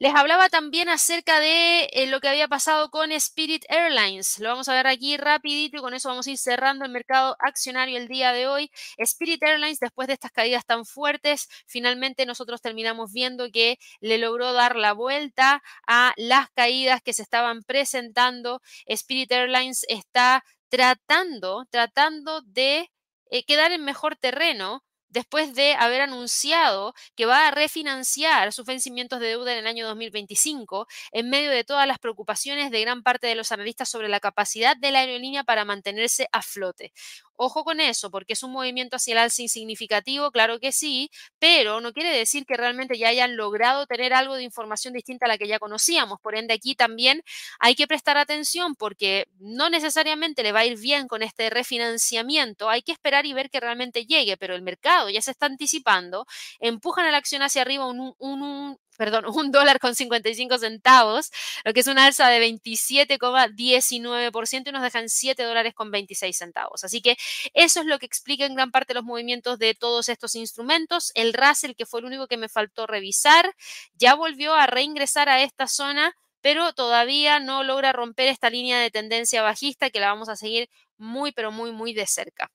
Les 0.00 0.14
hablaba 0.14 0.48
también 0.48 0.88
acerca 0.88 1.40
de 1.40 1.86
eh, 1.92 2.06
lo 2.06 2.20
que 2.20 2.28
había 2.28 2.46
pasado 2.46 2.88
con 2.88 3.10
Spirit 3.10 3.64
Airlines. 3.68 4.38
Lo 4.38 4.48
vamos 4.50 4.68
a 4.68 4.74
ver 4.74 4.86
aquí 4.86 5.16
rapidito 5.16 5.78
y 5.78 5.80
con 5.80 5.92
eso 5.92 6.08
vamos 6.08 6.28
a 6.28 6.30
ir 6.30 6.38
cerrando 6.38 6.84
el 6.84 6.92
mercado 6.92 7.36
accionario 7.40 7.98
el 7.98 8.06
día 8.06 8.32
de 8.32 8.46
hoy. 8.46 8.70
Spirit 8.96 9.42
Airlines, 9.42 9.80
después 9.80 10.06
de 10.06 10.14
estas 10.14 10.30
caídas 10.30 10.64
tan 10.64 10.84
fuertes, 10.84 11.48
finalmente 11.66 12.26
nosotros 12.26 12.60
terminamos 12.62 13.12
viendo 13.12 13.50
que 13.50 13.78
le 14.00 14.18
logró 14.18 14.52
dar 14.52 14.76
la 14.76 14.92
vuelta 14.92 15.64
a 15.88 16.12
las 16.16 16.48
caídas 16.50 17.02
que 17.02 17.12
se 17.12 17.22
estaban 17.22 17.64
presentando. 17.64 18.62
Spirit 18.86 19.32
Airlines 19.32 19.84
está 19.88 20.44
tratando, 20.68 21.66
tratando 21.70 22.40
de 22.42 22.88
eh, 23.30 23.44
quedar 23.44 23.72
en 23.72 23.84
mejor 23.84 24.14
terreno 24.16 24.84
después 25.10 25.54
de 25.54 25.74
haber 25.74 26.02
anunciado 26.02 26.94
que 27.16 27.26
va 27.26 27.48
a 27.48 27.50
refinanciar 27.50 28.52
sus 28.52 28.66
vencimientos 28.66 29.20
de 29.20 29.28
deuda 29.28 29.52
en 29.52 29.58
el 29.58 29.66
año 29.66 29.86
2025, 29.86 30.86
en 31.12 31.30
medio 31.30 31.50
de 31.50 31.64
todas 31.64 31.86
las 31.86 31.98
preocupaciones 31.98 32.70
de 32.70 32.80
gran 32.80 33.02
parte 33.02 33.26
de 33.26 33.34
los 33.34 33.52
analistas 33.52 33.88
sobre 33.88 34.08
la 34.08 34.20
capacidad 34.20 34.76
de 34.76 34.92
la 34.92 35.00
aerolínea 35.00 35.44
para 35.44 35.64
mantenerse 35.64 36.28
a 36.32 36.42
flote. 36.42 36.92
Ojo 37.40 37.62
con 37.62 37.78
eso, 37.80 38.10
porque 38.10 38.32
es 38.32 38.42
un 38.42 38.50
movimiento 38.50 38.96
hacia 38.96 39.12
el 39.12 39.18
alza 39.18 39.42
insignificativo, 39.42 40.32
claro 40.32 40.58
que 40.58 40.72
sí, 40.72 41.08
pero 41.38 41.80
no 41.80 41.92
quiere 41.92 42.10
decir 42.10 42.44
que 42.44 42.56
realmente 42.56 42.98
ya 42.98 43.10
hayan 43.10 43.36
logrado 43.36 43.86
tener 43.86 44.12
algo 44.12 44.34
de 44.34 44.42
información 44.42 44.92
distinta 44.92 45.26
a 45.26 45.28
la 45.28 45.38
que 45.38 45.46
ya 45.46 45.60
conocíamos. 45.60 46.18
Por 46.20 46.34
ende, 46.34 46.52
aquí 46.54 46.74
también 46.74 47.22
hay 47.60 47.76
que 47.76 47.86
prestar 47.86 48.16
atención 48.18 48.74
porque 48.74 49.28
no 49.38 49.70
necesariamente 49.70 50.42
le 50.42 50.50
va 50.50 50.60
a 50.60 50.66
ir 50.66 50.78
bien 50.80 51.06
con 51.06 51.22
este 51.22 51.48
refinanciamiento. 51.48 52.68
Hay 52.70 52.82
que 52.82 52.90
esperar 52.90 53.24
y 53.24 53.34
ver 53.34 53.50
que 53.50 53.60
realmente 53.60 54.04
llegue, 54.04 54.36
pero 54.36 54.56
el 54.56 54.62
mercado 54.62 55.08
ya 55.08 55.22
se 55.22 55.30
está 55.30 55.46
anticipando, 55.46 56.26
empujan 56.58 57.06
a 57.06 57.12
la 57.12 57.18
acción 57.18 57.42
hacia 57.42 57.62
arriba 57.62 57.86
un, 57.86 58.14
un 58.18 58.78
perdón, 58.98 59.24
un 59.26 59.50
dólar 59.50 59.78
con 59.80 59.94
55 59.94 60.58
centavos, 60.58 61.30
lo 61.64 61.72
que 61.72 61.80
es 61.80 61.86
una 61.86 62.04
alza 62.06 62.28
de 62.28 62.38
27,19% 62.40 64.68
y 64.68 64.72
nos 64.72 64.82
dejan 64.82 65.08
7 65.08 65.42
dólares 65.44 65.72
con 65.74 65.90
26 65.90 66.36
centavos. 66.36 66.84
Así 66.84 67.00
que 67.00 67.16
eso 67.54 67.80
es 67.80 67.86
lo 67.86 67.98
que 67.98 68.04
explica 68.06 68.44
en 68.44 68.54
gran 68.54 68.70
parte 68.70 68.92
los 68.94 69.04
movimientos 69.04 69.58
de 69.58 69.74
todos 69.74 70.08
estos 70.10 70.34
instrumentos. 70.34 71.12
El 71.14 71.32
Russell, 71.32 71.72
que 71.76 71.86
fue 71.86 72.00
el 72.00 72.06
único 72.06 72.26
que 72.26 72.36
me 72.36 72.48
faltó 72.50 72.86
revisar, 72.86 73.54
ya 73.94 74.14
volvió 74.14 74.54
a 74.54 74.66
reingresar 74.66 75.28
a 75.30 75.42
esta 75.42 75.66
zona 75.66 76.14
pero 76.40 76.72
todavía 76.72 77.40
no 77.40 77.64
logra 77.64 77.92
romper 77.92 78.28
esta 78.28 78.48
línea 78.48 78.78
de 78.78 78.92
tendencia 78.92 79.42
bajista 79.42 79.90
que 79.90 79.98
la 80.00 80.06
vamos 80.08 80.28
a 80.28 80.36
seguir 80.36 80.70
muy, 80.96 81.32
pero 81.32 81.50
muy, 81.50 81.72
muy 81.72 81.92
de 81.92 82.06
cerca. 82.06 82.48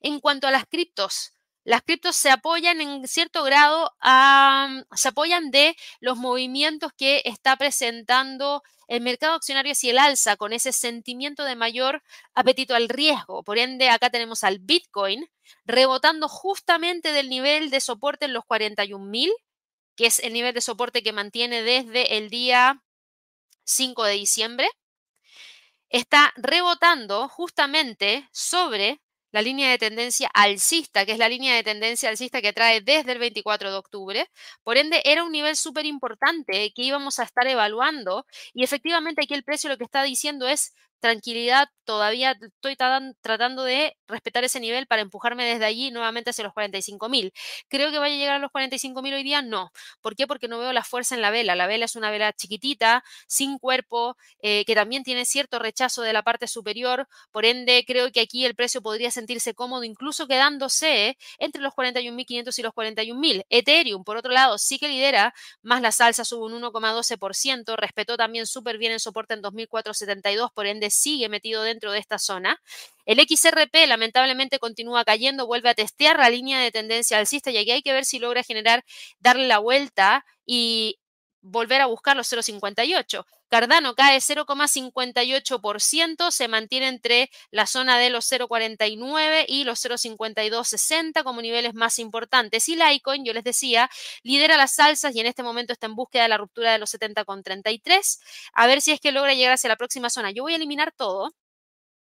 En 0.00 0.20
cuanto 0.20 0.46
a 0.46 0.50
las 0.50 0.66
criptos, 0.66 1.33
las 1.64 1.82
criptos 1.82 2.14
se 2.14 2.30
apoyan 2.30 2.80
en 2.80 3.08
cierto 3.08 3.42
grado, 3.42 3.90
se 4.94 5.08
apoyan 5.08 5.50
de 5.50 5.76
los 6.00 6.18
movimientos 6.18 6.92
que 6.96 7.22
está 7.24 7.56
presentando 7.56 8.62
el 8.86 9.00
mercado 9.00 9.34
accionario 9.34 9.72
hacia 9.72 9.90
el 9.90 9.98
alza 9.98 10.36
con 10.36 10.52
ese 10.52 10.72
sentimiento 10.72 11.44
de 11.44 11.56
mayor 11.56 12.02
apetito 12.34 12.74
al 12.74 12.90
riesgo. 12.90 13.42
Por 13.42 13.56
ende, 13.58 13.88
acá 13.88 14.10
tenemos 14.10 14.44
al 14.44 14.58
Bitcoin 14.58 15.26
rebotando 15.64 16.28
justamente 16.28 17.12
del 17.12 17.30
nivel 17.30 17.70
de 17.70 17.80
soporte 17.80 18.26
en 18.26 18.34
los 18.34 18.44
41.000, 18.44 19.32
que 19.96 20.06
es 20.06 20.18
el 20.18 20.34
nivel 20.34 20.52
de 20.52 20.60
soporte 20.60 21.02
que 21.02 21.12
mantiene 21.14 21.62
desde 21.62 22.18
el 22.18 22.28
día 22.28 22.82
5 23.64 24.04
de 24.04 24.12
diciembre. 24.12 24.68
Está 25.88 26.34
rebotando 26.36 27.28
justamente 27.28 28.28
sobre 28.32 29.00
la 29.34 29.42
línea 29.42 29.68
de 29.68 29.78
tendencia 29.78 30.30
alcista, 30.32 31.04
que 31.04 31.10
es 31.10 31.18
la 31.18 31.28
línea 31.28 31.56
de 31.56 31.64
tendencia 31.64 32.08
alcista 32.08 32.40
que 32.40 32.52
trae 32.52 32.80
desde 32.82 33.10
el 33.10 33.18
24 33.18 33.72
de 33.72 33.76
octubre. 33.76 34.30
Por 34.62 34.76
ende, 34.76 35.02
era 35.04 35.24
un 35.24 35.32
nivel 35.32 35.56
súper 35.56 35.86
importante 35.86 36.72
que 36.72 36.82
íbamos 36.82 37.18
a 37.18 37.24
estar 37.24 37.44
evaluando 37.48 38.26
y 38.52 38.62
efectivamente 38.62 39.22
aquí 39.24 39.34
el 39.34 39.42
precio 39.42 39.68
lo 39.68 39.76
que 39.76 39.82
está 39.82 40.04
diciendo 40.04 40.46
es 40.46 40.72
tranquilidad, 41.04 41.68
todavía 41.84 42.34
estoy 42.40 42.76
tratando 42.76 43.62
de 43.62 43.94
respetar 44.08 44.42
ese 44.42 44.58
nivel 44.58 44.86
para 44.86 45.02
empujarme 45.02 45.44
desde 45.44 45.66
allí 45.66 45.90
nuevamente 45.90 46.30
hacia 46.30 46.44
los 46.44 46.54
45 46.54 47.10
mil. 47.10 47.30
¿Creo 47.68 47.90
que 47.90 47.98
vaya 47.98 48.14
a 48.14 48.18
llegar 48.18 48.36
a 48.36 48.38
los 48.38 48.50
45 48.50 49.02
mil 49.02 49.12
hoy 49.12 49.22
día? 49.22 49.42
No. 49.42 49.70
¿Por 50.00 50.16
qué? 50.16 50.26
Porque 50.26 50.48
no 50.48 50.58
veo 50.58 50.72
la 50.72 50.82
fuerza 50.82 51.14
en 51.14 51.20
la 51.20 51.30
vela. 51.30 51.54
La 51.56 51.66
vela 51.66 51.84
es 51.84 51.94
una 51.94 52.10
vela 52.10 52.32
chiquitita, 52.32 53.04
sin 53.26 53.58
cuerpo, 53.58 54.16
eh, 54.40 54.64
que 54.64 54.74
también 54.74 55.02
tiene 55.02 55.26
cierto 55.26 55.58
rechazo 55.58 56.00
de 56.00 56.14
la 56.14 56.22
parte 56.22 56.48
superior. 56.48 57.06
Por 57.30 57.44
ende, 57.44 57.84
creo 57.86 58.10
que 58.10 58.20
aquí 58.20 58.46
el 58.46 58.54
precio 58.54 58.80
podría 58.80 59.10
sentirse 59.10 59.52
cómodo, 59.52 59.84
incluso 59.84 60.26
quedándose 60.26 61.18
entre 61.38 61.60
los 61.60 61.74
41.500 61.74 62.58
y 62.58 62.62
los 62.62 62.72
41.000. 62.72 63.44
Ethereum, 63.50 64.04
por 64.04 64.16
otro 64.16 64.32
lado, 64.32 64.56
sí 64.56 64.78
que 64.78 64.88
lidera, 64.88 65.34
más 65.60 65.82
la 65.82 65.92
salsa 65.92 66.24
sube 66.24 66.46
un 66.46 66.62
1,12%, 66.62 67.76
respetó 67.76 68.16
también 68.16 68.46
súper 68.46 68.78
bien 68.78 68.92
el 68.92 69.00
soporte 69.00 69.34
en 69.34 69.42
2.472, 69.42 70.50
por 70.54 70.66
ende 70.66 70.93
sigue 70.94 71.28
metido 71.28 71.62
dentro 71.62 71.92
de 71.92 71.98
esta 71.98 72.18
zona. 72.18 72.60
El 73.04 73.20
XRP 73.20 73.86
lamentablemente 73.86 74.58
continúa 74.58 75.04
cayendo, 75.04 75.46
vuelve 75.46 75.68
a 75.70 75.74
testear 75.74 76.18
la 76.18 76.30
línea 76.30 76.60
de 76.60 76.70
tendencia 76.70 77.18
alcista 77.18 77.50
y 77.50 77.58
aquí 77.58 77.70
hay 77.70 77.82
que 77.82 77.92
ver 77.92 78.04
si 78.04 78.18
logra 78.18 78.42
generar, 78.42 78.84
darle 79.18 79.46
la 79.46 79.58
vuelta 79.58 80.24
y 80.46 80.98
volver 81.42 81.82
a 81.82 81.86
buscar 81.86 82.16
los 82.16 82.32
0,58. 82.32 83.24
Cardano 83.54 83.94
cae 83.94 84.18
0,58%, 84.18 86.32
se 86.32 86.48
mantiene 86.48 86.88
entre 86.88 87.30
la 87.52 87.68
zona 87.68 87.96
de 87.98 88.10
los 88.10 88.28
0,49 88.28 89.44
y 89.46 89.62
los 89.62 89.78
0,5260 89.78 91.22
como 91.22 91.40
niveles 91.40 91.72
más 91.72 92.00
importantes. 92.00 92.68
Y 92.68 92.74
Litecoin, 92.74 93.24
yo 93.24 93.32
les 93.32 93.44
decía, 93.44 93.88
lidera 94.24 94.56
las 94.56 94.80
alzas 94.80 95.14
y 95.14 95.20
en 95.20 95.26
este 95.26 95.44
momento 95.44 95.72
está 95.72 95.86
en 95.86 95.94
búsqueda 95.94 96.24
de 96.24 96.30
la 96.30 96.36
ruptura 96.36 96.72
de 96.72 96.78
los 96.78 96.92
70,33. 96.94 98.18
A 98.54 98.66
ver 98.66 98.80
si 98.80 98.90
es 98.90 98.98
que 98.98 99.12
logra 99.12 99.34
llegar 99.34 99.52
hacia 99.52 99.68
la 99.68 99.76
próxima 99.76 100.10
zona. 100.10 100.32
Yo 100.32 100.42
voy 100.42 100.54
a 100.54 100.56
eliminar 100.56 100.90
todo. 100.90 101.32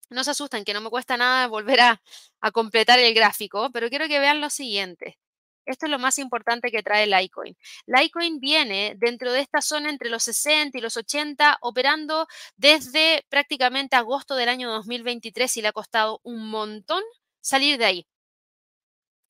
No 0.10 0.24
se 0.24 0.32
asusten, 0.32 0.64
que 0.64 0.74
no 0.74 0.80
me 0.80 0.90
cuesta 0.90 1.18
nada 1.18 1.48
volver 1.48 1.82
a, 1.82 2.02
a 2.40 2.52
completar 2.52 2.98
el 3.00 3.14
gráfico, 3.14 3.72
pero 3.74 3.90
quiero 3.90 4.08
que 4.08 4.20
vean 4.20 4.40
lo 4.40 4.50
siguiente. 4.50 5.18
Esto 5.66 5.86
es 5.86 5.92
lo 5.92 6.00
más 6.00 6.18
importante 6.20 6.72
que 6.72 6.84
trae 6.84 7.08
Litecoin. 7.08 7.56
Litecoin 7.86 8.40
viene 8.40 8.96
dentro 8.98 9.32
de 9.32 9.42
esta 9.42 9.62
zona 9.62 9.90
entre 9.90 10.10
los 10.10 10.24
60 10.24 10.78
y 10.78 10.82
los 10.82 10.98
80, 10.98 11.58
operando 11.62 12.28
desde 12.56 13.26
prácticamente 13.30 13.96
agosto 13.96 14.36
del 14.36 14.50
año 14.50 14.72
2023 14.72 15.58
y 15.58 15.62
le 15.62 15.68
ha 15.70 15.74
costado 15.74 16.20
un 16.24 16.50
montón 16.50 17.04
salir 17.42 17.78
de 17.78 17.86
ahí. 17.86 18.08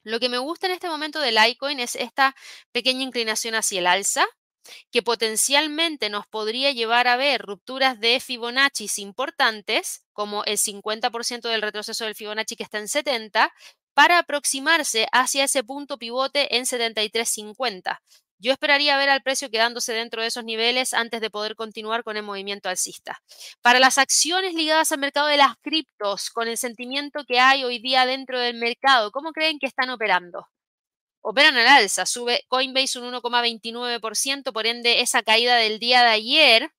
Lo 0.04 0.20
que 0.20 0.30
me 0.30 0.40
gusta 0.40 0.68
en 0.68 0.74
este 0.74 0.90
momento 0.90 1.20
de 1.20 1.32
Litecoin 1.32 1.80
es 1.80 1.96
esta 1.96 2.36
pequeña 2.72 3.04
inclinación 3.04 3.56
hacia 3.56 3.80
el 3.80 3.88
alza, 3.88 4.26
que 4.92 5.02
potencialmente 5.02 6.10
nos 6.10 6.28
podría 6.28 6.72
llevar 6.72 7.08
a 7.08 7.16
ver 7.16 7.42
rupturas 7.42 8.00
de 8.00 8.20
Fibonacci 8.20 8.88
importantes, 8.98 10.04
como 10.14 10.44
el 10.46 10.58
50% 10.58 11.50
del 11.50 11.62
retroceso 11.62 12.06
del 12.06 12.16
Fibonacci 12.16 12.56
que 12.56 12.64
está 12.64 12.78
en 12.80 12.88
70, 12.88 13.52
para 13.94 14.20
aproximarse 14.20 15.08
hacia 15.12 15.46
ese 15.46 15.64
punto 15.64 15.98
pivote 15.98 16.56
en 16.56 16.66
73.50. 16.66 18.00
Yo 18.40 18.52
esperaría 18.52 18.98
ver 18.98 19.10
al 19.10 19.22
precio 19.22 19.52
quedándose 19.52 19.94
dentro 19.94 20.24
de 20.24 20.28
esos 20.28 20.44
niveles 20.44 20.96
antes 20.96 21.22
de 21.22 21.30
poder 21.30 21.56
continuar 21.56 22.04
con 22.04 22.18
el 22.18 22.24
movimiento 22.24 22.70
alcista. 22.70 23.22
Para 23.62 23.78
las 23.78 24.00
acciones 24.00 24.56
ligadas 24.56 24.92
al 24.92 25.00
mercado 25.00 25.28
de 25.28 25.38
las 25.38 25.56
criptos, 25.62 26.32
con 26.32 26.48
el 26.48 26.58
sentimiento 26.58 27.24
que 27.28 27.40
hay 27.40 27.64
hoy 27.64 27.78
día 27.78 28.08
dentro 28.08 28.40
del 28.40 28.56
mercado, 28.56 29.12
¿cómo 29.12 29.32
creen 29.32 29.60
que 29.60 29.68
están 29.68 29.92
operando? 29.92 30.48
Operan 31.22 31.56
al 31.56 31.68
alza, 31.68 32.08
sube 32.08 32.44
Coinbase 32.48 32.98
un 32.98 33.14
1,29%, 33.14 34.52
por 34.52 34.66
ende 34.66 35.02
esa 35.02 35.22
caída 35.22 35.56
del 35.58 35.78
día 35.78 36.02
de 36.02 36.10
ayer 36.10 36.72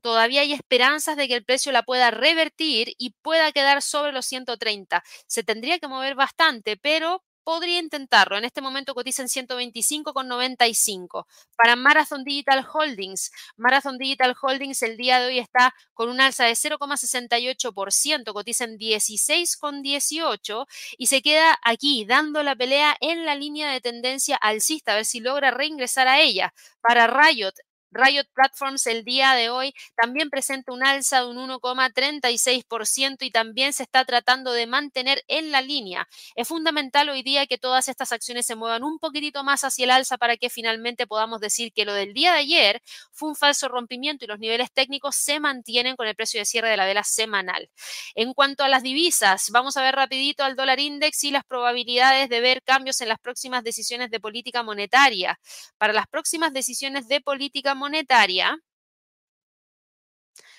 todavía 0.00 0.42
hay 0.42 0.52
esperanzas 0.52 1.16
de 1.16 1.28
que 1.28 1.34
el 1.34 1.44
precio 1.44 1.72
la 1.72 1.82
pueda 1.82 2.10
revertir 2.10 2.94
y 2.98 3.10
pueda 3.22 3.52
quedar 3.52 3.82
sobre 3.82 4.12
los 4.12 4.26
130. 4.26 5.02
Se 5.26 5.42
tendría 5.42 5.78
que 5.78 5.88
mover 5.88 6.14
bastante, 6.14 6.76
pero 6.76 7.22
podría 7.48 7.78
intentarlo. 7.78 8.36
En 8.36 8.44
este 8.44 8.60
momento 8.60 8.94
cotiza 8.94 9.22
en 9.22 9.28
125,95. 9.28 11.24
Para 11.56 11.76
Marathon 11.76 12.22
Digital 12.22 12.62
Holdings, 12.70 13.30
Marathon 13.56 13.96
Digital 13.96 14.34
Holdings 14.38 14.82
el 14.82 14.98
día 14.98 15.18
de 15.18 15.28
hoy 15.28 15.38
está 15.38 15.74
con 15.94 16.10
un 16.10 16.20
alza 16.20 16.44
de 16.44 16.52
0,68%, 16.52 18.34
cotiza 18.34 18.64
en 18.64 18.76
16,18 18.76 20.66
y 20.98 21.06
se 21.06 21.22
queda 21.22 21.58
aquí 21.64 22.04
dando 22.04 22.42
la 22.42 22.54
pelea 22.54 22.94
en 23.00 23.24
la 23.24 23.34
línea 23.34 23.72
de 23.72 23.80
tendencia 23.80 24.36
alcista, 24.36 24.92
a 24.92 24.96
ver 24.96 25.06
si 25.06 25.20
logra 25.20 25.50
reingresar 25.50 26.06
a 26.06 26.20
ella. 26.20 26.52
Para 26.82 27.06
Riot, 27.06 27.54
Riot 27.90 28.26
Platforms 28.34 28.86
el 28.86 29.04
día 29.04 29.34
de 29.34 29.50
hoy 29.50 29.74
también 29.96 30.30
presenta 30.30 30.72
un 30.72 30.84
alza 30.84 31.20
de 31.20 31.26
un 31.26 31.38
1,36% 31.38 33.16
y 33.20 33.30
también 33.30 33.72
se 33.72 33.82
está 33.82 34.04
tratando 34.04 34.52
de 34.52 34.66
mantener 34.66 35.24
en 35.26 35.50
la 35.50 35.62
línea. 35.62 36.06
Es 36.36 36.48
fundamental 36.48 37.08
hoy 37.08 37.22
día 37.22 37.46
que 37.46 37.58
todas 37.58 37.88
estas 37.88 38.12
acciones 38.12 38.46
se 38.46 38.56
muevan 38.56 38.84
un 38.84 38.98
poquitito 38.98 39.42
más 39.42 39.64
hacia 39.64 39.84
el 39.84 39.90
alza 39.90 40.18
para 40.18 40.36
que 40.36 40.50
finalmente 40.50 41.06
podamos 41.06 41.40
decir 41.40 41.72
que 41.72 41.84
lo 41.84 41.94
del 41.94 42.12
día 42.12 42.32
de 42.32 42.40
ayer 42.40 42.82
fue 43.12 43.30
un 43.30 43.36
falso 43.36 43.68
rompimiento 43.68 44.24
y 44.24 44.28
los 44.28 44.38
niveles 44.38 44.70
técnicos 44.72 45.16
se 45.16 45.40
mantienen 45.40 45.96
con 45.96 46.06
el 46.06 46.14
precio 46.14 46.40
de 46.40 46.44
cierre 46.44 46.68
de 46.68 46.76
la 46.76 46.84
vela 46.84 47.04
semanal. 47.04 47.70
En 48.14 48.34
cuanto 48.34 48.64
a 48.64 48.68
las 48.68 48.82
divisas, 48.82 49.50
vamos 49.50 49.76
a 49.76 49.82
ver 49.82 49.94
rapidito 49.94 50.44
al 50.44 50.56
dólar 50.56 50.80
index 50.80 51.24
y 51.24 51.30
las 51.30 51.44
probabilidades 51.44 52.28
de 52.28 52.40
ver 52.40 52.62
cambios 52.62 53.00
en 53.00 53.08
las 53.08 53.18
próximas 53.18 53.64
decisiones 53.64 54.10
de 54.10 54.20
política 54.20 54.62
monetaria. 54.62 55.38
Para 55.78 55.92
las 55.92 56.06
próximas 56.06 56.52
decisiones 56.52 57.08
de 57.08 57.20
política 57.20 57.74
monetaria, 57.78 58.58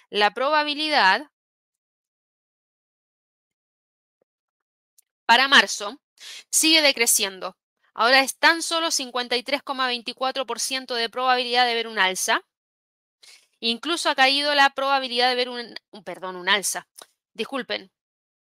la 0.10 0.32
probabilidad 0.32 1.30
para 5.26 5.48
marzo 5.48 6.02
sigue 6.50 6.82
decreciendo. 6.82 7.58
Ahora 7.94 8.22
es 8.22 8.38
tan 8.38 8.62
solo 8.64 8.92
53,24% 8.92 10.96
de 10.96 11.10
probabilidad 11.10 11.66
de 11.68 11.76
ver 11.76 11.88
un 11.88 12.00
alza. 12.00 12.42
Incluso 13.60 14.10
ha 14.10 14.16
caído 14.16 14.56
la 14.56 14.70
probabilidad 14.72 15.30
de 15.30 15.36
ver 15.36 15.50
un, 15.50 15.76
perdón, 16.04 16.36
un 16.36 16.50
alza. 16.50 16.88
Disculpen, 17.34 17.92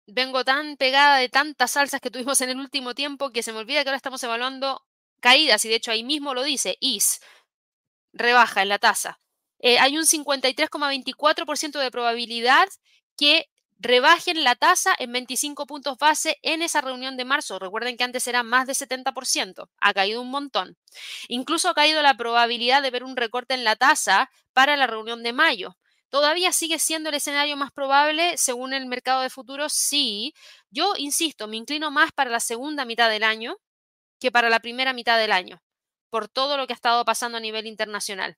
vengo 0.07 0.43
tan 0.45 0.77
pegada 0.77 1.17
de 1.17 1.29
tantas 1.29 1.77
alzas 1.77 2.01
que 2.01 2.11
tuvimos 2.11 2.41
en 2.41 2.49
el 2.49 2.59
último 2.59 2.93
tiempo 2.95 3.31
que 3.31 3.43
se 3.43 3.53
me 3.53 3.59
olvida 3.59 3.83
que 3.83 3.89
ahora 3.89 3.97
estamos 3.97 4.23
evaluando 4.23 4.85
caídas 5.19 5.65
y 5.65 5.69
de 5.69 5.75
hecho 5.75 5.91
ahí 5.91 6.03
mismo 6.03 6.33
lo 6.33 6.43
dice, 6.43 6.77
IS, 6.79 7.21
rebaja 8.13 8.61
en 8.61 8.69
la 8.69 8.79
tasa. 8.79 9.19
Eh, 9.59 9.79
hay 9.79 9.97
un 9.97 10.05
53,24% 10.05 11.79
de 11.79 11.91
probabilidad 11.91 12.67
que 13.17 13.47
rebajen 13.79 14.43
la 14.43 14.55
tasa 14.55 14.93
en 14.97 15.11
25 15.11 15.65
puntos 15.65 15.97
base 15.97 16.37
en 16.43 16.61
esa 16.61 16.81
reunión 16.81 17.17
de 17.17 17.25
marzo. 17.25 17.59
Recuerden 17.59 17.97
que 17.97 18.03
antes 18.03 18.27
era 18.27 18.43
más 18.43 18.67
de 18.67 18.73
70%, 18.73 19.69
ha 19.79 19.93
caído 19.93 20.21
un 20.21 20.29
montón. 20.29 20.77
Incluso 21.27 21.69
ha 21.69 21.73
caído 21.73 22.01
la 22.01 22.15
probabilidad 22.15 22.81
de 22.81 22.91
ver 22.91 23.03
un 23.03 23.15
recorte 23.15 23.53
en 23.53 23.63
la 23.63 23.75
tasa 23.75 24.29
para 24.53 24.77
la 24.77 24.87
reunión 24.87 25.23
de 25.23 25.33
mayo. 25.33 25.77
¿Todavía 26.09 26.51
sigue 26.51 26.77
siendo 26.77 27.09
el 27.09 27.15
escenario 27.15 27.55
más 27.55 27.71
probable 27.71 28.37
según 28.37 28.73
el 28.73 28.85
mercado 28.85 29.21
de 29.21 29.29
futuros? 29.29 29.73
Sí. 29.73 30.33
Yo 30.69 30.93
insisto, 30.97 31.47
me 31.47 31.57
inclino 31.57 31.89
más 31.89 32.11
para 32.11 32.29
la 32.29 32.39
segunda 32.39 32.85
mitad 32.85 33.09
del 33.09 33.23
año 33.23 33.55
que 34.19 34.31
para 34.31 34.49
la 34.49 34.59
primera 34.59 34.93
mitad 34.93 35.17
del 35.17 35.31
año 35.31 35.61
por 36.11 36.27
todo 36.27 36.57
lo 36.57 36.67
que 36.67 36.73
ha 36.73 36.75
estado 36.75 37.03
pasando 37.03 37.39
a 37.39 37.41
nivel 37.41 37.65
internacional. 37.65 38.37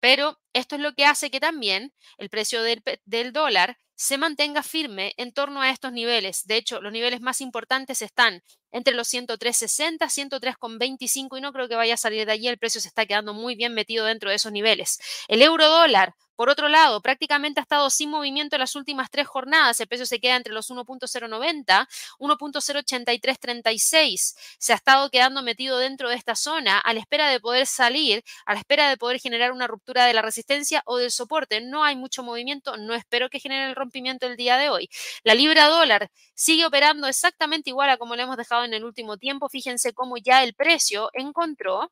Pero 0.00 0.40
esto 0.52 0.74
es 0.74 0.82
lo 0.82 0.94
que 0.94 1.06
hace 1.06 1.30
que 1.30 1.40
también 1.40 1.94
el 2.18 2.28
precio 2.28 2.62
del, 2.62 3.32
dólar 3.32 3.78
se 3.94 4.18
mantenga 4.18 4.62
firme 4.62 5.14
en 5.16 5.32
torno 5.32 5.62
a 5.62 5.70
estos 5.70 5.92
niveles. 5.92 6.44
De 6.46 6.56
hecho, 6.56 6.80
los 6.80 6.92
niveles 6.92 7.20
más 7.20 7.40
importantes 7.40 8.02
están 8.02 8.42
entre 8.74 8.94
los 8.94 9.08
103.60, 9.08 10.00
103.25 10.00 11.38
y 11.38 11.40
no 11.40 11.52
creo 11.52 11.68
que 11.68 11.76
vaya 11.76 11.94
a 11.94 11.96
salir 11.96 12.26
de 12.26 12.32
allí. 12.32 12.48
El 12.48 12.58
precio 12.58 12.80
se 12.80 12.88
está 12.88 13.06
quedando 13.06 13.32
muy 13.32 13.54
bien 13.54 13.72
metido 13.72 14.04
dentro 14.04 14.30
de 14.30 14.36
esos 14.36 14.50
niveles. 14.50 14.98
El 15.28 15.42
euro 15.42 15.68
dólar 15.68 16.14
por 16.36 16.48
otro 16.48 16.68
lado, 16.68 17.00
prácticamente 17.00 17.60
ha 17.60 17.62
estado 17.62 17.88
sin 17.90 18.10
movimiento 18.10 18.56
en 18.56 18.60
las 18.60 18.74
últimas 18.74 19.08
tres 19.08 19.28
jornadas. 19.28 19.80
El 19.80 19.86
precio 19.86 20.04
se 20.04 20.18
queda 20.18 20.34
entre 20.34 20.52
los 20.52 20.68
1.090, 20.68 21.86
1.08336. 22.18 24.34
Se 24.58 24.72
ha 24.72 24.76
estado 24.76 25.10
quedando 25.10 25.42
metido 25.42 25.78
dentro 25.78 26.08
de 26.08 26.16
esta 26.16 26.34
zona 26.34 26.80
a 26.80 26.92
la 26.92 26.98
espera 26.98 27.28
de 27.28 27.38
poder 27.38 27.66
salir, 27.66 28.24
a 28.46 28.54
la 28.54 28.58
espera 28.58 28.88
de 28.88 28.96
poder 28.96 29.20
generar 29.20 29.52
una 29.52 29.68
ruptura 29.68 30.06
de 30.06 30.14
la 30.14 30.22
resistencia 30.22 30.82
o 30.86 30.96
del 30.96 31.12
soporte. 31.12 31.60
No 31.60 31.84
hay 31.84 31.94
mucho 31.94 32.24
movimiento, 32.24 32.76
no 32.78 32.94
espero 32.94 33.30
que 33.30 33.38
genere 33.38 33.68
el 33.68 33.76
rompimiento 33.76 34.26
el 34.26 34.36
día 34.36 34.56
de 34.56 34.70
hoy. 34.70 34.88
La 35.22 35.34
libra 35.34 35.68
dólar 35.68 36.10
sigue 36.34 36.66
operando 36.66 37.06
exactamente 37.06 37.70
igual 37.70 37.90
a 37.90 37.96
como 37.96 38.16
lo 38.16 38.22
hemos 38.22 38.36
dejado 38.36 38.63
en 38.64 38.74
el 38.74 38.84
último 38.84 39.16
tiempo. 39.16 39.48
Fíjense 39.48 39.92
cómo 39.92 40.16
ya 40.16 40.42
el 40.42 40.54
precio 40.54 41.10
encontró 41.12 41.90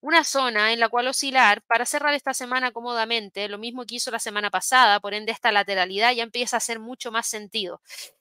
una 0.00 0.24
zona 0.24 0.72
en 0.72 0.80
la 0.80 0.88
cual 0.88 1.08
oscilar 1.08 1.62
para 1.62 1.84
cerrar 1.84 2.14
esta 2.14 2.32
semana 2.34 2.72
cómodamente, 2.72 3.48
lo 3.48 3.58
mismo 3.58 3.84
que 3.84 3.96
hizo 3.96 4.10
la 4.10 4.18
semana 4.18 4.50
pasada, 4.50 4.98
por 5.00 5.14
ende 5.14 5.32
esta 5.32 5.52
lateralidad 5.52 6.12
ya 6.12 6.22
empieza 6.22 6.56
a 6.56 6.58
hacer 6.58 6.80
mucho 6.80 7.12
más 7.12 7.26
sentido. 7.26 7.80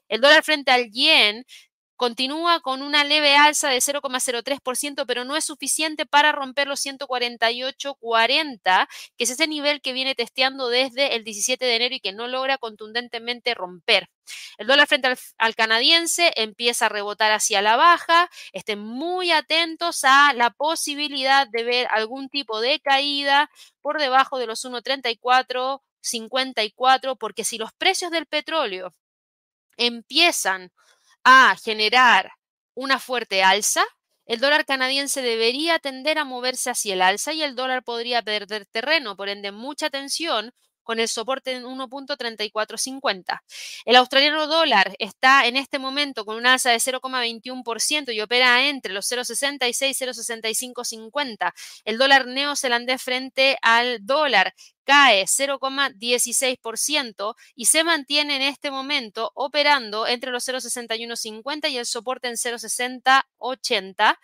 El 0.09 0.21
dólar 0.21 0.43
frente 0.43 0.71
al 0.71 0.91
yen 0.91 1.45
Continúa 1.99 2.61
con 2.61 2.81
una 2.81 3.03
leve 3.03 3.35
alza 3.35 3.67
de 3.67 3.79
0,03%, 3.79 5.05
pero 5.05 5.25
no 5.25 5.35
es 5.35 5.43
suficiente 5.43 6.05
para 6.05 6.31
romper 6.31 6.69
los 6.69 6.79
148,40, 6.85 8.87
que 9.17 9.23
es 9.25 9.29
ese 9.29 9.47
nivel 9.47 9.81
que 9.81 9.91
viene 9.91 10.15
testeando 10.15 10.69
desde 10.69 11.17
el 11.17 11.25
17 11.25 11.65
de 11.65 11.75
enero 11.75 11.95
y 11.95 11.99
que 11.99 12.13
no 12.13 12.29
logra 12.29 12.57
contundentemente 12.57 13.53
romper. 13.53 14.09
El 14.57 14.67
dólar 14.67 14.87
frente 14.87 15.13
al, 15.37 15.55
canadiense 15.55 16.31
empieza 16.37 16.85
a 16.85 16.89
rebotar 16.89 17.33
hacia 17.33 17.61
la 17.61 17.75
baja. 17.75 18.29
Estén 18.53 18.79
muy 18.79 19.31
atentos 19.31 20.05
a 20.05 20.31
la 20.31 20.51
posibilidad 20.51 21.49
de 21.49 21.63
ver 21.65 21.87
algún 21.91 22.29
tipo 22.29 22.61
de 22.61 22.79
caída 22.79 23.51
por 23.81 23.99
debajo 23.99 24.39
de 24.39 24.47
los 24.47 24.63
1,34, 24.63 27.17
porque 27.17 27.43
si 27.43 27.57
los 27.57 27.73
precios 27.73 28.09
del 28.09 28.25
petróleo 28.25 28.93
empiezan 29.75 30.71
a 31.31 31.55
generar 31.55 32.31
una 32.75 32.99
fuerte 32.99 33.43
alza, 33.43 33.83
el 34.25 34.39
dólar 34.39 34.65
canadiense 34.65 35.21
debería 35.21 35.77
tender 35.79 36.17
a 36.17 36.25
moverse 36.25 36.69
hacia 36.71 36.93
el 36.95 37.01
alza 37.03 37.33
y 37.33 37.43
el 37.43 37.55
dólar 37.55 37.83
podría 37.83 38.21
perder 38.23 38.65
terreno. 38.65 39.15
Por 39.15 39.29
ende, 39.29 39.51
mucha 39.51 39.87
atención 39.87 40.51
con 40.83 40.99
el 40.99 41.07
soporte 41.07 41.53
en 41.53 41.63
1.3450. 41.63 43.41
El 43.85 43.95
australiano 43.95 44.47
dólar 44.47 44.95
está 44.99 45.47
en 45.47 45.55
este 45.55 45.79
momento 45.79 46.25
con 46.25 46.35
un 46.35 46.45
alza 46.45 46.71
de 46.71 46.77
0,21% 46.77 48.13
y 48.13 48.19
opera 48.21 48.67
entre 48.67 48.93
los 48.93 49.09
0,66 49.11 49.89
y 49.89 49.93
0,6550. 50.73 51.53
El 51.85 51.97
dólar 51.97 52.27
neozelandés 52.27 53.01
frente 53.01 53.57
al 53.61 54.05
dólar 54.05 54.53
cae 54.83 55.23
0,16% 55.25 57.35
y 57.53 57.65
se 57.65 57.83
mantiene 57.83 58.37
en 58.37 58.41
este 58.41 58.71
momento 58.71 59.31
operando 59.35 60.07
entre 60.07 60.31
los 60.31 60.47
0,6150 60.47 61.69
y 61.69 61.77
el 61.77 61.85
soporte 61.85 62.27
en 62.27 62.37
0,6080 62.37 64.17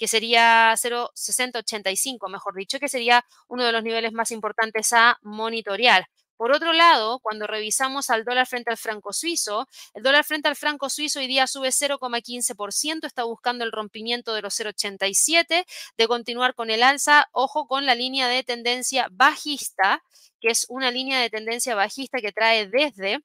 que 0.00 0.08
sería 0.08 0.72
0,6085, 0.78 2.30
mejor 2.30 2.54
dicho, 2.56 2.78
que 2.80 2.88
sería 2.88 3.22
uno 3.48 3.64
de 3.64 3.72
los 3.72 3.82
niveles 3.82 4.12
más 4.12 4.30
importantes 4.30 4.94
a 4.94 5.18
monitorear. 5.20 6.06
Por 6.38 6.52
otro 6.52 6.72
lado, 6.72 7.18
cuando 7.18 7.46
revisamos 7.46 8.08
al 8.08 8.24
dólar 8.24 8.46
frente 8.46 8.70
al 8.70 8.78
franco 8.78 9.12
suizo, 9.12 9.68
el 9.92 10.02
dólar 10.02 10.24
frente 10.24 10.48
al 10.48 10.56
franco 10.56 10.88
suizo 10.88 11.18
hoy 11.18 11.26
día 11.26 11.46
sube 11.46 11.68
0,15%, 11.68 13.06
está 13.06 13.24
buscando 13.24 13.62
el 13.62 13.72
rompimiento 13.72 14.32
de 14.32 14.40
los 14.40 14.58
0,87, 14.58 15.66
de 15.98 16.08
continuar 16.08 16.54
con 16.54 16.70
el 16.70 16.82
alza, 16.82 17.28
ojo 17.32 17.66
con 17.66 17.84
la 17.84 17.94
línea 17.94 18.26
de 18.26 18.42
tendencia 18.42 19.08
bajista, 19.10 20.02
que 20.40 20.48
es 20.48 20.64
una 20.70 20.90
línea 20.90 21.20
de 21.20 21.28
tendencia 21.28 21.74
bajista 21.74 22.20
que 22.22 22.32
trae 22.32 22.66
desde 22.66 23.20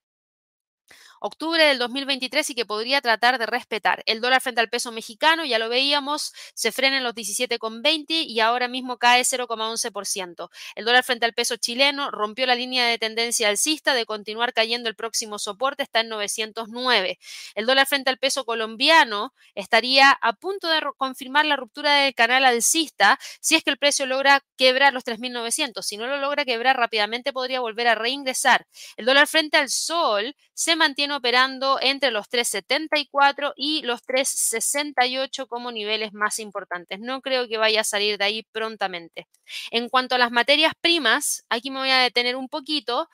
octubre 1.20 1.64
del 1.64 1.80
2023 1.80 2.50
y 2.50 2.56
que 2.56 2.66
podría 2.66 3.02
tratar 3.02 3.38
de 3.38 3.46
respetar. 3.46 4.04
El 4.06 4.22
dólar 4.22 4.42
frente 4.42 4.62
al 4.62 4.70
peso 4.70 4.92
mexicano, 4.92 5.46
ya 5.46 5.60
lo 5.60 5.70
veíamos, 5.70 6.34
se 6.54 6.72
frena 6.72 6.98
en 6.98 7.04
los 7.04 7.14
17,20 7.14 8.26
y 8.26 8.40
ahora 8.40 8.68
mismo 8.68 8.98
cae 8.98 9.24
0,11%. 9.24 10.50
El 10.76 10.86
dólar 10.86 11.04
frente 11.04 11.26
al 11.26 11.34
peso 11.34 11.56
chileno 11.58 12.12
rompió 12.12 12.46
la 12.46 12.56
línea 12.56 12.86
de 12.88 12.98
tendencia 12.98 13.50
alcista 13.50 13.94
de 13.94 14.06
continuar 14.06 14.54
cayendo 14.54 14.90
el 14.90 14.96
próximo 14.96 15.40
soporte, 15.40 15.84
está 15.84 16.02
en 16.02 16.10
909. 16.10 17.20
El 17.56 17.66
dólar 17.66 17.88
frente 17.88 18.10
al 18.10 18.18
peso 18.18 18.46
colombiano 18.46 19.34
estaría 19.54 20.12
a 20.12 20.34
punto 20.34 20.68
de 20.68 20.82
confirmar 20.98 21.46
la 21.46 21.56
ruptura 21.56 21.96
del 21.96 22.14
canal 22.14 22.46
alcista 22.46 23.20
si 23.40 23.56
es 23.56 23.64
que 23.64 23.70
el 23.70 23.78
precio 23.78 24.06
logra 24.06 24.44
quebrar 24.58 24.94
los 24.94 25.04
3.900. 25.04 25.82
Si 25.84 25.98
no 25.98 26.08
lo 26.08 26.18
logra 26.18 26.46
quebrar 26.46 26.78
rápidamente 26.78 27.34
podría 27.34 27.60
volver 27.60 27.88
a 27.88 27.96
reingresar. 27.96 28.68
El 28.98 29.06
dólar 29.06 29.28
frente 29.28 29.58
al 29.58 29.70
sol 29.70 30.36
se 30.54 30.76
mantiene 30.76 31.05
operando 31.12 31.80
entre 31.82 32.12
los 32.12 32.28
3,74 32.30 33.54
y 33.56 33.82
los 33.84 34.02
3,68 34.06 35.48
como 35.48 35.72
niveles 35.72 36.14
más 36.14 36.40
importantes. 36.40 37.00
No 37.00 37.22
creo 37.22 37.48
que 37.48 37.58
vaya 37.58 37.82
a 37.82 37.84
salir 37.84 38.18
de 38.18 38.26
ahí 38.26 38.44
prontamente. 38.52 39.28
En 39.72 39.90
cuanto 39.90 40.16
a 40.16 40.18
las 40.18 40.32
materias 40.32 40.74
primas, 40.80 41.46
aquí 41.50 41.72
me 41.72 41.80
voy 41.80 41.90
a 41.90 42.00
detener 42.00 42.36
un 42.36 42.50
poquito 42.50 43.10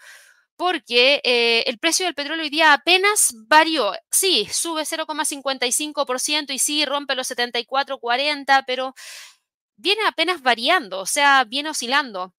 porque 0.56 1.22
eh, 1.24 1.64
el 1.66 1.80
precio 1.80 2.06
del 2.06 2.14
petróleo 2.14 2.44
hoy 2.44 2.50
día 2.52 2.74
apenas 2.74 3.34
varió. 3.48 3.94
Sí, 4.12 4.48
sube 4.52 4.84
0,55% 4.84 6.52
y 6.54 6.60
sí, 6.60 6.86
rompe 6.86 7.16
los 7.16 7.32
74,40, 7.32 8.64
pero 8.68 8.94
viene 9.76 10.02
apenas 10.08 10.42
variando, 10.44 11.00
o 11.00 11.06
sea, 11.08 11.46
viene 11.46 11.70
oscilando 11.70 12.34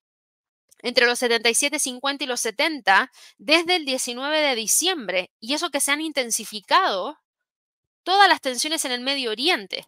entre 0.82 1.06
los 1.06 1.22
77.50 1.22 2.22
y 2.22 2.26
los 2.26 2.40
70 2.40 3.10
desde 3.38 3.76
el 3.76 3.84
19 3.84 4.38
de 4.38 4.54
diciembre, 4.54 5.30
y 5.40 5.54
eso 5.54 5.70
que 5.70 5.80
se 5.80 5.92
han 5.92 6.00
intensificado 6.00 7.18
todas 8.02 8.28
las 8.28 8.40
tensiones 8.40 8.84
en 8.84 8.92
el 8.92 9.00
Medio 9.00 9.30
Oriente. 9.30 9.86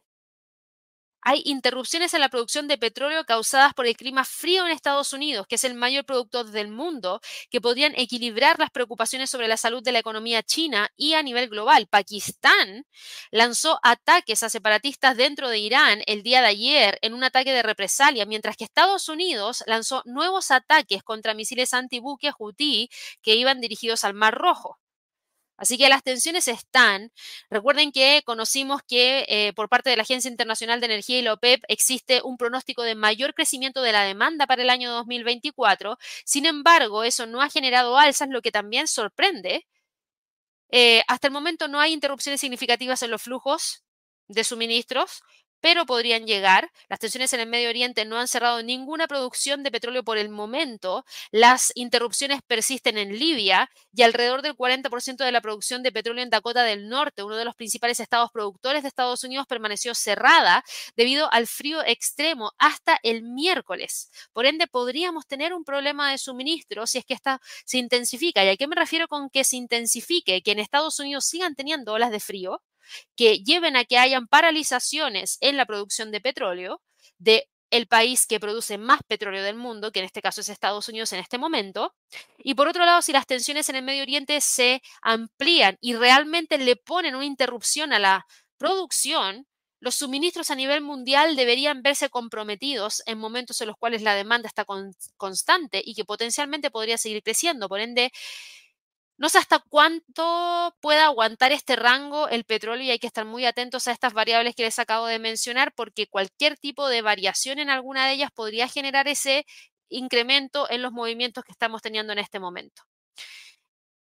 Hay 1.27 1.41
interrupciones 1.47 2.13
en 2.13 2.21
la 2.21 2.29
producción 2.29 2.69
de 2.69 2.77
petróleo 2.77 3.25
causadas 3.25 3.73
por 3.73 3.87
el 3.87 3.97
clima 3.97 4.25
frío 4.25 4.67
en 4.67 4.73
Estados 4.73 5.15
Unidos, 5.15 5.47
que 5.47 5.55
es 5.55 5.65
el 5.65 5.73
mayor 5.75 6.05
productor 6.05 6.51
del 6.51 6.69
mundo, 6.69 7.21
que 7.51 7.63
podrían 7.63 7.95
equilibrar 7.97 8.59
las 8.59 8.71
preocupaciones 8.71 9.31
sobre 9.31 9.49
la 9.49 9.57
salud 9.57 9.83
de 9.83 9.93
la 9.93 10.01
economía 10.01 10.43
china 10.43 10.91
y 10.97 11.15
a 11.15 11.23
nivel 11.23 11.49
global. 11.49 11.87
Pakistán 11.89 12.87
lanzó 13.31 13.81
ataques 13.83 14.43
a 14.43 14.51
separatistas 14.51 15.17
dentro 15.17 15.49
de 15.49 15.59
Irán 15.59 16.03
el 16.07 16.23
día 16.23 16.43
de 16.43 16.49
ayer 16.49 16.99
en 17.01 17.15
un 17.15 17.25
ataque 17.25 17.53
de 17.53 17.63
represalia, 17.63 18.27
mientras 18.27 18.57
que 18.57 18.65
Estados 18.65 19.09
Unidos 19.09 19.65
lanzó 19.67 20.03
nuevos 20.05 20.51
ataques 20.51 21.03
contra 21.03 21.33
misiles 21.33 21.73
antibuque 21.73 22.33
Houthi 22.33 22.91
que 23.23 23.35
iban 23.35 23.61
dirigidos 23.63 24.05
al 24.05 24.13
Mar 24.13 24.35
Rojo. 24.35 24.79
Así 25.57 25.79
que 25.79 25.89
las 25.89 26.03
tensiones 26.03 26.49
están. 26.49 27.13
Recuerden 27.49 27.93
que 27.93 28.23
conocimos 28.25 28.83
que 28.83 29.25
eh, 29.29 29.53
por 29.55 29.69
parte 29.69 29.91
de 29.91 29.97
la 29.97 30.03
Agencia 30.03 30.31
Internacional 30.31 30.81
de 30.81 30.87
Energía 30.87 31.19
y 31.19 31.23
la 31.23 31.35
OPEP 31.35 31.63
existe 31.69 32.21
un 32.23 32.37
pronóstico 32.37 32.83
de 32.83 32.95
mayor 32.95 33.35
crecimiento 33.35 33.83
de 33.83 33.93
la 33.93 34.03
demanda 34.03 34.47
para 34.47 34.63
el 34.63 34.71
año 34.71 34.91
2024. 34.93 35.97
Sin 36.25 36.47
embargo, 36.47 37.05
eso 37.05 37.27
no 37.27 37.41
ha 37.41 37.51
generado 37.51 37.97
alzas, 37.99 38.29
lo 38.31 38.43
que 38.43 38.51
también 38.51 38.89
sorprende. 38.89 39.67
Eh, 40.71 41.03
hasta 41.07 41.29
el 41.29 41.33
momento 41.33 41.69
no 41.69 41.81
hay 41.81 41.93
interrupciones 41.93 42.41
significativas 42.41 43.03
en 43.03 43.11
los 43.13 43.23
flujos 43.23 43.85
de 44.29 44.43
suministros, 44.43 45.23
pero 45.65 45.87
podrían 45.87 46.27
llegar. 46.27 46.71
Las 46.91 46.99
tensiones 46.99 47.33
en 47.33 47.41
el 47.41 47.49
Medio 47.49 47.71
Oriente 47.71 48.05
no 48.05 48.19
han 48.19 48.29
cerrado 48.29 48.63
ninguna 48.63 49.09
producción 49.09 49.63
de 49.63 49.71
petróleo 49.71 50.05
por 50.05 50.19
el 50.19 50.29
momento. 50.29 51.07
Las 51.31 51.73
interrupciones 51.75 52.41
persisten 52.47 52.99
en 52.99 53.19
Libia 53.19 53.71
y 53.95 54.03
alrededor 54.03 54.43
del 54.43 54.55
40% 54.55 55.25
de 55.25 55.33
la 55.33 55.41
producción 55.41 55.83
de 55.83 55.91
petróleo 55.91 56.23
en 56.23 56.29
Dakota 56.29 56.65
del 56.65 56.91
Norte, 56.91 57.23
uno 57.23 57.37
de 57.37 57.47
los 57.47 57.55
principales 57.55 57.99
estados 57.99 58.31
productores 58.31 58.83
de 58.83 58.89
Estados 58.89 59.25
Unidos, 59.25 59.47
permaneció 59.47 59.95
cerrada 59.95 60.63
debido 60.97 61.33
al 61.33 61.47
frío 61.47 61.83
extremo 61.83 62.53
hasta 62.59 62.99
el 63.03 63.23
miércoles. 63.23 64.11
Por 64.35 64.45
ende, 64.45 64.67
podríamos 64.67 65.27
tener 65.27 65.55
un 65.55 65.65
problema 65.65 66.11
de 66.11 66.19
suministro 66.19 66.87
si 66.87 66.99
es 66.99 67.07
que 67.07 67.15
esta 67.15 67.41
se 67.65 67.79
intensifica. 67.79 68.45
¿Y 68.45 68.51
a 68.51 68.57
qué 68.59 68.67
me 68.67 68.77
refiero 68.77 69.09
con 69.09 69.31
que 69.31 69.45
se 69.45 69.57
intensifique? 69.57 70.43
Que 70.43 70.53
en 70.53 70.59
Estados 70.59 71.01
Unidos 71.01 71.25
sigan 71.25 71.55
teniendo 71.55 71.95
olas 71.95 72.11
de 72.11 72.21
frío 72.21 72.61
que 73.17 73.39
lleven 73.39 73.77
a 73.77 73.85
que 73.85 73.99
hayan 73.99 74.27
paralizaciones 74.27 75.39
en 75.41 75.57
la 75.57 75.67
producción 75.67 76.11
de 76.11 76.21
petróleo 76.21 76.83
de 77.19 77.49
el 77.71 77.89
país 77.89 78.27
que 78.27 78.39
produce 78.39 78.79
más 78.79 79.01
petróleo 79.09 79.43
del 79.43 79.57
mundo, 79.57 79.91
que 79.91 79.99
en 79.99 80.05
este 80.07 80.23
caso 80.23 80.41
es 80.41 80.49
Estados 80.49 80.89
Unidos 80.89 81.13
en 81.13 81.19
este 81.19 81.39
momento. 81.39 81.93
Y 82.39 82.55
por 82.55 82.69
otro 82.69 82.85
lado, 82.85 83.03
si 83.03 83.13
las 83.13 83.27
tensiones 83.27 83.69
en 83.69 83.77
el 83.77 83.83
Medio 83.83 84.03
Oriente 84.03 84.41
se 84.41 84.81
amplían 85.03 85.77
y 85.81 85.95
realmente 85.95 86.57
le 86.59 86.77
ponen 86.77 87.17
una 87.17 87.25
interrupción 87.25 87.93
a 87.93 87.99
la 87.99 88.27
producción, 88.59 89.47
los 89.81 89.97
suministros 89.97 90.51
a 90.51 90.55
nivel 90.55 90.83
mundial 90.83 91.37
deberían 91.37 91.83
verse 91.83 92.09
comprometidos 92.09 93.03
en 93.07 93.19
momentos 93.19 93.61
en 93.61 93.67
los 93.67 93.77
cuales 93.77 94.03
la 94.03 94.15
demanda 94.15 94.47
está 94.47 94.65
constante 95.17 95.83
y 95.85 95.95
que 95.95 96.05
potencialmente 96.05 96.71
podría 96.71 96.97
seguir 96.97 97.23
creciendo. 97.23 97.69
Por 97.69 97.81
ende, 97.81 98.13
no 99.17 99.29
sé 99.29 99.39
hasta 99.39 99.61
cuánto 99.69 100.75
pueda 100.81 101.07
aguantar 101.07 101.53
este 101.53 101.77
rango 101.77 102.29
el 102.29 102.45
petróleo 102.45 102.85
y 102.85 102.91
hay 102.91 102.99
que 102.99 103.07
estar 103.07 103.25
muy 103.25 103.47
atentos 103.47 103.87
a 103.87 103.93
estas 103.93 104.13
variables 104.13 104.55
que 104.55 104.65
les 104.65 104.79
acabo 104.79 105.07
de 105.07 105.19
mencionar 105.19 105.73
porque 105.75 106.09
cualquier 106.09 106.59
tipo 106.59 106.89
de 106.89 107.03
variación 107.03 107.59
en 107.59 107.71
alguna 107.71 108.07
de 108.07 108.15
ellas 108.15 108.31
podría 108.35 108.69
generar 108.69 109.09
ese 109.09 109.47
incremento 109.89 110.69
en 110.71 110.83
los 110.83 110.93
movimientos 110.93 111.45
que 111.45 111.53
estamos 111.53 111.83
teniendo 111.83 112.13
en 112.13 112.19
este 112.19 112.41
momento. 112.41 112.83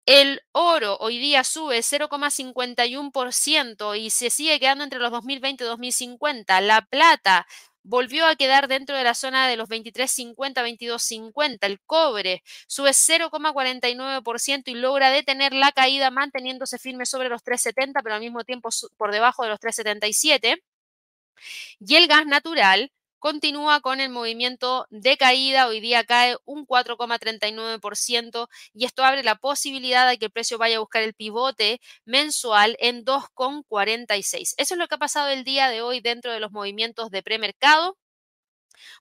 El 0.05 0.41
oro 0.53 0.97
hoy 0.99 1.19
día 1.19 1.43
sube 1.43 1.83
0,51% 1.83 3.95
y 3.95 4.09
se 4.09 4.29
sigue 4.31 4.59
quedando 4.59 4.83
entre 4.83 4.99
los 4.99 5.11
2020 5.11 5.63
y 5.63 5.67
2050. 5.67 6.61
La 6.61 6.81
plata 6.81 7.45
volvió 7.89 8.27
a 8.27 8.35
quedar 8.35 8.67
dentro 8.67 8.95
de 8.95 9.03
la 9.03 9.15
zona 9.15 9.47
de 9.47 9.57
los 9.57 9.67
23.50, 9.67 10.35
22.50. 10.63 11.57
El 11.61 11.81
cobre 11.81 12.43
sube 12.67 12.91
0,49% 12.91 14.63
y 14.67 14.75
logra 14.75 15.09
detener 15.09 15.53
la 15.53 15.71
caída 15.71 16.11
manteniéndose 16.11 16.77
firme 16.77 17.07
sobre 17.07 17.29
los 17.29 17.43
3.70, 17.43 18.01
pero 18.03 18.15
al 18.15 18.21
mismo 18.21 18.43
tiempo 18.43 18.69
por 18.95 19.11
debajo 19.11 19.43
de 19.43 19.49
los 19.49 19.59
3.77. 19.59 20.61
Y 21.79 21.95
el 21.95 22.07
gas 22.07 22.25
natural 22.27 22.91
continúa 23.19 23.81
con 23.81 23.99
el 24.01 24.09
movimiento 24.09 24.87
de 24.89 25.17
caída. 25.17 25.67
Hoy 25.67 25.79
día 25.79 26.03
cae 26.03 26.37
un 26.45 26.65
4,39% 26.65 28.49
y 28.73 28.85
esto 28.85 29.03
abre 29.03 29.23
la 29.23 29.35
posibilidad 29.35 30.07
de 30.09 30.17
que 30.17 30.25
el 30.25 30.31
precio 30.31 30.57
vaya 30.57 30.77
a 30.77 30.79
buscar 30.79 31.03
el 31.03 31.13
pivote 31.13 31.79
mensual 32.05 32.75
en 32.79 33.03
2,46. 33.05 34.53
Eso 34.57 34.73
es 34.75 34.77
lo 34.79 34.87
que 34.87 34.95
ha 34.95 34.97
pasado 34.97 35.29
el 35.29 35.43
día 35.43 35.69
de 35.69 35.81
hoy 35.81 35.99
dentro 36.01 36.31
de 36.31 36.39
los 36.39 36.51
movimientos 36.51 37.09
de 37.11 37.23
premercado. 37.23 37.97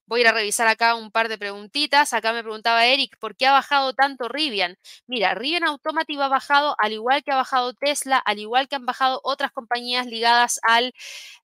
Voy 0.06 0.20
a 0.20 0.22
ir 0.22 0.28
a 0.28 0.32
revisar 0.32 0.66
acá 0.68 0.94
un 0.94 1.10
par 1.10 1.28
de 1.28 1.38
preguntitas. 1.38 2.12
Acá 2.12 2.32
me 2.32 2.42
preguntaba 2.42 2.86
Eric, 2.86 3.16
¿por 3.18 3.36
qué 3.36 3.46
ha 3.46 3.52
bajado 3.52 3.94
tanto 3.94 4.28
Rivian? 4.28 4.76
Mira, 5.06 5.34
Rivian 5.34 5.64
Automotive 5.64 6.22
ha 6.24 6.28
bajado 6.28 6.74
al 6.78 6.92
igual 6.92 7.22
que 7.24 7.32
ha 7.32 7.36
bajado 7.36 7.74
Tesla, 7.74 8.18
al 8.18 8.38
igual 8.38 8.68
que 8.68 8.76
han 8.76 8.86
bajado 8.86 9.20
otras 9.24 9.52
compañías 9.52 10.06
ligadas 10.06 10.60
al 10.62 10.92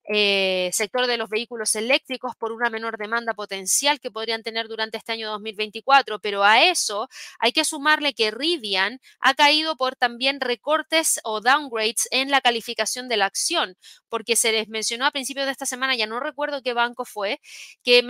eh, 0.07 0.70
sector 0.72 1.07
de 1.07 1.16
los 1.16 1.30
vehículos 1.30 1.74
eléctricos 1.74 2.37
por 2.37 2.53
una 2.53 2.68
menor 2.70 2.99
demanda 2.99 3.32
potencial 3.35 4.01
que 4.01 4.11
podrían 4.11 4.43
tener 4.43 4.68
durante 4.68 4.99
este 4.99 5.12
año 5.12 5.30
2024. 5.30 6.18
Pero 6.20 6.45
a 6.45 6.64
eso 6.64 7.09
hay 7.39 7.53
que 7.53 7.64
sumarle 7.64 8.14
que 8.14 8.30
Rivian 8.30 9.01
ha 9.20 9.35
caído 9.35 9.76
por 9.76 9.97
también 9.97 10.41
recortes 10.41 11.20
o 11.24 11.41
downgrades 11.41 12.09
en 12.11 12.30
la 12.30 12.41
calificación 12.41 13.09
de 13.09 13.16
la 13.16 13.26
acción, 13.26 13.76
porque 14.09 14.37
se 14.37 14.53
les 14.53 14.68
mencionó 14.68 15.07
a 15.07 15.11
principios 15.11 15.47
de 15.47 15.53
esta 15.53 15.66
semana, 15.66 15.97
ya 15.97 16.07
no 16.07 16.20
recuerdo 16.20 16.62
qué 16.62 16.72
banco 16.74 17.05
fue, 17.05 17.41
que 17.82 18.03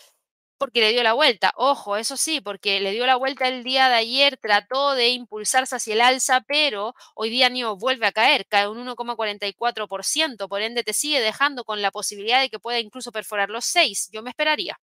porque 0.64 0.80
le 0.80 0.94
dio 0.94 1.04
la 1.04 1.12
vuelta. 1.12 1.52
Ojo, 1.58 1.98
eso 1.98 2.16
sí, 2.16 2.40
porque 2.40 2.80
le 2.80 2.92
dio 2.92 3.06
la 3.06 3.18
vuelta 3.18 3.50
el 3.50 3.66
día 3.66 3.90
de 3.90 3.96
ayer, 3.96 4.38
trató 4.38 4.94
de 4.96 5.10
impulsarse 5.10 5.76
hacia 5.76 5.94
el 5.94 6.00
alza, 6.00 6.40
pero 6.48 6.96
hoy 7.16 7.30
día 7.30 7.50
NIO 7.50 7.76
vuelve 7.76 8.08
a 8.08 8.14
caer, 8.14 8.48
cae 8.48 8.70
un 8.70 8.78
1,44%, 8.78 10.48
por 10.48 10.62
ende 10.62 10.84
te 10.86 10.94
sigue 10.94 11.20
dejando 11.20 11.66
con 11.66 11.82
la 11.82 11.92
posibilidad 11.92 12.40
de 12.40 12.50
que 12.50 12.60
pueda 12.60 12.80
incluso 12.80 13.12
perforar 13.12 13.50
los 13.50 13.66
6. 13.66 14.10
Yo 14.14 14.24
me 14.24 14.30
esperaría. 14.30 14.80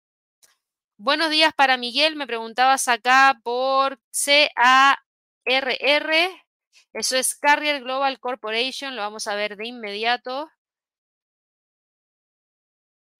Buenos 0.96 1.28
días 1.28 1.52
para 1.54 1.76
Miguel, 1.76 2.16
me 2.16 2.26
preguntabas 2.26 2.88
acá 2.88 3.38
por 3.44 4.00
CARR. 4.24 4.96
Eso 6.94 7.16
es 7.18 7.34
Carrier 7.34 7.82
Global 7.82 8.18
Corporation, 8.18 8.96
lo 8.96 9.02
vamos 9.02 9.26
a 9.26 9.34
ver 9.34 9.58
de 9.58 9.68
inmediato 9.68 10.48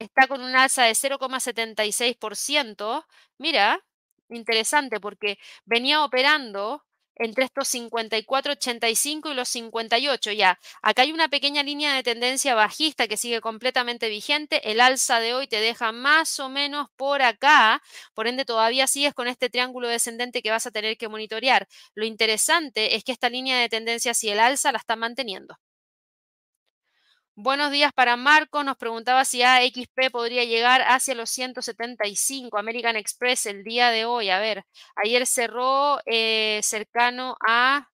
está 0.07 0.26
con 0.28 0.42
un 0.42 0.54
alza 0.57 0.84
de 0.84 0.94
0,76%. 0.94 3.04
Mira, 3.38 3.84
interesante 4.28 5.00
porque 5.00 5.38
venía 5.64 6.04
operando 6.04 6.86
entre 7.16 7.44
estos 7.44 7.68
54,85 7.68 9.30
y 9.30 9.34
los 9.34 9.48
58 9.48 10.32
ya. 10.32 10.59
Acá 10.82 11.02
hay 11.02 11.12
una 11.12 11.28
pequeña 11.28 11.62
línea 11.62 11.94
de 11.94 12.02
tendencia 12.02 12.54
bajista 12.54 13.09
que 13.09 13.16
sigue 13.16 13.40
completamente 13.40 14.09
vigente. 14.09 14.70
El 14.70 14.80
alza 14.80 15.20
de 15.20 15.34
hoy 15.34 15.46
te 15.48 15.61
deja 15.61 15.92
más 15.92 16.38
o 16.40 16.48
menos 16.48 16.88
por 16.96 17.22
acá. 17.22 17.82
Por 18.14 18.28
ende, 18.28 18.44
todavía 18.44 18.86
sigues 18.86 19.14
con 19.14 19.28
este 19.28 19.48
triángulo 19.50 19.88
descendente 19.88 20.42
que 20.42 20.50
vas 20.50 20.66
a 20.66 20.70
tener 20.70 20.96
que 20.98 21.09
monitorear. 21.09 21.66
Lo 21.94 22.04
interesante 22.04 22.96
es 22.96 23.04
que 23.04 23.12
esta 23.12 23.30
línea 23.30 23.59
de 23.59 23.68
tendencia 23.68 24.14
si 24.14 24.28
el 24.28 24.40
alza 24.40 24.72
la 24.72 24.78
está 24.78 24.96
manteniendo. 24.96 25.57
Buenos 27.39 27.70
días 27.70 27.93
para 27.93 28.16
Marco. 28.16 28.64
Nos 28.64 28.78
preguntaba 28.78 29.26
si 29.26 29.43
AXP 29.43 30.11
podría 30.11 30.45
llegar 30.45 30.80
hacia 30.80 31.14
los 31.14 31.28
175. 31.28 32.57
American 32.57 32.97
Express 32.97 33.45
el 33.45 33.62
día 33.62 33.91
de 33.91 34.07
hoy. 34.07 34.30
A 34.30 34.39
ver, 34.39 34.64
ayer 34.97 35.26
cerró 35.26 35.99
eh, 36.07 36.61
cercano 36.62 37.37
a 37.47 37.91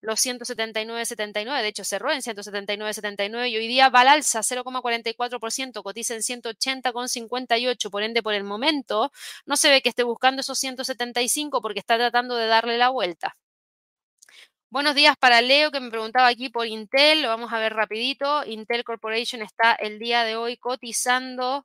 los 0.00 0.20
179.79. 0.24 1.62
De 1.62 1.68
hecho, 1.68 1.82
cerró 1.82 2.12
en 2.12 2.20
179.79 2.20 3.48
y 3.48 3.56
hoy 3.56 3.66
día 3.66 3.88
va 3.88 4.02
al 4.02 4.08
alza 4.08 4.40
0,44%. 4.42 5.82
Cotiza 5.82 6.14
en 6.14 6.20
180,58. 6.22 7.90
Por 7.90 8.02
ende, 8.04 8.22
por 8.22 8.34
el 8.34 8.44
momento, 8.44 9.10
no 9.44 9.56
se 9.56 9.70
ve 9.70 9.82
que 9.82 9.88
esté 9.88 10.04
buscando 10.04 10.40
esos 10.40 10.58
175 10.60 11.60
porque 11.62 11.80
está 11.80 11.96
tratando 11.96 12.36
de 12.36 12.46
darle 12.46 12.78
la 12.78 12.90
vuelta. 12.90 13.36
Buenos 14.74 14.96
días 14.96 15.16
para 15.16 15.40
Leo 15.40 15.70
que 15.70 15.78
me 15.78 15.88
preguntaba 15.88 16.26
aquí 16.26 16.48
por 16.48 16.66
Intel, 16.66 17.22
lo 17.22 17.28
vamos 17.28 17.52
a 17.52 17.60
ver 17.60 17.74
rapidito. 17.74 18.44
Intel 18.44 18.82
Corporation 18.82 19.40
está 19.40 19.72
el 19.74 20.00
día 20.00 20.24
de 20.24 20.34
hoy 20.34 20.56
cotizando 20.56 21.64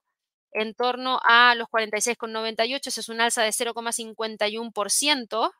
en 0.52 0.76
torno 0.76 1.20
a 1.28 1.56
los 1.56 1.68
46,98, 1.70 2.86
eso 2.86 3.02
es 3.02 3.10
un 3.10 3.20
alza 3.20 3.42
de 3.42 3.50
0,51% 3.50 5.52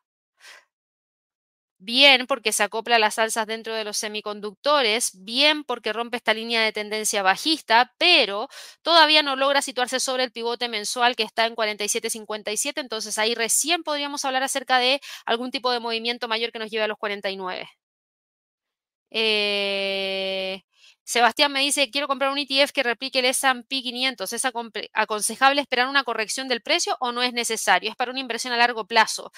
bien 1.80 2.26
porque 2.26 2.52
se 2.52 2.62
acopla 2.62 2.98
las 2.98 3.18
alzas 3.18 3.46
dentro 3.46 3.74
de 3.74 3.84
los 3.84 3.96
semiconductores, 3.96 5.10
bien 5.24 5.64
porque 5.64 5.92
rompe 5.92 6.18
esta 6.18 6.34
línea 6.34 6.62
de 6.62 6.72
tendencia 6.72 7.22
bajista, 7.22 7.94
pero 7.98 8.48
todavía 8.82 9.22
no 9.22 9.36
logra 9.36 9.62
situarse 9.62 9.98
sobre 10.00 10.24
el 10.24 10.32
pivote 10.32 10.68
mensual 10.68 11.16
que 11.16 11.24
está 11.24 11.46
en 11.46 11.56
47.57, 11.56 12.80
entonces 12.80 13.18
ahí 13.18 13.34
recién 13.34 13.82
podríamos 13.82 14.24
hablar 14.24 14.42
acerca 14.42 14.78
de 14.78 15.00
algún 15.26 15.50
tipo 15.50 15.72
de 15.72 15.80
movimiento 15.80 16.28
mayor 16.28 16.52
que 16.52 16.58
nos 16.60 16.70
lleve 16.70 16.84
a 16.84 16.88
los 16.88 16.98
49. 16.98 17.68
Eh, 19.10 20.62
Sebastián 21.04 21.50
me 21.52 21.60
dice, 21.60 21.90
quiero 21.90 22.06
comprar 22.06 22.30
un 22.30 22.38
ETF 22.38 22.70
que 22.72 22.84
replique 22.84 23.18
el 23.18 23.24
S&P 23.24 23.82
500. 23.82 24.32
¿Es 24.32 24.44
aconsejable 24.92 25.60
esperar 25.60 25.88
una 25.88 26.04
corrección 26.04 26.46
del 26.46 26.62
precio 26.62 26.96
o 27.00 27.10
no 27.10 27.22
es 27.22 27.32
necesario? 27.32 27.90
Es 27.90 27.96
para 27.96 28.12
una 28.12 28.20
inversión 28.20 28.52
a 28.52 28.56
largo 28.56 28.86
plazo. 28.86 29.32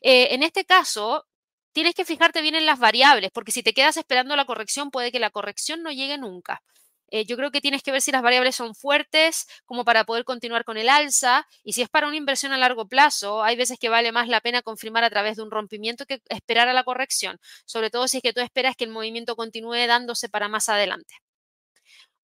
Eh, 0.00 0.28
en 0.30 0.42
este 0.42 0.64
caso, 0.64 1.26
tienes 1.72 1.94
que 1.94 2.04
fijarte 2.04 2.42
bien 2.42 2.54
en 2.54 2.66
las 2.66 2.78
variables, 2.78 3.30
porque 3.32 3.52
si 3.52 3.62
te 3.62 3.72
quedas 3.72 3.96
esperando 3.96 4.36
la 4.36 4.44
corrección, 4.44 4.90
puede 4.90 5.12
que 5.12 5.18
la 5.20 5.30
corrección 5.30 5.82
no 5.82 5.90
llegue 5.92 6.18
nunca. 6.18 6.62
Eh, 7.10 7.24
yo 7.24 7.36
creo 7.36 7.50
que 7.50 7.60
tienes 7.62 7.82
que 7.82 7.90
ver 7.90 8.02
si 8.02 8.12
las 8.12 8.22
variables 8.22 8.54
son 8.56 8.74
fuertes 8.74 9.46
como 9.64 9.84
para 9.84 10.04
poder 10.04 10.24
continuar 10.24 10.64
con 10.64 10.76
el 10.76 10.88
alza 10.90 11.46
y 11.64 11.72
si 11.72 11.80
es 11.82 11.88
para 11.88 12.06
una 12.06 12.16
inversión 12.16 12.52
a 12.52 12.58
largo 12.58 12.86
plazo, 12.86 13.42
hay 13.42 13.56
veces 13.56 13.78
que 13.78 13.88
vale 13.88 14.12
más 14.12 14.28
la 14.28 14.40
pena 14.42 14.60
confirmar 14.62 15.04
a 15.04 15.10
través 15.10 15.36
de 15.36 15.42
un 15.42 15.50
rompimiento 15.50 16.04
que 16.06 16.20
esperar 16.28 16.68
a 16.68 16.74
la 16.74 16.84
corrección, 16.84 17.38
sobre 17.64 17.90
todo 17.90 18.08
si 18.08 18.18
es 18.18 18.22
que 18.22 18.32
tú 18.34 18.40
esperas 18.40 18.76
que 18.76 18.84
el 18.84 18.90
movimiento 18.90 19.36
continúe 19.36 19.86
dándose 19.86 20.28
para 20.28 20.48
más 20.48 20.68
adelante. 20.68 21.14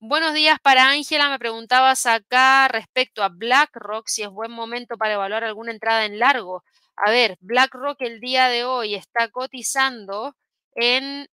Buenos 0.00 0.34
días 0.34 0.58
para 0.62 0.90
Ángela, 0.90 1.30
me 1.30 1.38
preguntabas 1.38 2.04
acá 2.06 2.68
respecto 2.68 3.22
a 3.22 3.30
BlackRock 3.30 4.06
si 4.06 4.22
es 4.22 4.28
buen 4.28 4.50
momento 4.52 4.96
para 4.98 5.14
evaluar 5.14 5.44
alguna 5.44 5.72
entrada 5.72 6.04
en 6.04 6.18
largo. 6.18 6.62
A 6.96 7.10
ver, 7.10 7.36
BlackRock 7.40 8.00
el 8.02 8.20
día 8.20 8.48
de 8.48 8.64
hoy 8.64 8.94
está 8.94 9.28
cotizando 9.28 10.34
en 10.74 11.28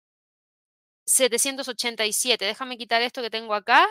787. 1.05 2.45
Déjame 2.45 2.77
quitar 2.77 3.01
esto 3.01 3.21
que 3.21 3.29
tengo 3.29 3.53
acá. 3.53 3.85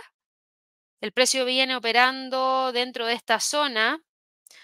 El 1.00 1.12
precio 1.12 1.44
viene 1.44 1.74
operando 1.76 2.70
dentro 2.72 3.06
de 3.06 3.14
esta 3.14 3.40
zona. 3.40 4.00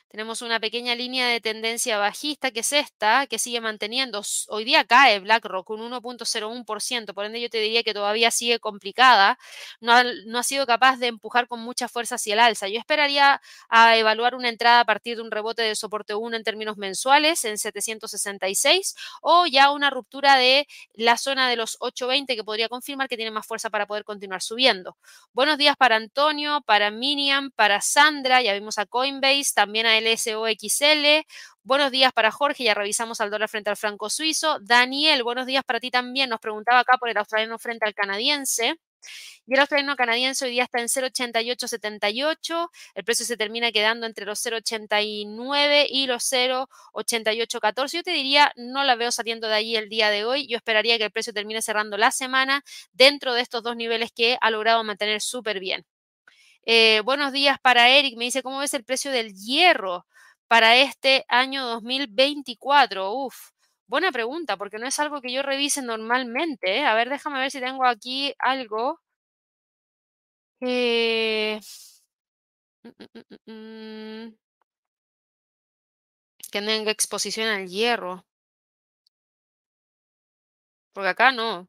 Tenemos 0.08 0.42
una 0.42 0.60
pequeña 0.60 0.94
línea 0.94 1.26
de 1.26 1.40
tendencia 1.40 1.98
bajista 1.98 2.52
que 2.52 2.60
es 2.60 2.72
esta, 2.72 3.26
que 3.26 3.40
sigue 3.40 3.60
manteniendo. 3.60 4.22
Hoy 4.48 4.64
día 4.64 4.84
cae 4.84 5.18
BlackRock 5.18 5.68
un 5.70 5.90
1.01%, 5.90 7.12
por 7.14 7.24
ende 7.24 7.40
yo 7.40 7.50
te 7.50 7.58
diría 7.58 7.82
que 7.82 7.92
todavía 7.92 8.30
sigue 8.30 8.60
complicada. 8.60 9.38
No 9.80 9.92
ha, 9.92 10.04
no 10.26 10.38
ha, 10.38 10.44
sido 10.44 10.66
capaz 10.66 10.98
de 10.98 11.08
empujar 11.08 11.48
con 11.48 11.58
mucha 11.60 11.88
fuerza 11.88 12.14
hacia 12.14 12.34
el 12.34 12.40
alza. 12.40 12.68
Yo 12.68 12.78
esperaría 12.78 13.40
a 13.68 13.96
evaluar 13.96 14.36
una 14.36 14.48
entrada 14.48 14.80
a 14.80 14.84
partir 14.84 15.16
de 15.16 15.22
un 15.22 15.32
rebote 15.32 15.62
de 15.62 15.74
soporte 15.74 16.14
1 16.14 16.36
en 16.36 16.44
términos 16.44 16.76
mensuales 16.76 17.44
en 17.44 17.58
766 17.58 18.94
o 19.20 19.46
ya 19.46 19.72
una 19.72 19.90
ruptura 19.90 20.36
de 20.36 20.68
la 20.92 21.18
zona 21.18 21.48
de 21.48 21.56
los 21.56 21.76
820 21.80 22.36
que 22.36 22.44
podría 22.44 22.68
confirmar 22.68 23.08
que 23.08 23.16
tiene 23.16 23.32
más 23.32 23.46
fuerza 23.46 23.68
para 23.68 23.86
poder 23.86 24.04
continuar 24.04 24.42
subiendo. 24.42 24.96
Buenos 25.32 25.58
días 25.58 25.76
para 25.76 25.96
Antonio, 25.96 26.60
para 26.64 26.92
Miniam, 26.92 27.50
para 27.50 27.80
Sandra, 27.80 28.42
ya 28.42 28.52
vimos 28.52 28.78
a 28.78 28.86
Coinbase, 28.86 29.52
también 29.54 29.73
a 29.82 30.00
LSOXL. 30.00 31.26
Buenos 31.64 31.90
días 31.90 32.12
para 32.12 32.30
Jorge, 32.30 32.62
ya 32.64 32.74
revisamos 32.74 33.20
al 33.20 33.30
dólar 33.30 33.48
frente 33.48 33.70
al 33.70 33.76
franco 33.76 34.08
suizo. 34.08 34.58
Daniel, 34.60 35.24
buenos 35.24 35.46
días 35.46 35.64
para 35.64 35.80
ti 35.80 35.90
también. 35.90 36.30
Nos 36.30 36.38
preguntaba 36.38 36.78
acá 36.80 36.96
por 36.96 37.08
el 37.08 37.16
australiano 37.16 37.58
frente 37.58 37.84
al 37.84 37.94
canadiense. 37.94 38.76
Y 39.46 39.54
el 39.54 39.60
australiano 39.60 39.96
canadiense 39.96 40.44
hoy 40.44 40.52
día 40.52 40.62
está 40.62 40.80
en 40.80 40.86
0,8878. 40.86 42.70
El 42.94 43.04
precio 43.04 43.26
se 43.26 43.36
termina 43.36 43.72
quedando 43.72 44.06
entre 44.06 44.26
los 44.26 44.38
0,89 44.46 45.86
y 45.90 46.06
los 46.06 46.22
0,8814. 46.32 47.96
Yo 47.96 48.02
te 48.04 48.12
diría, 48.12 48.52
no 48.56 48.84
la 48.84 48.94
veo 48.94 49.10
saliendo 49.10 49.48
de 49.48 49.54
ahí 49.54 49.76
el 49.76 49.88
día 49.88 50.10
de 50.10 50.24
hoy. 50.24 50.46
Yo 50.46 50.56
esperaría 50.56 50.98
que 50.98 51.04
el 51.04 51.10
precio 51.10 51.32
termine 51.32 51.60
cerrando 51.62 51.98
la 51.98 52.12
semana 52.12 52.62
dentro 52.92 53.34
de 53.34 53.40
estos 53.42 53.62
dos 53.64 53.76
niveles 53.76 54.12
que 54.12 54.38
ha 54.40 54.50
logrado 54.50 54.84
mantener 54.84 55.20
súper 55.20 55.58
bien. 55.60 55.84
Eh, 56.66 57.00
buenos 57.04 57.32
días 57.32 57.58
para 57.60 57.88
Eric. 57.90 58.16
Me 58.16 58.24
dice, 58.24 58.42
¿cómo 58.42 58.58
ves 58.58 58.74
el 58.74 58.84
precio 58.84 59.10
del 59.10 59.34
hierro 59.34 60.06
para 60.48 60.76
este 60.76 61.24
año 61.28 61.64
2024? 61.66 63.12
Uf. 63.12 63.34
Buena 63.86 64.10
pregunta, 64.12 64.56
porque 64.56 64.78
no 64.78 64.86
es 64.86 64.98
algo 64.98 65.20
que 65.20 65.32
yo 65.32 65.42
revise 65.42 65.82
normalmente. 65.82 66.78
¿eh? 66.78 66.84
A 66.86 66.94
ver, 66.94 67.10
déjame 67.10 67.38
ver 67.40 67.50
si 67.50 67.60
tengo 67.60 67.84
aquí 67.84 68.34
algo. 68.38 68.98
Eh, 70.60 71.60
mm, 72.84 72.90
mm, 73.46 73.52
mm, 73.52 74.34
que 76.50 76.62
tenga 76.62 76.90
exposición 76.90 77.48
al 77.48 77.68
hierro. 77.68 78.24
Porque 80.92 81.10
acá 81.10 81.30
no. 81.30 81.68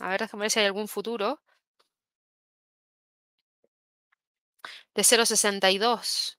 A 0.00 0.08
ver, 0.10 0.20
déjame 0.22 0.42
ver 0.42 0.50
si 0.52 0.60
hay 0.60 0.66
algún 0.66 0.88
futuro. 0.88 1.40
De 4.96 5.04
0.62. 5.04 6.38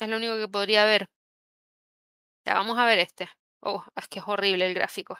Es 0.00 0.08
lo 0.08 0.16
único 0.18 0.36
que 0.38 0.48
podría 0.48 0.84
haber. 0.84 1.08
Ya, 2.46 2.54
vamos 2.54 2.78
a 2.78 2.86
ver 2.86 2.98
este. 3.00 3.28
Oh, 3.60 3.84
es 3.96 4.08
que 4.08 4.20
es 4.20 4.24
horrible 4.28 4.66
el 4.66 4.74
gráfico. 4.74 5.18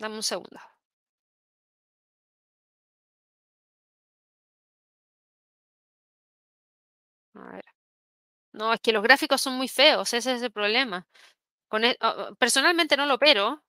Dame 0.00 0.16
un 0.16 0.22
segundo. 0.22 0.58
A 7.34 7.52
ver. 7.52 7.64
No, 8.54 8.72
es 8.74 8.80
que 8.80 8.92
los 8.92 9.02
gráficos 9.02 9.42
son 9.42 9.54
muy 9.56 9.68
feos, 9.68 10.14
ese 10.14 10.34
es 10.34 10.42
el 10.42 10.52
problema. 10.52 11.06
E 11.72 11.96
personalmente 12.38 12.96
no 12.96 13.06
lo 13.06 13.14
opero, 13.16 13.64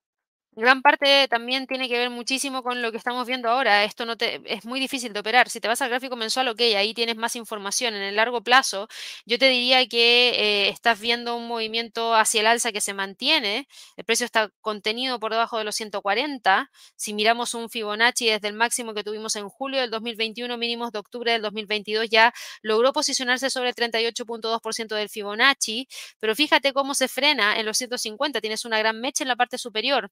Gran 0.60 0.82
parte 0.82 1.28
también 1.28 1.68
tiene 1.68 1.88
que 1.88 2.00
ver 2.00 2.10
muchísimo 2.10 2.64
con 2.64 2.82
lo 2.82 2.92
que 2.92 2.98
estamos 2.98 3.28
viendo 3.28 3.48
ahora. 3.48 3.84
Esto 3.84 4.08
no 4.08 4.18
te, 4.18 4.42
es 4.44 4.66
muy 4.66 4.80
difícil 4.80 5.14
de 5.14 5.20
operar. 5.20 5.50
Si 5.52 5.60
te 5.60 5.68
vas 5.68 5.84
al 5.84 5.90
gráfico 5.90 6.16
mensual, 6.16 6.48
ok, 6.48 6.60
ahí 6.76 6.96
tienes 6.96 7.16
más 7.16 7.36
información. 7.36 7.94
En 7.94 8.02
el 8.02 8.16
largo 8.16 8.42
plazo, 8.42 8.88
yo 9.28 9.38
te 9.38 9.50
diría 9.50 9.88
que 9.88 10.30
eh, 10.30 10.70
estás 10.70 11.00
viendo 11.00 11.36
un 11.36 11.48
movimiento 11.48 12.16
hacia 12.16 12.42
el 12.42 12.48
alza 12.48 12.72
que 12.72 12.82
se 12.82 12.96
mantiene. 12.96 13.68
El 13.98 14.04
precio 14.04 14.26
está 14.26 14.50
contenido 14.60 15.20
por 15.20 15.32
debajo 15.32 15.60
de 15.60 15.64
los 15.64 15.76
140. 15.76 16.72
Si 16.96 17.14
miramos 17.14 17.54
un 17.54 17.70
Fibonacci 17.70 18.26
desde 18.26 18.48
el 18.48 18.56
máximo 18.56 18.96
que 18.96 19.04
tuvimos 19.04 19.36
en 19.36 19.50
julio 19.50 19.80
del 19.80 19.92
2021, 19.92 20.58
mínimos 20.58 20.92
de 20.92 20.98
octubre 20.98 21.34
del 21.34 21.44
2022, 21.44 22.10
ya 22.10 22.34
logró 22.64 22.94
posicionarse 22.94 23.52
sobre 23.52 23.70
el 23.70 23.76
38.2% 23.76 24.96
del 24.96 25.10
Fibonacci. 25.10 25.88
Pero 26.20 26.34
fíjate 26.34 26.74
cómo 26.74 26.96
se 26.96 27.08
frena 27.08 27.60
en 27.60 27.66
los 27.68 27.78
150. 27.78 28.42
Tienes 28.42 28.66
una 28.66 28.80
gran 28.80 29.00
mecha 29.00 29.24
en 29.24 29.28
la 29.28 29.36
parte 29.36 29.60
superior 29.60 30.10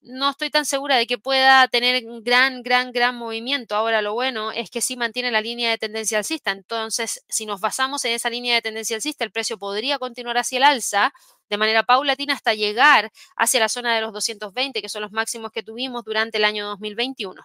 no 0.00 0.30
estoy 0.30 0.50
tan 0.50 0.64
segura 0.64 0.96
de 0.96 1.06
que 1.06 1.18
pueda 1.18 1.66
tener 1.68 2.02
gran, 2.22 2.62
gran, 2.62 2.92
gran 2.92 3.16
movimiento. 3.16 3.74
Ahora, 3.74 4.02
lo 4.02 4.14
bueno 4.14 4.52
es 4.52 4.70
que 4.70 4.80
sí 4.80 4.96
mantiene 4.96 5.30
la 5.30 5.40
línea 5.40 5.70
de 5.70 5.78
tendencia 5.78 6.18
alcista. 6.18 6.52
Entonces, 6.52 7.24
si 7.28 7.46
nos 7.46 7.60
basamos 7.60 8.04
en 8.04 8.12
esa 8.12 8.30
línea 8.30 8.54
de 8.54 8.62
tendencia 8.62 8.96
alcista, 8.96 9.24
el 9.24 9.32
precio 9.32 9.58
podría 9.58 9.98
continuar 9.98 10.38
hacia 10.38 10.58
el 10.58 10.64
alza 10.64 11.12
de 11.48 11.56
manera 11.56 11.82
paulatina 11.82 12.34
hasta 12.34 12.54
llegar 12.54 13.10
hacia 13.36 13.60
la 13.60 13.68
zona 13.68 13.94
de 13.94 14.00
los 14.00 14.12
220, 14.12 14.80
que 14.80 14.88
son 14.88 15.02
los 15.02 15.12
máximos 15.12 15.50
que 15.52 15.62
tuvimos 15.62 16.04
durante 16.04 16.38
el 16.38 16.44
año 16.44 16.66
2021. 16.66 17.42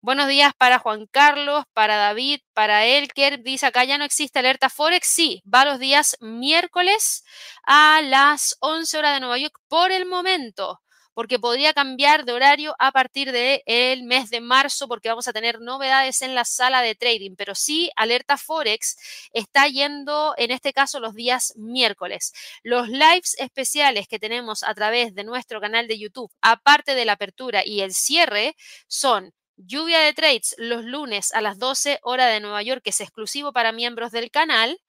Buenos 0.00 0.28
días 0.28 0.52
para 0.56 0.78
Juan 0.78 1.06
Carlos, 1.10 1.64
para 1.72 1.96
David, 1.96 2.40
para 2.54 2.86
Elker. 2.86 3.42
Dice 3.42 3.66
acá 3.66 3.84
ya 3.84 3.98
no 3.98 4.04
existe 4.04 4.38
alerta 4.38 4.70
Forex. 4.70 5.08
Sí, 5.08 5.42
va 5.52 5.64
los 5.64 5.80
días 5.80 6.16
miércoles 6.20 7.24
a 7.64 8.00
las 8.02 8.56
11 8.60 8.98
horas 8.98 9.14
de 9.14 9.20
Nueva 9.20 9.38
York 9.38 9.58
por 9.68 9.90
el 9.90 10.06
momento 10.06 10.80
porque 11.18 11.40
podría 11.40 11.72
cambiar 11.72 12.24
de 12.24 12.30
horario 12.30 12.76
a 12.78 12.92
partir 12.92 13.32
del 13.32 13.60
el 13.66 14.04
mes 14.04 14.30
de 14.30 14.40
marzo, 14.40 14.86
porque 14.86 15.08
vamos 15.08 15.26
a 15.26 15.32
tener 15.32 15.60
novedades 15.60 16.22
en 16.22 16.36
la 16.36 16.44
sala 16.44 16.80
de 16.80 16.94
trading, 16.94 17.34
pero 17.34 17.56
sí, 17.56 17.90
Alerta 17.96 18.36
Forex 18.36 18.96
está 19.32 19.66
yendo, 19.66 20.34
en 20.36 20.52
este 20.52 20.72
caso, 20.72 21.00
los 21.00 21.16
días 21.16 21.54
miércoles. 21.56 22.32
Los 22.62 22.88
lives 22.88 23.34
especiales 23.40 24.06
que 24.06 24.20
tenemos 24.20 24.62
a 24.62 24.72
través 24.74 25.12
de 25.16 25.24
nuestro 25.24 25.60
canal 25.60 25.88
de 25.88 25.98
YouTube, 25.98 26.30
aparte 26.40 26.94
de 26.94 27.04
la 27.04 27.14
apertura 27.14 27.66
y 27.66 27.80
el 27.80 27.94
cierre, 27.94 28.54
son 28.86 29.34
Lluvia 29.56 29.98
de 29.98 30.14
Trades 30.14 30.54
los 30.56 30.84
lunes 30.84 31.34
a 31.34 31.40
las 31.40 31.58
12 31.58 31.98
horas 32.04 32.32
de 32.32 32.38
Nueva 32.38 32.62
York, 32.62 32.82
que 32.84 32.90
es 32.90 33.00
exclusivo 33.00 33.52
para 33.52 33.72
miembros 33.72 34.12
del 34.12 34.30
canal. 34.30 34.80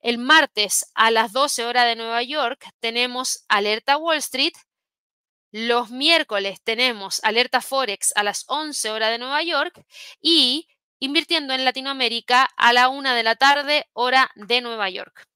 El 0.00 0.16
martes 0.16 0.90
a 0.94 1.10
las 1.10 1.32
12 1.32 1.66
horas 1.66 1.84
de 1.84 1.96
Nueva 1.96 2.22
York 2.22 2.66
tenemos 2.80 3.44
Alerta 3.48 3.98
Wall 3.98 4.16
Street 4.16 4.54
los 5.54 5.90
miércoles 5.90 6.60
tenemos 6.64 7.22
alerta 7.22 7.60
Forex 7.60 8.12
a 8.16 8.24
las 8.24 8.44
11 8.48 8.90
horas 8.90 9.10
de 9.10 9.18
Nueva 9.18 9.40
York 9.44 9.84
y 10.20 10.66
invirtiendo 10.98 11.54
en 11.54 11.64
Latinoamérica 11.64 12.48
a 12.56 12.72
la 12.72 12.88
1 12.88 13.14
de 13.14 13.22
la 13.22 13.36
tarde, 13.36 13.88
hora 13.92 14.32
de 14.34 14.60
Nueva 14.60 14.90
York. 14.90 15.28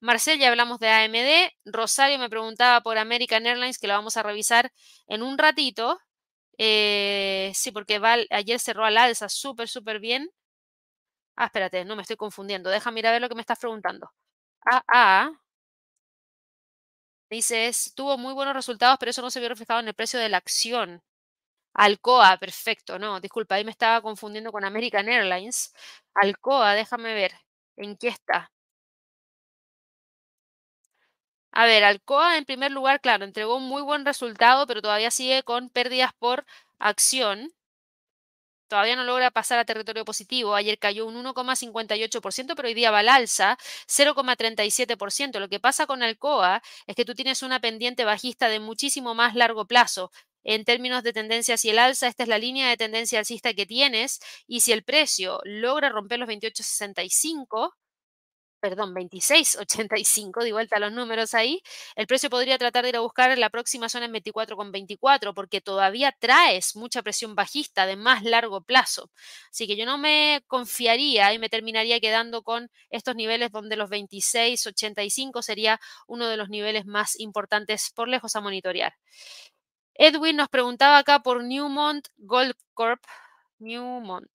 Marcel, 0.00 0.38
ya 0.38 0.48
hablamos 0.48 0.78
de 0.78 0.88
AMD. 0.88 1.52
Rosario 1.66 2.18
me 2.18 2.30
preguntaba 2.30 2.80
por 2.80 2.96
American 2.96 3.46
Airlines, 3.46 3.78
que 3.78 3.88
lo 3.88 3.92
vamos 3.92 4.16
a 4.16 4.22
revisar 4.22 4.72
en 5.06 5.22
un 5.22 5.36
ratito. 5.36 5.98
Eh, 6.56 7.52
sí, 7.54 7.72
porque 7.72 8.00
ayer 8.30 8.58
cerró 8.58 8.86
al 8.86 8.96
alza 8.96 9.28
súper, 9.28 9.68
súper 9.68 10.00
bien. 10.00 10.30
Ah, 11.36 11.46
espérate, 11.46 11.84
no 11.84 11.94
me 11.94 12.02
estoy 12.02 12.16
confundiendo. 12.16 12.70
Deja 12.70 12.90
mirar 12.90 13.10
a 13.10 13.12
ver 13.16 13.22
lo 13.22 13.28
que 13.28 13.34
me 13.34 13.42
estás 13.42 13.58
preguntando. 13.58 14.10
Ah, 14.64 14.82
ah. 14.88 15.43
Dices, 17.34 17.92
tuvo 17.96 18.16
muy 18.16 18.32
buenos 18.32 18.54
resultados, 18.54 18.96
pero 19.00 19.10
eso 19.10 19.20
no 19.20 19.28
se 19.28 19.40
vio 19.40 19.48
reflejado 19.48 19.80
en 19.80 19.88
el 19.88 19.94
precio 19.94 20.20
de 20.20 20.28
la 20.28 20.36
acción. 20.36 21.02
Alcoa, 21.74 22.38
perfecto, 22.38 22.98
no, 22.98 23.20
disculpa, 23.20 23.56
ahí 23.56 23.64
me 23.64 23.72
estaba 23.72 24.02
confundiendo 24.02 24.52
con 24.52 24.64
American 24.64 25.08
Airlines. 25.08 25.72
Alcoa, 26.14 26.74
déjame 26.74 27.14
ver, 27.14 27.32
¿en 27.76 27.96
qué 27.96 28.08
está? 28.08 28.50
A 31.52 31.64
ver, 31.64 31.84
Alcoa 31.84 32.36
en 32.36 32.44
primer 32.44 32.70
lugar, 32.70 33.00
claro, 33.00 33.24
entregó 33.24 33.56
un 33.56 33.62
muy 33.66 33.80
buen 33.80 34.04
resultado, 34.04 34.66
pero 34.66 34.82
todavía 34.82 35.10
sigue 35.10 35.42
con 35.42 35.70
pérdidas 35.70 36.12
por 36.18 36.44
acción 36.78 37.50
todavía 38.74 38.96
no 38.96 39.04
logra 39.04 39.30
pasar 39.30 39.60
a 39.60 39.64
territorio 39.64 40.04
positivo. 40.04 40.56
Ayer 40.56 40.80
cayó 40.80 41.06
un 41.06 41.14
1,58%, 41.14 42.56
pero 42.56 42.66
hoy 42.66 42.74
día 42.74 42.90
va 42.90 42.98
al 42.98 43.08
alza 43.08 43.56
0,37%. 43.86 45.38
Lo 45.38 45.48
que 45.48 45.60
pasa 45.60 45.86
con 45.86 46.02
Alcoa 46.02 46.60
es 46.88 46.96
que 46.96 47.04
tú 47.04 47.14
tienes 47.14 47.44
una 47.44 47.60
pendiente 47.60 48.04
bajista 48.04 48.48
de 48.48 48.58
muchísimo 48.58 49.14
más 49.14 49.36
largo 49.36 49.66
plazo. 49.66 50.10
En 50.42 50.64
términos 50.64 51.04
de 51.04 51.12
tendencia 51.12 51.54
hacia 51.54 51.70
el 51.70 51.78
alza, 51.78 52.08
esta 52.08 52.24
es 52.24 52.28
la 52.28 52.38
línea 52.38 52.68
de 52.68 52.76
tendencia 52.76 53.20
alcista 53.20 53.54
que 53.54 53.64
tienes 53.64 54.18
y 54.48 54.60
si 54.60 54.72
el 54.72 54.82
precio 54.82 55.38
logra 55.44 55.88
romper 55.88 56.18
los 56.18 56.28
28,65, 56.28 57.74
perdón, 58.64 58.94
26.85, 58.94 60.42
di 60.42 60.50
vuelta 60.50 60.76
a 60.76 60.78
los 60.80 60.90
números 60.90 61.34
ahí, 61.34 61.60
el 61.96 62.06
precio 62.06 62.30
podría 62.30 62.56
tratar 62.56 62.84
de 62.84 62.88
ir 62.88 62.96
a 62.96 63.00
buscar 63.00 63.36
la 63.36 63.50
próxima 63.50 63.90
zona 63.90 64.06
en 64.06 64.12
24,24 64.14 65.34
porque 65.34 65.60
todavía 65.60 66.16
traes 66.18 66.74
mucha 66.74 67.02
presión 67.02 67.34
bajista 67.34 67.84
de 67.84 67.96
más 67.96 68.22
largo 68.24 68.62
plazo. 68.62 69.10
Así 69.50 69.66
que 69.66 69.76
yo 69.76 69.84
no 69.84 69.98
me 69.98 70.42
confiaría 70.46 71.34
y 71.34 71.38
me 71.38 71.50
terminaría 71.50 72.00
quedando 72.00 72.42
con 72.42 72.70
estos 72.88 73.14
niveles 73.16 73.52
donde 73.52 73.76
los 73.76 73.90
26.85 73.90 75.42
sería 75.42 75.78
uno 76.06 76.26
de 76.26 76.38
los 76.38 76.48
niveles 76.48 76.86
más 76.86 77.20
importantes 77.20 77.90
por 77.94 78.08
lejos 78.08 78.34
a 78.34 78.40
monitorear. 78.40 78.94
Edwin 79.94 80.36
nos 80.36 80.48
preguntaba 80.48 80.96
acá 80.96 81.20
por 81.20 81.44
Newmont 81.44 82.08
Gold 82.16 82.54
Corp. 82.72 83.02
Newmont. 83.58 84.30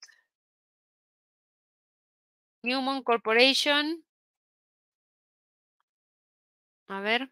Newmont 2.62 3.02
Corporation. 3.04 4.04
A 6.90 7.00
ver. 7.00 7.30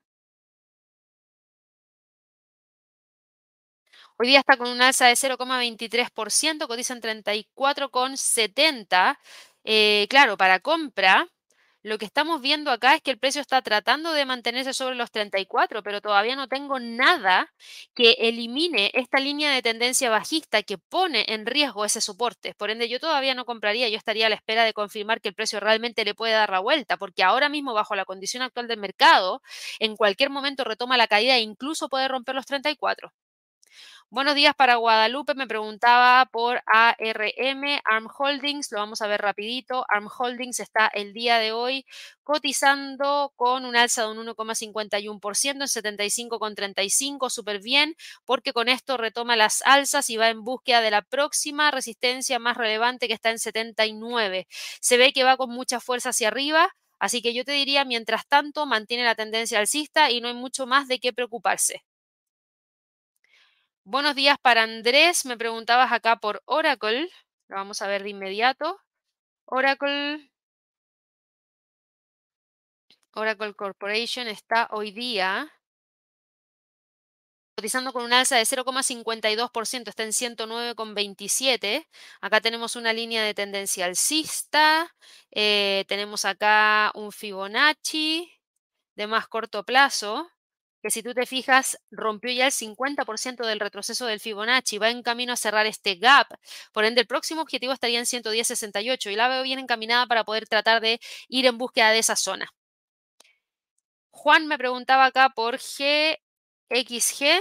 Hoy 4.21 4.27
día 4.27 4.41
está 4.41 4.57
con 4.57 4.67
un 4.69 4.83
alza 4.83 5.07
de 5.07 5.15
0,23%, 5.15 6.67
cotiza 6.67 6.93
en 6.93 7.01
34,70. 7.01 9.17
Eh, 9.63 10.09
claro, 10.11 10.37
para 10.37 10.59
compra 10.59 11.29
lo 11.89 11.99
que 11.99 12.05
estamos 12.05 12.41
viendo 12.41 12.71
acá 12.71 12.95
es 12.95 13.03
que 13.03 13.11
el 13.11 13.19
precio 13.19 13.41
está 13.41 13.63
tratando 13.63 14.13
de 14.13 14.25
mantenerse 14.27 14.75
sobre 14.75 14.95
los 14.95 15.11
34, 15.11 15.83
pero 15.83 16.01
todavía 16.01 16.37
no 16.37 16.47
tengo 16.47 16.79
nada 16.79 17.53
que 17.95 18.13
elimine 18.21 18.91
esta 18.95 19.19
línea 19.19 19.51
de 19.53 19.63
tendencia 19.63 20.11
bajista 20.11 20.63
que 20.63 20.79
pone 20.79 21.25
en 21.29 21.47
riesgo 21.47 21.85
ese 21.85 22.01
soporte. 22.01 22.55
Por 22.55 22.71
ende, 22.71 22.89
yo 22.89 23.01
todavía 23.01 23.35
no 23.35 23.45
compraría, 23.45 23.89
yo 23.89 23.97
estaría 23.97 24.27
a 24.27 24.29
la 24.29 24.37
espera 24.37 24.65
de 24.65 24.75
confirmar 24.75 25.21
que 25.21 25.29
el 25.31 25.35
precio 25.35 25.61
realmente 25.61 26.05
le 26.05 26.15
puede 26.15 26.35
dar 26.35 26.51
la 26.51 26.61
vuelta, 26.61 26.97
porque 26.99 27.23
ahora 27.23 27.49
mismo, 27.49 27.75
bajo 27.75 27.95
la 27.97 28.05
condición 28.05 28.43
actual 28.43 28.69
del 28.69 28.79
mercado, 28.79 29.43
en 29.79 29.97
cualquier 29.97 30.31
momento 30.31 30.65
retoma 30.65 30.97
la 30.97 31.09
caída 31.09 31.37
e 31.37 31.41
incluso 31.41 31.89
puede 31.89 32.09
romper 32.09 32.35
los 32.35 32.47
34. 32.47 33.13
Buenos 34.11 34.35
días 34.35 34.55
para 34.57 34.77
Guadalupe. 34.77 35.35
Me 35.35 35.47
preguntaba 35.47 36.25
por 36.33 36.63
ARM, 36.65 37.81
ARM 37.85 38.09
Holdings. 38.19 38.73
Lo 38.73 38.79
vamos 38.79 39.03
a 39.03 39.07
ver 39.07 39.21
rapidito. 39.21 39.85
ARM 39.89 40.09
Holdings 40.09 40.61
está 40.61 40.87
el 40.89 41.13
día 41.13 41.39
de 41.39 41.53
hoy 41.53 41.85
cotizando 42.23 43.35
con 43.37 43.67
un 43.67 43.77
alza 43.77 44.03
de 44.05 44.09
un 44.09 44.27
1,51% 44.27 45.51
en 45.63 45.69
75,35. 45.69 47.29
Súper 47.29 47.61
bien, 47.61 47.97
porque 48.25 48.55
con 48.55 48.71
esto 48.71 48.97
retoma 48.97 49.37
las 49.37 49.61
alzas 49.67 50.09
y 50.09 50.17
va 50.17 50.31
en 50.31 50.43
búsqueda 50.43 50.81
de 50.81 50.91
la 50.91 51.03
próxima 51.03 51.71
resistencia 51.71 52.39
más 52.39 52.57
relevante 52.57 53.09
que 53.09 53.15
está 53.15 53.31
en 53.31 53.39
79. 53.39 54.47
Se 54.81 54.97
ve 54.97 55.13
que 55.13 55.25
va 55.25 55.37
con 55.37 55.51
mucha 55.51 55.81
fuerza 55.81 56.11
hacia 56.11 56.29
arriba 56.29 56.71
Así 57.01 57.23
que 57.23 57.33
yo 57.33 57.45
te 57.45 57.53
diría, 57.53 57.85
mientras 57.85 58.27
tanto, 58.27 58.67
mantiene 58.67 59.05
la 59.05 59.15
tendencia 59.15 59.61
alcista 59.61 60.11
y 60.11 60.21
no 60.21 60.29
hay 60.29 60.35
mucho 60.35 60.67
más 60.67 60.89
de 60.89 60.99
qué 60.99 61.13
preocuparse. 61.13 61.85
Buenos 63.91 64.15
días 64.15 64.37
para 64.43 64.65
Andrés. 64.65 65.25
Me 65.25 65.39
preguntabas 65.39 65.91
acá 65.93 66.17
por 66.17 66.43
Oracle. 66.45 67.09
Lo 67.49 67.57
vamos 67.57 67.81
a 67.81 67.87
ver 67.87 68.03
de 68.03 68.11
inmediato. 68.11 68.79
Oracle. 69.47 70.31
Oracle 73.15 73.55
Corporation 73.55 74.29
está 74.29 74.69
hoy 74.73 74.91
día 74.93 75.51
cotizando 77.57 77.95
con 77.95 78.05
un 78.05 78.13
alza 78.13 78.37
de 78.37 78.43
0,52%, 78.43 79.89
está 79.89 80.03
en 80.03 80.13
109,27. 80.13 81.89
Acá 82.21 82.43
tenemos 82.43 82.77
una 82.77 82.93
línea 82.93 83.25
de 83.25 83.33
tendencia 83.33 83.87
alcista, 83.87 84.95
eh, 85.31 85.87
tenemos 85.89 86.27
acá 86.27 86.93
un 86.95 87.11
Fibonacci 87.11 88.31
de 88.97 89.07
más 89.07 89.29
corto 89.29 89.65
plazo, 89.65 90.31
que 90.83 90.91
si 90.91 91.03
tú 91.03 91.15
te 91.15 91.27
fijas, 91.27 91.79
rompió 91.91 92.31
ya 92.33 92.47
el 92.47 92.53
50% 92.53 93.47
del 93.47 93.61
retroceso 93.61 94.07
del 94.07 94.21
Fibonacci, 94.21 94.79
va 94.79 94.91
en 94.91 95.03
camino 95.03 95.33
a 95.33 95.37
cerrar 95.37 95.67
este 95.67 95.97
gap. 95.97 96.29
Por 96.73 96.85
ende, 96.85 97.01
el 97.01 97.07
próximo 97.07 97.43
objetivo 97.43 97.73
estaría 97.73 97.99
en 97.99 98.07
110,68 98.07 99.11
y 99.11 99.17
la 99.17 99.29
veo 99.29 99.43
bien 99.43 99.59
encaminada 99.59 100.07
para 100.07 100.25
poder 100.25 100.47
tratar 100.49 100.81
de 100.81 101.01
ir 101.29 101.47
en 101.47 101.59
búsqueda 101.59 101.91
de 101.91 101.99
esa 101.99 102.17
zona. 102.17 102.49
Juan 104.11 104.47
me 104.47 104.59
preguntaba 104.59 105.07
acá 105.07 105.31
por 105.31 105.59
G 105.59 106.19
XG, 106.71 107.41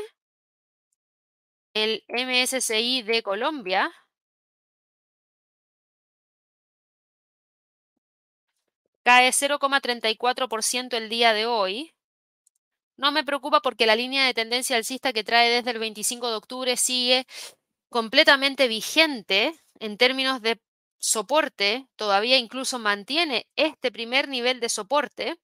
el 1.74 2.04
MSCI 2.10 3.04
de 3.04 3.24
Colombia, 3.24 3.92
cae 9.04 9.32
0,34% 9.32 10.98
el 10.98 11.10
día 11.10 11.34
de 11.34 11.46
hoy. 11.46 11.97
No 12.98 13.12
me 13.12 13.24
preocupa 13.24 13.62
porque 13.62 13.86
la 13.86 13.96
línea 13.96 14.26
de 14.26 14.34
tendencia 14.34 14.76
alcista 14.76 15.14
que 15.14 15.24
trae 15.24 15.50
desde 15.50 15.72
el 15.72 15.80
25 15.80 16.30
de 16.30 16.36
octubre 16.36 16.78
sigue 16.78 17.28
completamente 17.90 18.68
vigente 18.68 19.54
en 19.80 19.98
términos 19.98 20.42
de 20.42 20.60
soporte, 21.00 21.88
todavía 21.96 22.38
incluso 22.38 22.80
mantiene 22.80 23.48
este 23.56 23.92
primer 23.92 24.28
nivel 24.28 24.60
de 24.60 24.70
soporte. 24.70 25.36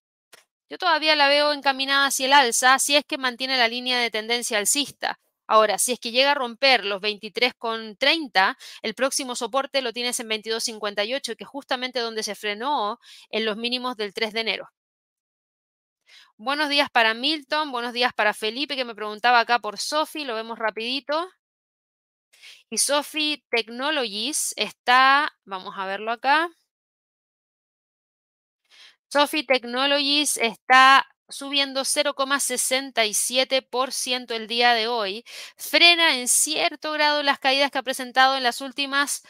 Yo 0.69 0.77
todavía 0.79 1.15
la 1.15 1.27
veo 1.27 1.53
encaminada 1.53 2.07
hacia 2.07 2.25
el 2.25 2.33
alza 2.33 2.79
si 2.79 2.95
es 2.95 3.05
que 3.05 3.19
mantiene 3.19 3.57
la 3.57 3.67
línea 3.67 3.99
de 3.99 4.09
tendencia 4.09 4.57
alcista. 4.57 5.19
Ahora, 5.45 5.77
si 5.77 5.91
es 5.91 5.99
que 5.99 6.11
llega 6.11 6.31
a 6.31 6.35
romper 6.35 6.85
los 6.85 7.01
23,30, 7.01 8.57
el 8.81 8.95
próximo 8.95 9.35
soporte 9.35 9.81
lo 9.81 9.93
tienes 9.93 10.19
en 10.19 10.29
22,58, 10.29 11.35
que 11.35 11.43
es 11.43 11.49
justamente 11.49 11.99
donde 11.99 12.23
se 12.23 12.33
frenó 12.33 12.99
en 13.29 13.45
los 13.45 13.57
mínimos 13.57 13.97
del 13.97 14.13
3 14.13 14.33
de 14.33 14.39
enero. 14.39 14.69
Buenos 16.43 16.67
días 16.67 16.89
para 16.89 17.13
Milton, 17.13 17.71
buenos 17.71 17.93
días 17.93 18.11
para 18.13 18.33
Felipe, 18.33 18.75
que 18.75 18.83
me 18.83 18.93
preguntaba 18.93 19.39
acá 19.39 19.59
por 19.59 19.79
Sofi, 19.79 20.25
lo 20.25 20.35
vemos 20.35 20.59
rapidito. 20.59 21.31
Y 22.69 22.79
Sofi 22.79 23.45
Technologies 23.49 24.53
está, 24.57 25.33
vamos 25.45 25.75
a 25.77 25.85
verlo 25.85 26.11
acá. 26.11 26.49
Sophie 29.07 29.45
Technologies 29.45 30.35
está 30.35 31.07
subiendo 31.29 31.85
0,67% 31.85 34.35
el 34.35 34.47
día 34.47 34.73
de 34.73 34.89
hoy. 34.89 35.23
Frena 35.55 36.17
en 36.17 36.27
cierto 36.27 36.91
grado 36.91 37.23
las 37.23 37.39
caídas 37.39 37.71
que 37.71 37.77
ha 37.77 37.83
presentado 37.83 38.35
en 38.35 38.43
las 38.43 38.59
últimas 38.59 39.23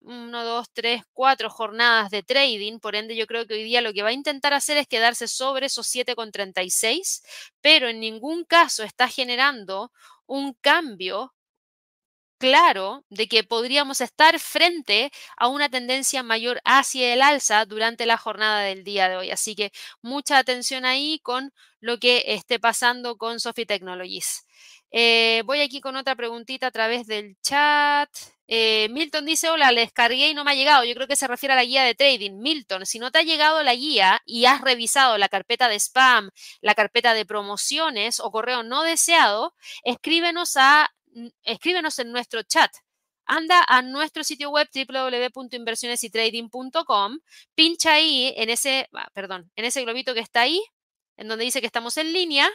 1, 0.00 0.44
2, 0.44 0.66
3, 0.72 1.02
4 1.12 1.50
jornadas 1.50 2.10
de 2.10 2.22
trading. 2.22 2.78
Por 2.80 2.96
ende, 2.96 3.16
yo 3.16 3.26
creo 3.26 3.46
que 3.46 3.54
hoy 3.54 3.64
día 3.64 3.80
lo 3.82 3.92
que 3.92 4.02
va 4.02 4.08
a 4.10 4.12
intentar 4.12 4.52
hacer 4.54 4.76
es 4.78 4.86
quedarse 4.88 5.28
sobre 5.28 5.66
esos 5.66 5.86
7,36, 5.88 7.22
pero 7.60 7.88
en 7.88 8.00
ningún 8.00 8.44
caso 8.44 8.82
está 8.84 9.08
generando 9.08 9.92
un 10.26 10.54
cambio 10.60 11.34
claro 12.38 13.04
de 13.10 13.26
que 13.28 13.42
podríamos 13.44 14.00
estar 14.00 14.38
frente 14.38 15.10
a 15.36 15.48
una 15.48 15.68
tendencia 15.68 16.22
mayor 16.22 16.60
hacia 16.64 17.12
el 17.12 17.20
alza 17.22 17.64
durante 17.66 18.06
la 18.06 18.16
jornada 18.16 18.60
del 18.60 18.84
día 18.84 19.08
de 19.08 19.16
hoy. 19.16 19.30
Así 19.30 19.54
que 19.56 19.72
mucha 20.02 20.38
atención 20.38 20.84
ahí 20.84 21.18
con 21.22 21.52
lo 21.80 21.98
que 21.98 22.24
esté 22.28 22.60
pasando 22.60 23.16
con 23.18 23.40
Sophie 23.40 23.66
Technologies. 23.66 24.44
Eh, 24.90 25.42
voy 25.44 25.60
aquí 25.60 25.80
con 25.80 25.96
otra 25.96 26.16
preguntita 26.16 26.68
a 26.68 26.70
través 26.70 27.06
del 27.06 27.36
chat. 27.42 28.08
Eh, 28.46 28.88
Milton 28.90 29.26
dice, 29.26 29.50
hola, 29.50 29.70
les 29.72 29.92
cargué 29.92 30.30
y 30.30 30.34
no 30.34 30.44
me 30.44 30.52
ha 30.52 30.54
llegado. 30.54 30.84
Yo 30.84 30.94
creo 30.94 31.06
que 31.06 31.16
se 31.16 31.26
refiere 31.26 31.52
a 31.52 31.56
la 31.56 31.64
guía 31.64 31.84
de 31.84 31.94
trading. 31.94 32.38
Milton, 32.38 32.86
si 32.86 32.98
no 32.98 33.10
te 33.10 33.18
ha 33.18 33.22
llegado 33.22 33.62
la 33.62 33.74
guía 33.74 34.22
y 34.24 34.46
has 34.46 34.62
revisado 34.62 35.18
la 35.18 35.28
carpeta 35.28 35.68
de 35.68 35.78
spam, 35.78 36.30
la 36.62 36.74
carpeta 36.74 37.12
de 37.14 37.26
promociones 37.26 38.20
o 38.20 38.30
correo 38.30 38.62
no 38.62 38.82
deseado, 38.82 39.54
escríbenos 39.84 40.56
a 40.56 40.90
escríbenos 41.42 41.98
en 41.98 42.12
nuestro 42.12 42.42
chat. 42.42 42.70
Anda 43.26 43.62
a 43.68 43.82
nuestro 43.82 44.24
sitio 44.24 44.50
web 44.50 44.68
www.inversionesytrading.com, 44.72 47.18
pincha 47.54 47.92
ahí 47.94 48.32
en 48.36 48.48
ese, 48.50 48.88
ah, 48.94 49.08
perdón, 49.12 49.50
en 49.56 49.64
ese 49.66 49.82
globito 49.82 50.14
que 50.14 50.20
está 50.20 50.40
ahí, 50.42 50.62
en 51.16 51.28
donde 51.28 51.44
dice 51.44 51.60
que 51.60 51.66
estamos 51.66 51.98
en 51.98 52.12
línea 52.14 52.48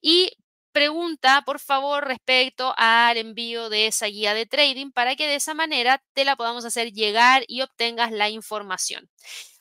y 0.00 0.30
pregunta, 0.72 1.42
por 1.46 1.58
favor, 1.60 2.06
respecto 2.06 2.74
al 2.76 3.16
envío 3.16 3.68
de 3.68 3.86
esa 3.86 4.06
guía 4.06 4.34
de 4.34 4.46
trading 4.46 4.90
para 4.92 5.16
que 5.16 5.26
de 5.28 5.36
esa 5.36 5.54
manera 5.54 6.02
te 6.14 6.24
la 6.24 6.36
podamos 6.36 6.64
hacer 6.64 6.92
llegar 6.92 7.44
y 7.48 7.62
obtengas 7.62 8.12
la 8.12 8.28
información. 8.30 9.08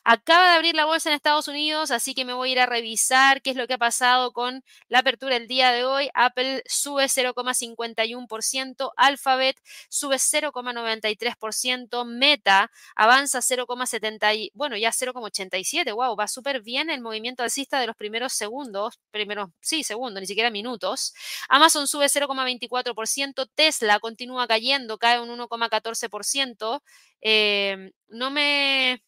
Acaba 0.04 0.50
de 0.50 0.56
abrir 0.56 0.74
la 0.74 0.86
bolsa 0.86 1.10
en 1.10 1.16
Estados 1.16 1.48
Unidos, 1.48 1.92
así 1.92 2.16
que 2.16 2.26
me 2.26 2.34
voy 2.34 2.50
a 2.50 2.52
ir 2.54 2.60
a 2.60 2.66
revisar 2.66 3.44
qué 3.44 3.52
es 3.52 3.56
lo 3.56 3.68
que 3.68 3.76
ha 3.76 3.78
pasado 3.78 4.32
con 4.34 4.64
la 4.90 5.00
apertura 5.00 5.36
el 5.36 5.48
día 5.48 5.72
de 5.72 5.86
hoy. 5.86 6.10
Apple 6.16 6.64
sube 6.66 7.08
0,51%, 7.08 8.94
Alphabet 8.98 9.58
sube 9.90 10.18
0,93%, 10.18 12.04
Meta 12.06 12.72
avanza 12.96 13.42
0,70, 13.42 14.50
bueno, 14.56 14.76
ya 14.76 14.92
0,87, 14.92 15.94
wow, 15.94 16.16
va 16.16 16.28
súper 16.28 16.62
bien 16.64 16.90
el 16.90 17.02
movimiento 17.02 17.44
alcista 17.44 17.80
de 17.80 17.86
los 17.86 17.96
primeros 17.96 18.34
segundos, 18.34 19.00
primeros, 19.12 19.50
sí, 19.62 19.84
segundos, 19.84 20.20
ni 20.22 20.26
siquiera 20.28 20.50
minutos. 20.50 21.14
Amazon 21.48 21.88
sube 21.88 22.08
0,24%, 22.10 23.48
Tesla 23.54 24.00
continúa 24.00 24.48
cayendo, 24.48 24.98
cae 24.98 25.20
un 25.22 25.30
1,14%. 25.30 26.82
Eh, 27.22 27.92
no 28.10 28.32
me 28.32 29.04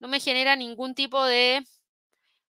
no 0.00 0.08
me 0.08 0.20
genera 0.20 0.56
ningún 0.56 0.94
tipo 0.94 1.24
de 1.24 1.64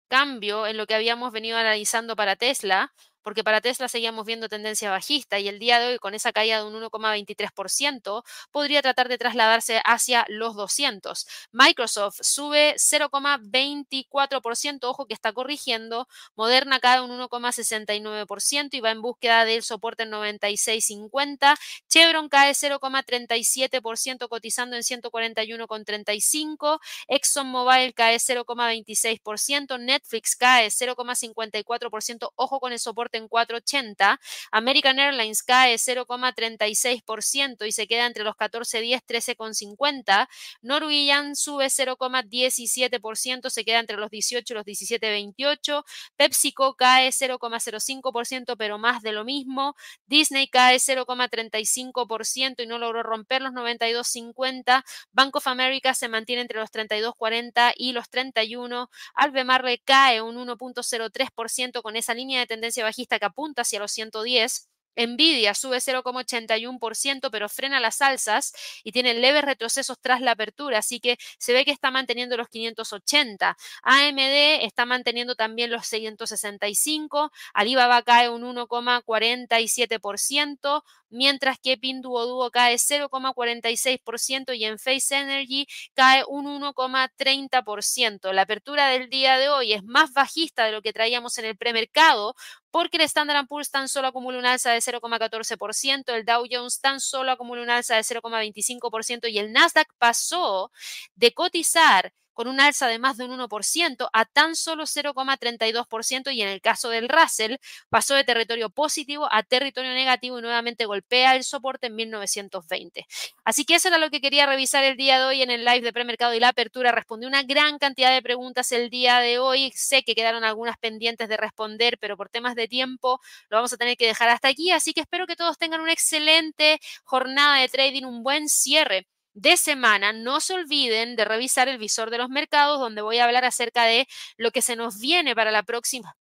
cambio 0.07 0.67
en 0.67 0.77
lo 0.77 0.85
que 0.85 0.95
habíamos 0.95 1.31
venido 1.31 1.57
analizando 1.57 2.15
para 2.15 2.35
Tesla 2.35 2.93
porque 3.28 3.43
para 3.43 3.59
Tesla 3.59 3.89
seguíamos 3.89 4.25
viendo 4.25 4.47
tendencia 4.47 4.89
bajista 4.89 5.38
y 5.38 5.49
el 5.49 5.59
día 5.59 5.82
de 5.82 5.88
hoy 5.88 5.99
con 5.99 6.13
esa 6.13 6.32
caída 6.32 6.61
de 6.61 6.65
un 6.65 6.82
1,23% 6.82 8.23
podría 8.51 8.82
tratar 8.82 9.09
de 9.09 9.17
trasladarse 9.17 9.82
hacia 9.84 10.23
los 10.30 10.55
200. 10.55 11.28
Microsoft 11.51 12.19
sube 12.21 12.75
0,24%, 12.78 14.80
ojo 14.84 15.07
que 15.07 15.13
está 15.13 15.34
corrigiendo. 15.34 16.07
Moderna 16.38 16.80
cae 16.80 17.01
un 17.01 17.11
1,69% 17.19 18.69
y 18.71 18.80
va 18.80 18.91
en 18.91 19.01
búsqueda 19.01 19.43
del 19.43 19.61
soporte 19.61 20.03
en 20.03 20.11
96,50. 20.11 21.57
Chevron 21.89 22.30
cae 22.30 22.53
0,37% 22.53 24.30
cotizando 24.30 24.78
en 24.78 24.84
141,35. 24.84 26.80
ExxonMobil 27.09 27.93
cae 27.93 28.19
0,26%. 28.19 29.80
Netflix 29.82 30.38
cae 30.38 30.69
0,54%, 30.69 32.32
ojo 32.38 32.61
con 32.61 32.71
el 32.71 32.80
soporte 32.80 33.16
en 33.18 33.28
4.80. 33.30 34.20
American 34.51 34.99
Airlines 34.99 35.43
cae 35.43 35.76
0,36% 35.76 37.68
y 37.68 37.72
se 37.72 37.88
queda 37.88 38.05
entre 38.05 38.24
los 38.24 38.36
14.10, 38.36 39.03
13,50. 39.05 40.28
Norwegian 40.61 41.36
sube 41.36 41.65
0,17%, 41.68 43.49
se 43.49 43.65
queda 43.65 43.80
entre 43.80 43.97
los 43.97 44.09
18 44.09 44.53
y 44.53 44.55
los 44.55 44.65
17,28. 44.65 45.84
PepsiCo 46.15 46.76
cae 46.76 47.09
0,05%, 47.09 48.55
pero 48.57 48.78
más 48.78 49.01
de 49.01 49.11
lo 49.11 49.24
mismo. 49.24 49.76
Disney 50.05 50.47
cae 50.47 50.78
0,35% 50.78 52.63
y 52.63 52.68
no 52.68 52.78
logró 52.78 53.03
romper 53.03 53.41
los 53.41 53.53
92,50. 53.53 54.84
Bank 55.11 55.36
of 55.36 55.47
America 55.47 55.93
se 55.93 56.07
mantiene 56.07 56.41
entre 56.41 56.59
los 56.59 56.72
32,40 56.72 57.74
y 57.76 57.91
los 57.91 58.09
31. 58.09 58.89
Albemarle 59.15 59.80
cae 59.80 60.22
un 60.22 60.36
1.03% 60.36 61.82
con 61.82 61.95
esa 61.95 62.13
línea 62.13 62.39
de 62.39 62.47
tendencia 62.47 62.84
bajista 62.84 63.06
que 63.07 63.25
apunta 63.25 63.63
hacia 63.63 63.79
los 63.79 63.91
110 63.91 64.69
Nvidia 64.97 65.53
sube 65.53 65.77
0,81%, 65.77 67.29
pero 67.29 67.47
frena 67.49 67.79
las 67.79 68.01
alzas 68.01 68.53
y 68.83 68.91
tiene 68.91 69.13
leves 69.13 69.43
retrocesos 69.43 69.99
tras 70.01 70.21
la 70.21 70.31
apertura, 70.31 70.79
así 70.79 70.99
que 70.99 71.17
se 71.37 71.53
ve 71.53 71.63
que 71.65 71.71
está 71.71 71.91
manteniendo 71.91 72.35
los 72.37 72.49
580. 72.49 73.55
AMD 73.83 74.63
está 74.63 74.85
manteniendo 74.85 75.35
también 75.35 75.69
los 75.71 75.85
665. 75.87 77.31
Alibaba 77.53 78.01
cae 78.01 78.29
un 78.29 78.43
1,47%, 78.43 80.83
mientras 81.09 81.59
que 81.59 81.77
Pinduoduo 81.77 82.49
cae 82.51 82.75
0,46% 82.75 84.53
y 84.55 84.65
en 84.65 84.77
Face 84.79 85.15
Energy 85.15 85.67
cae 85.93 86.23
un 86.27 86.47
1,30%. 86.47 88.33
La 88.33 88.41
apertura 88.43 88.87
del 88.89 89.09
día 89.09 89.37
de 89.37 89.49
hoy 89.49 89.73
es 89.73 89.83
más 89.83 90.13
bajista 90.13 90.65
de 90.65 90.71
lo 90.71 90.81
que 90.81 90.93
traíamos 90.93 91.37
en 91.37 91.45
el 91.45 91.57
premercado, 91.57 92.35
porque 92.72 92.97
el 92.97 93.03
Standard 93.03 93.47
Poor's 93.47 93.72
tan 93.72 93.88
solo 93.88 94.07
acumula 94.09 94.39
un 94.39 94.45
alza 94.45 94.72
de 94.72 94.82
0,14%, 94.82 96.13
el 96.13 96.26
Dow 96.26 96.45
Jones 96.49 96.80
tan 96.82 96.99
solo 96.99 97.32
acumula 97.32 97.61
un 97.61 97.70
alza 97.70 97.95
de 97.95 98.03
0,25% 98.03 99.28
y 99.30 99.39
el 99.39 99.51
Nasdaq 99.53 99.88
pasó 99.97 100.72
de 101.15 101.34
cotizar 101.34 102.13
con 102.38 102.47
un 102.47 102.59
alza 102.59 102.85
de 102.85 102.99
más 102.99 103.17
de 103.17 103.25
un 103.25 103.31
1% 103.31 104.09
a 104.13 104.25
tan 104.25 104.55
solo 104.55 104.83
0,32% 104.85 106.31
y 106.31 106.43
en 106.43 106.49
el 106.49 106.61
caso 106.61 106.91
del 106.91 107.09
Russell 107.09 107.55
pasó 107.89 108.13
de 108.13 108.23
territorio 108.23 108.69
positivo 108.69 109.27
a 109.31 109.41
territorio 109.41 109.91
negativo 109.91 110.38
y 110.38 110.43
nuevamente 110.43 110.85
golpea 110.85 111.35
el 111.35 111.43
soporte 111.43 111.88
en 111.88 111.95
1920. 111.95 113.07
Así 113.43 113.65
que 113.65 113.73
eso 113.73 113.88
era 113.88 113.97
lo 113.97 114.11
que 114.11 114.21
quería 114.21 114.45
revisar 114.45 114.83
el 114.83 114.97
día 114.97 115.17
de 115.17 115.25
hoy 115.25 115.41
en 115.41 115.49
el 115.49 115.65
live 115.65 115.81
de 115.81 115.91
premercado 115.91 116.35
y 116.35 116.39
la 116.39 116.49
apertura. 116.49 116.91
Respondí 116.91 117.25
una 117.25 117.41
gran 117.41 117.79
cantidad 117.79 118.13
de 118.13 118.21
preguntas 118.21 118.71
el 118.71 118.91
día 118.91 119.17
de 119.17 119.39
hoy. 119.39 119.71
Sé 119.73 120.03
que 120.03 120.13
quedaron 120.13 120.43
algunas 120.43 120.77
pendientes 120.77 121.29
de 121.29 121.38
responder, 121.38 121.97
pero 121.99 122.17
por 122.17 122.29
temas 122.29 122.53
de 122.53 122.67
tiempo 122.67 123.19
lo 123.49 123.57
vamos 123.57 123.73
a 123.73 123.77
tener 123.77 123.97
que 123.97 124.05
dejar 124.05 124.29
hasta 124.29 124.47
aquí. 124.47 124.69
Así 124.69 124.93
que 124.93 125.01
espero 125.01 125.25
que 125.25 125.35
todos 125.35 125.57
tengan 125.57 125.81
una 125.81 125.91
excelente 125.91 126.79
jornada 127.03 127.61
de 127.61 127.67
trading, 127.67 128.03
un 128.03 128.21
buen 128.21 128.47
cierre 128.47 129.07
de 129.38 129.55
semana, 129.55 130.13
no 130.13 130.39
se 130.39 130.55
olviden 130.55 131.15
de 131.15 131.23
revisar 131.23 131.67
el 131.67 131.77
visor 131.77 132.09
de 132.09 132.17
los 132.17 132.27
mercados, 132.29 132.79
donde 132.79 133.03
voy 133.03 133.19
a 133.19 133.25
hablar 133.25 133.45
acerca 133.45 133.83
de 133.83 134.07
lo 134.35 134.49
que 134.49 134.63
se 134.63 134.75
nos 134.75 134.99
viene 134.99 135.35
para 135.35 135.51
la 135.51 135.61
próxima, 135.61 136.17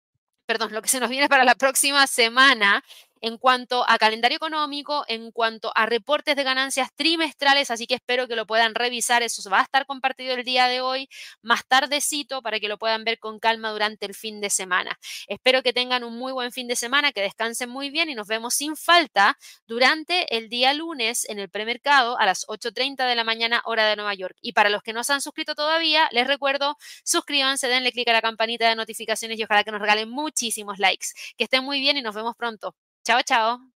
perdón, 0.47 0.73
lo 0.73 0.81
que 0.81 0.89
se 0.89 0.99
nos 0.99 1.11
viene 1.11 1.29
para 1.29 1.45
la 1.45 1.55
próxima 1.55 2.07
semana 2.07 2.83
en 3.23 3.39
cuanto 3.39 3.89
a 3.89 3.97
calendario 3.99 4.37
económico, 4.37 5.05
en 5.09 5.31
cuanto 5.31 5.73
a 5.75 5.87
reportes 5.87 6.37
de 6.37 6.43
ganancias 6.43 6.89
trimestrales, 6.95 7.71
así 7.71 7.87
que 7.87 7.95
espero 7.95 8.29
que 8.29 8.37
lo 8.37 8.47
puedan 8.47 8.75
revisar. 8.75 9.23
Eso 9.23 9.49
va 9.49 9.61
a 9.61 9.63
estar 9.63 9.87
compartido 9.87 10.35
el 10.35 10.45
día 10.45 10.67
de 10.69 10.83
hoy, 10.83 11.09
más 11.41 11.67
tardecito, 11.67 12.43
para 12.43 12.61
que 12.61 12.69
lo 12.69 12.79
puedan 12.79 13.05
ver 13.05 13.19
con 13.19 13.39
calma 13.39 13.71
durante 13.71 14.05
el 14.07 14.15
fin 14.15 14.41
de 14.41 14.51
semana. 14.51 14.99
Espero 15.29 15.63
que 15.63 15.73
tengan 15.73 16.05
un 16.05 16.19
muy 16.19 16.33
buen 16.33 16.53
fin 16.53 16.69
de 16.69 16.77
semana, 16.77 17.13
que 17.13 17.23
descansen 17.23 17.71
muy 17.71 17.91
bien 17.91 18.11
y 18.11 18.15
nos 18.15 18.27
vemos 18.27 18.55
sin 18.55 18.77
falta 18.77 19.39
durante 19.67 20.37
el 20.37 20.49
día 20.49 20.75
lunes 20.75 21.25
en 21.29 21.39
el 21.39 21.49
premercado 21.49 22.19
a 22.19 22.27
las 22.27 22.45
8.30 22.49 23.07
de 23.07 23.15
la 23.15 23.25
mañana, 23.25 23.63
hora 23.65 23.87
de 23.87 23.97
Nueva 23.97 24.15
York. 24.15 24.37
Y 24.41 24.53
para 24.53 24.69
los 24.69 24.83
que 24.83 24.93
no 24.93 25.05
se 25.05 25.13
han 25.13 25.21
suscrito 25.21 25.55
todavía, 25.55 26.09
les 26.11 26.27
recuerdo, 26.27 26.77
suscríbanse, 27.05 27.69
denle 27.69 27.93
clic 27.93 28.09
a 28.09 28.13
la 28.13 28.23
campanita 28.23 28.69
de 28.69 28.75
notificaciones 28.77 29.39
y 29.39 29.45
ojalá 29.45 29.63
que 29.63 29.71
nos 29.71 29.81
regalen 29.81 30.11
muchísimos 30.11 30.79
likes. 30.81 31.09
Que 31.37 31.45
estén 31.45 31.65
muy 31.65 31.81
bien 31.81 31.97
y 31.97 32.03
nos 32.03 32.15
vemos 32.15 32.35
pronto. 32.37 32.75
Chao, 33.05 33.23
chao. 33.23 33.72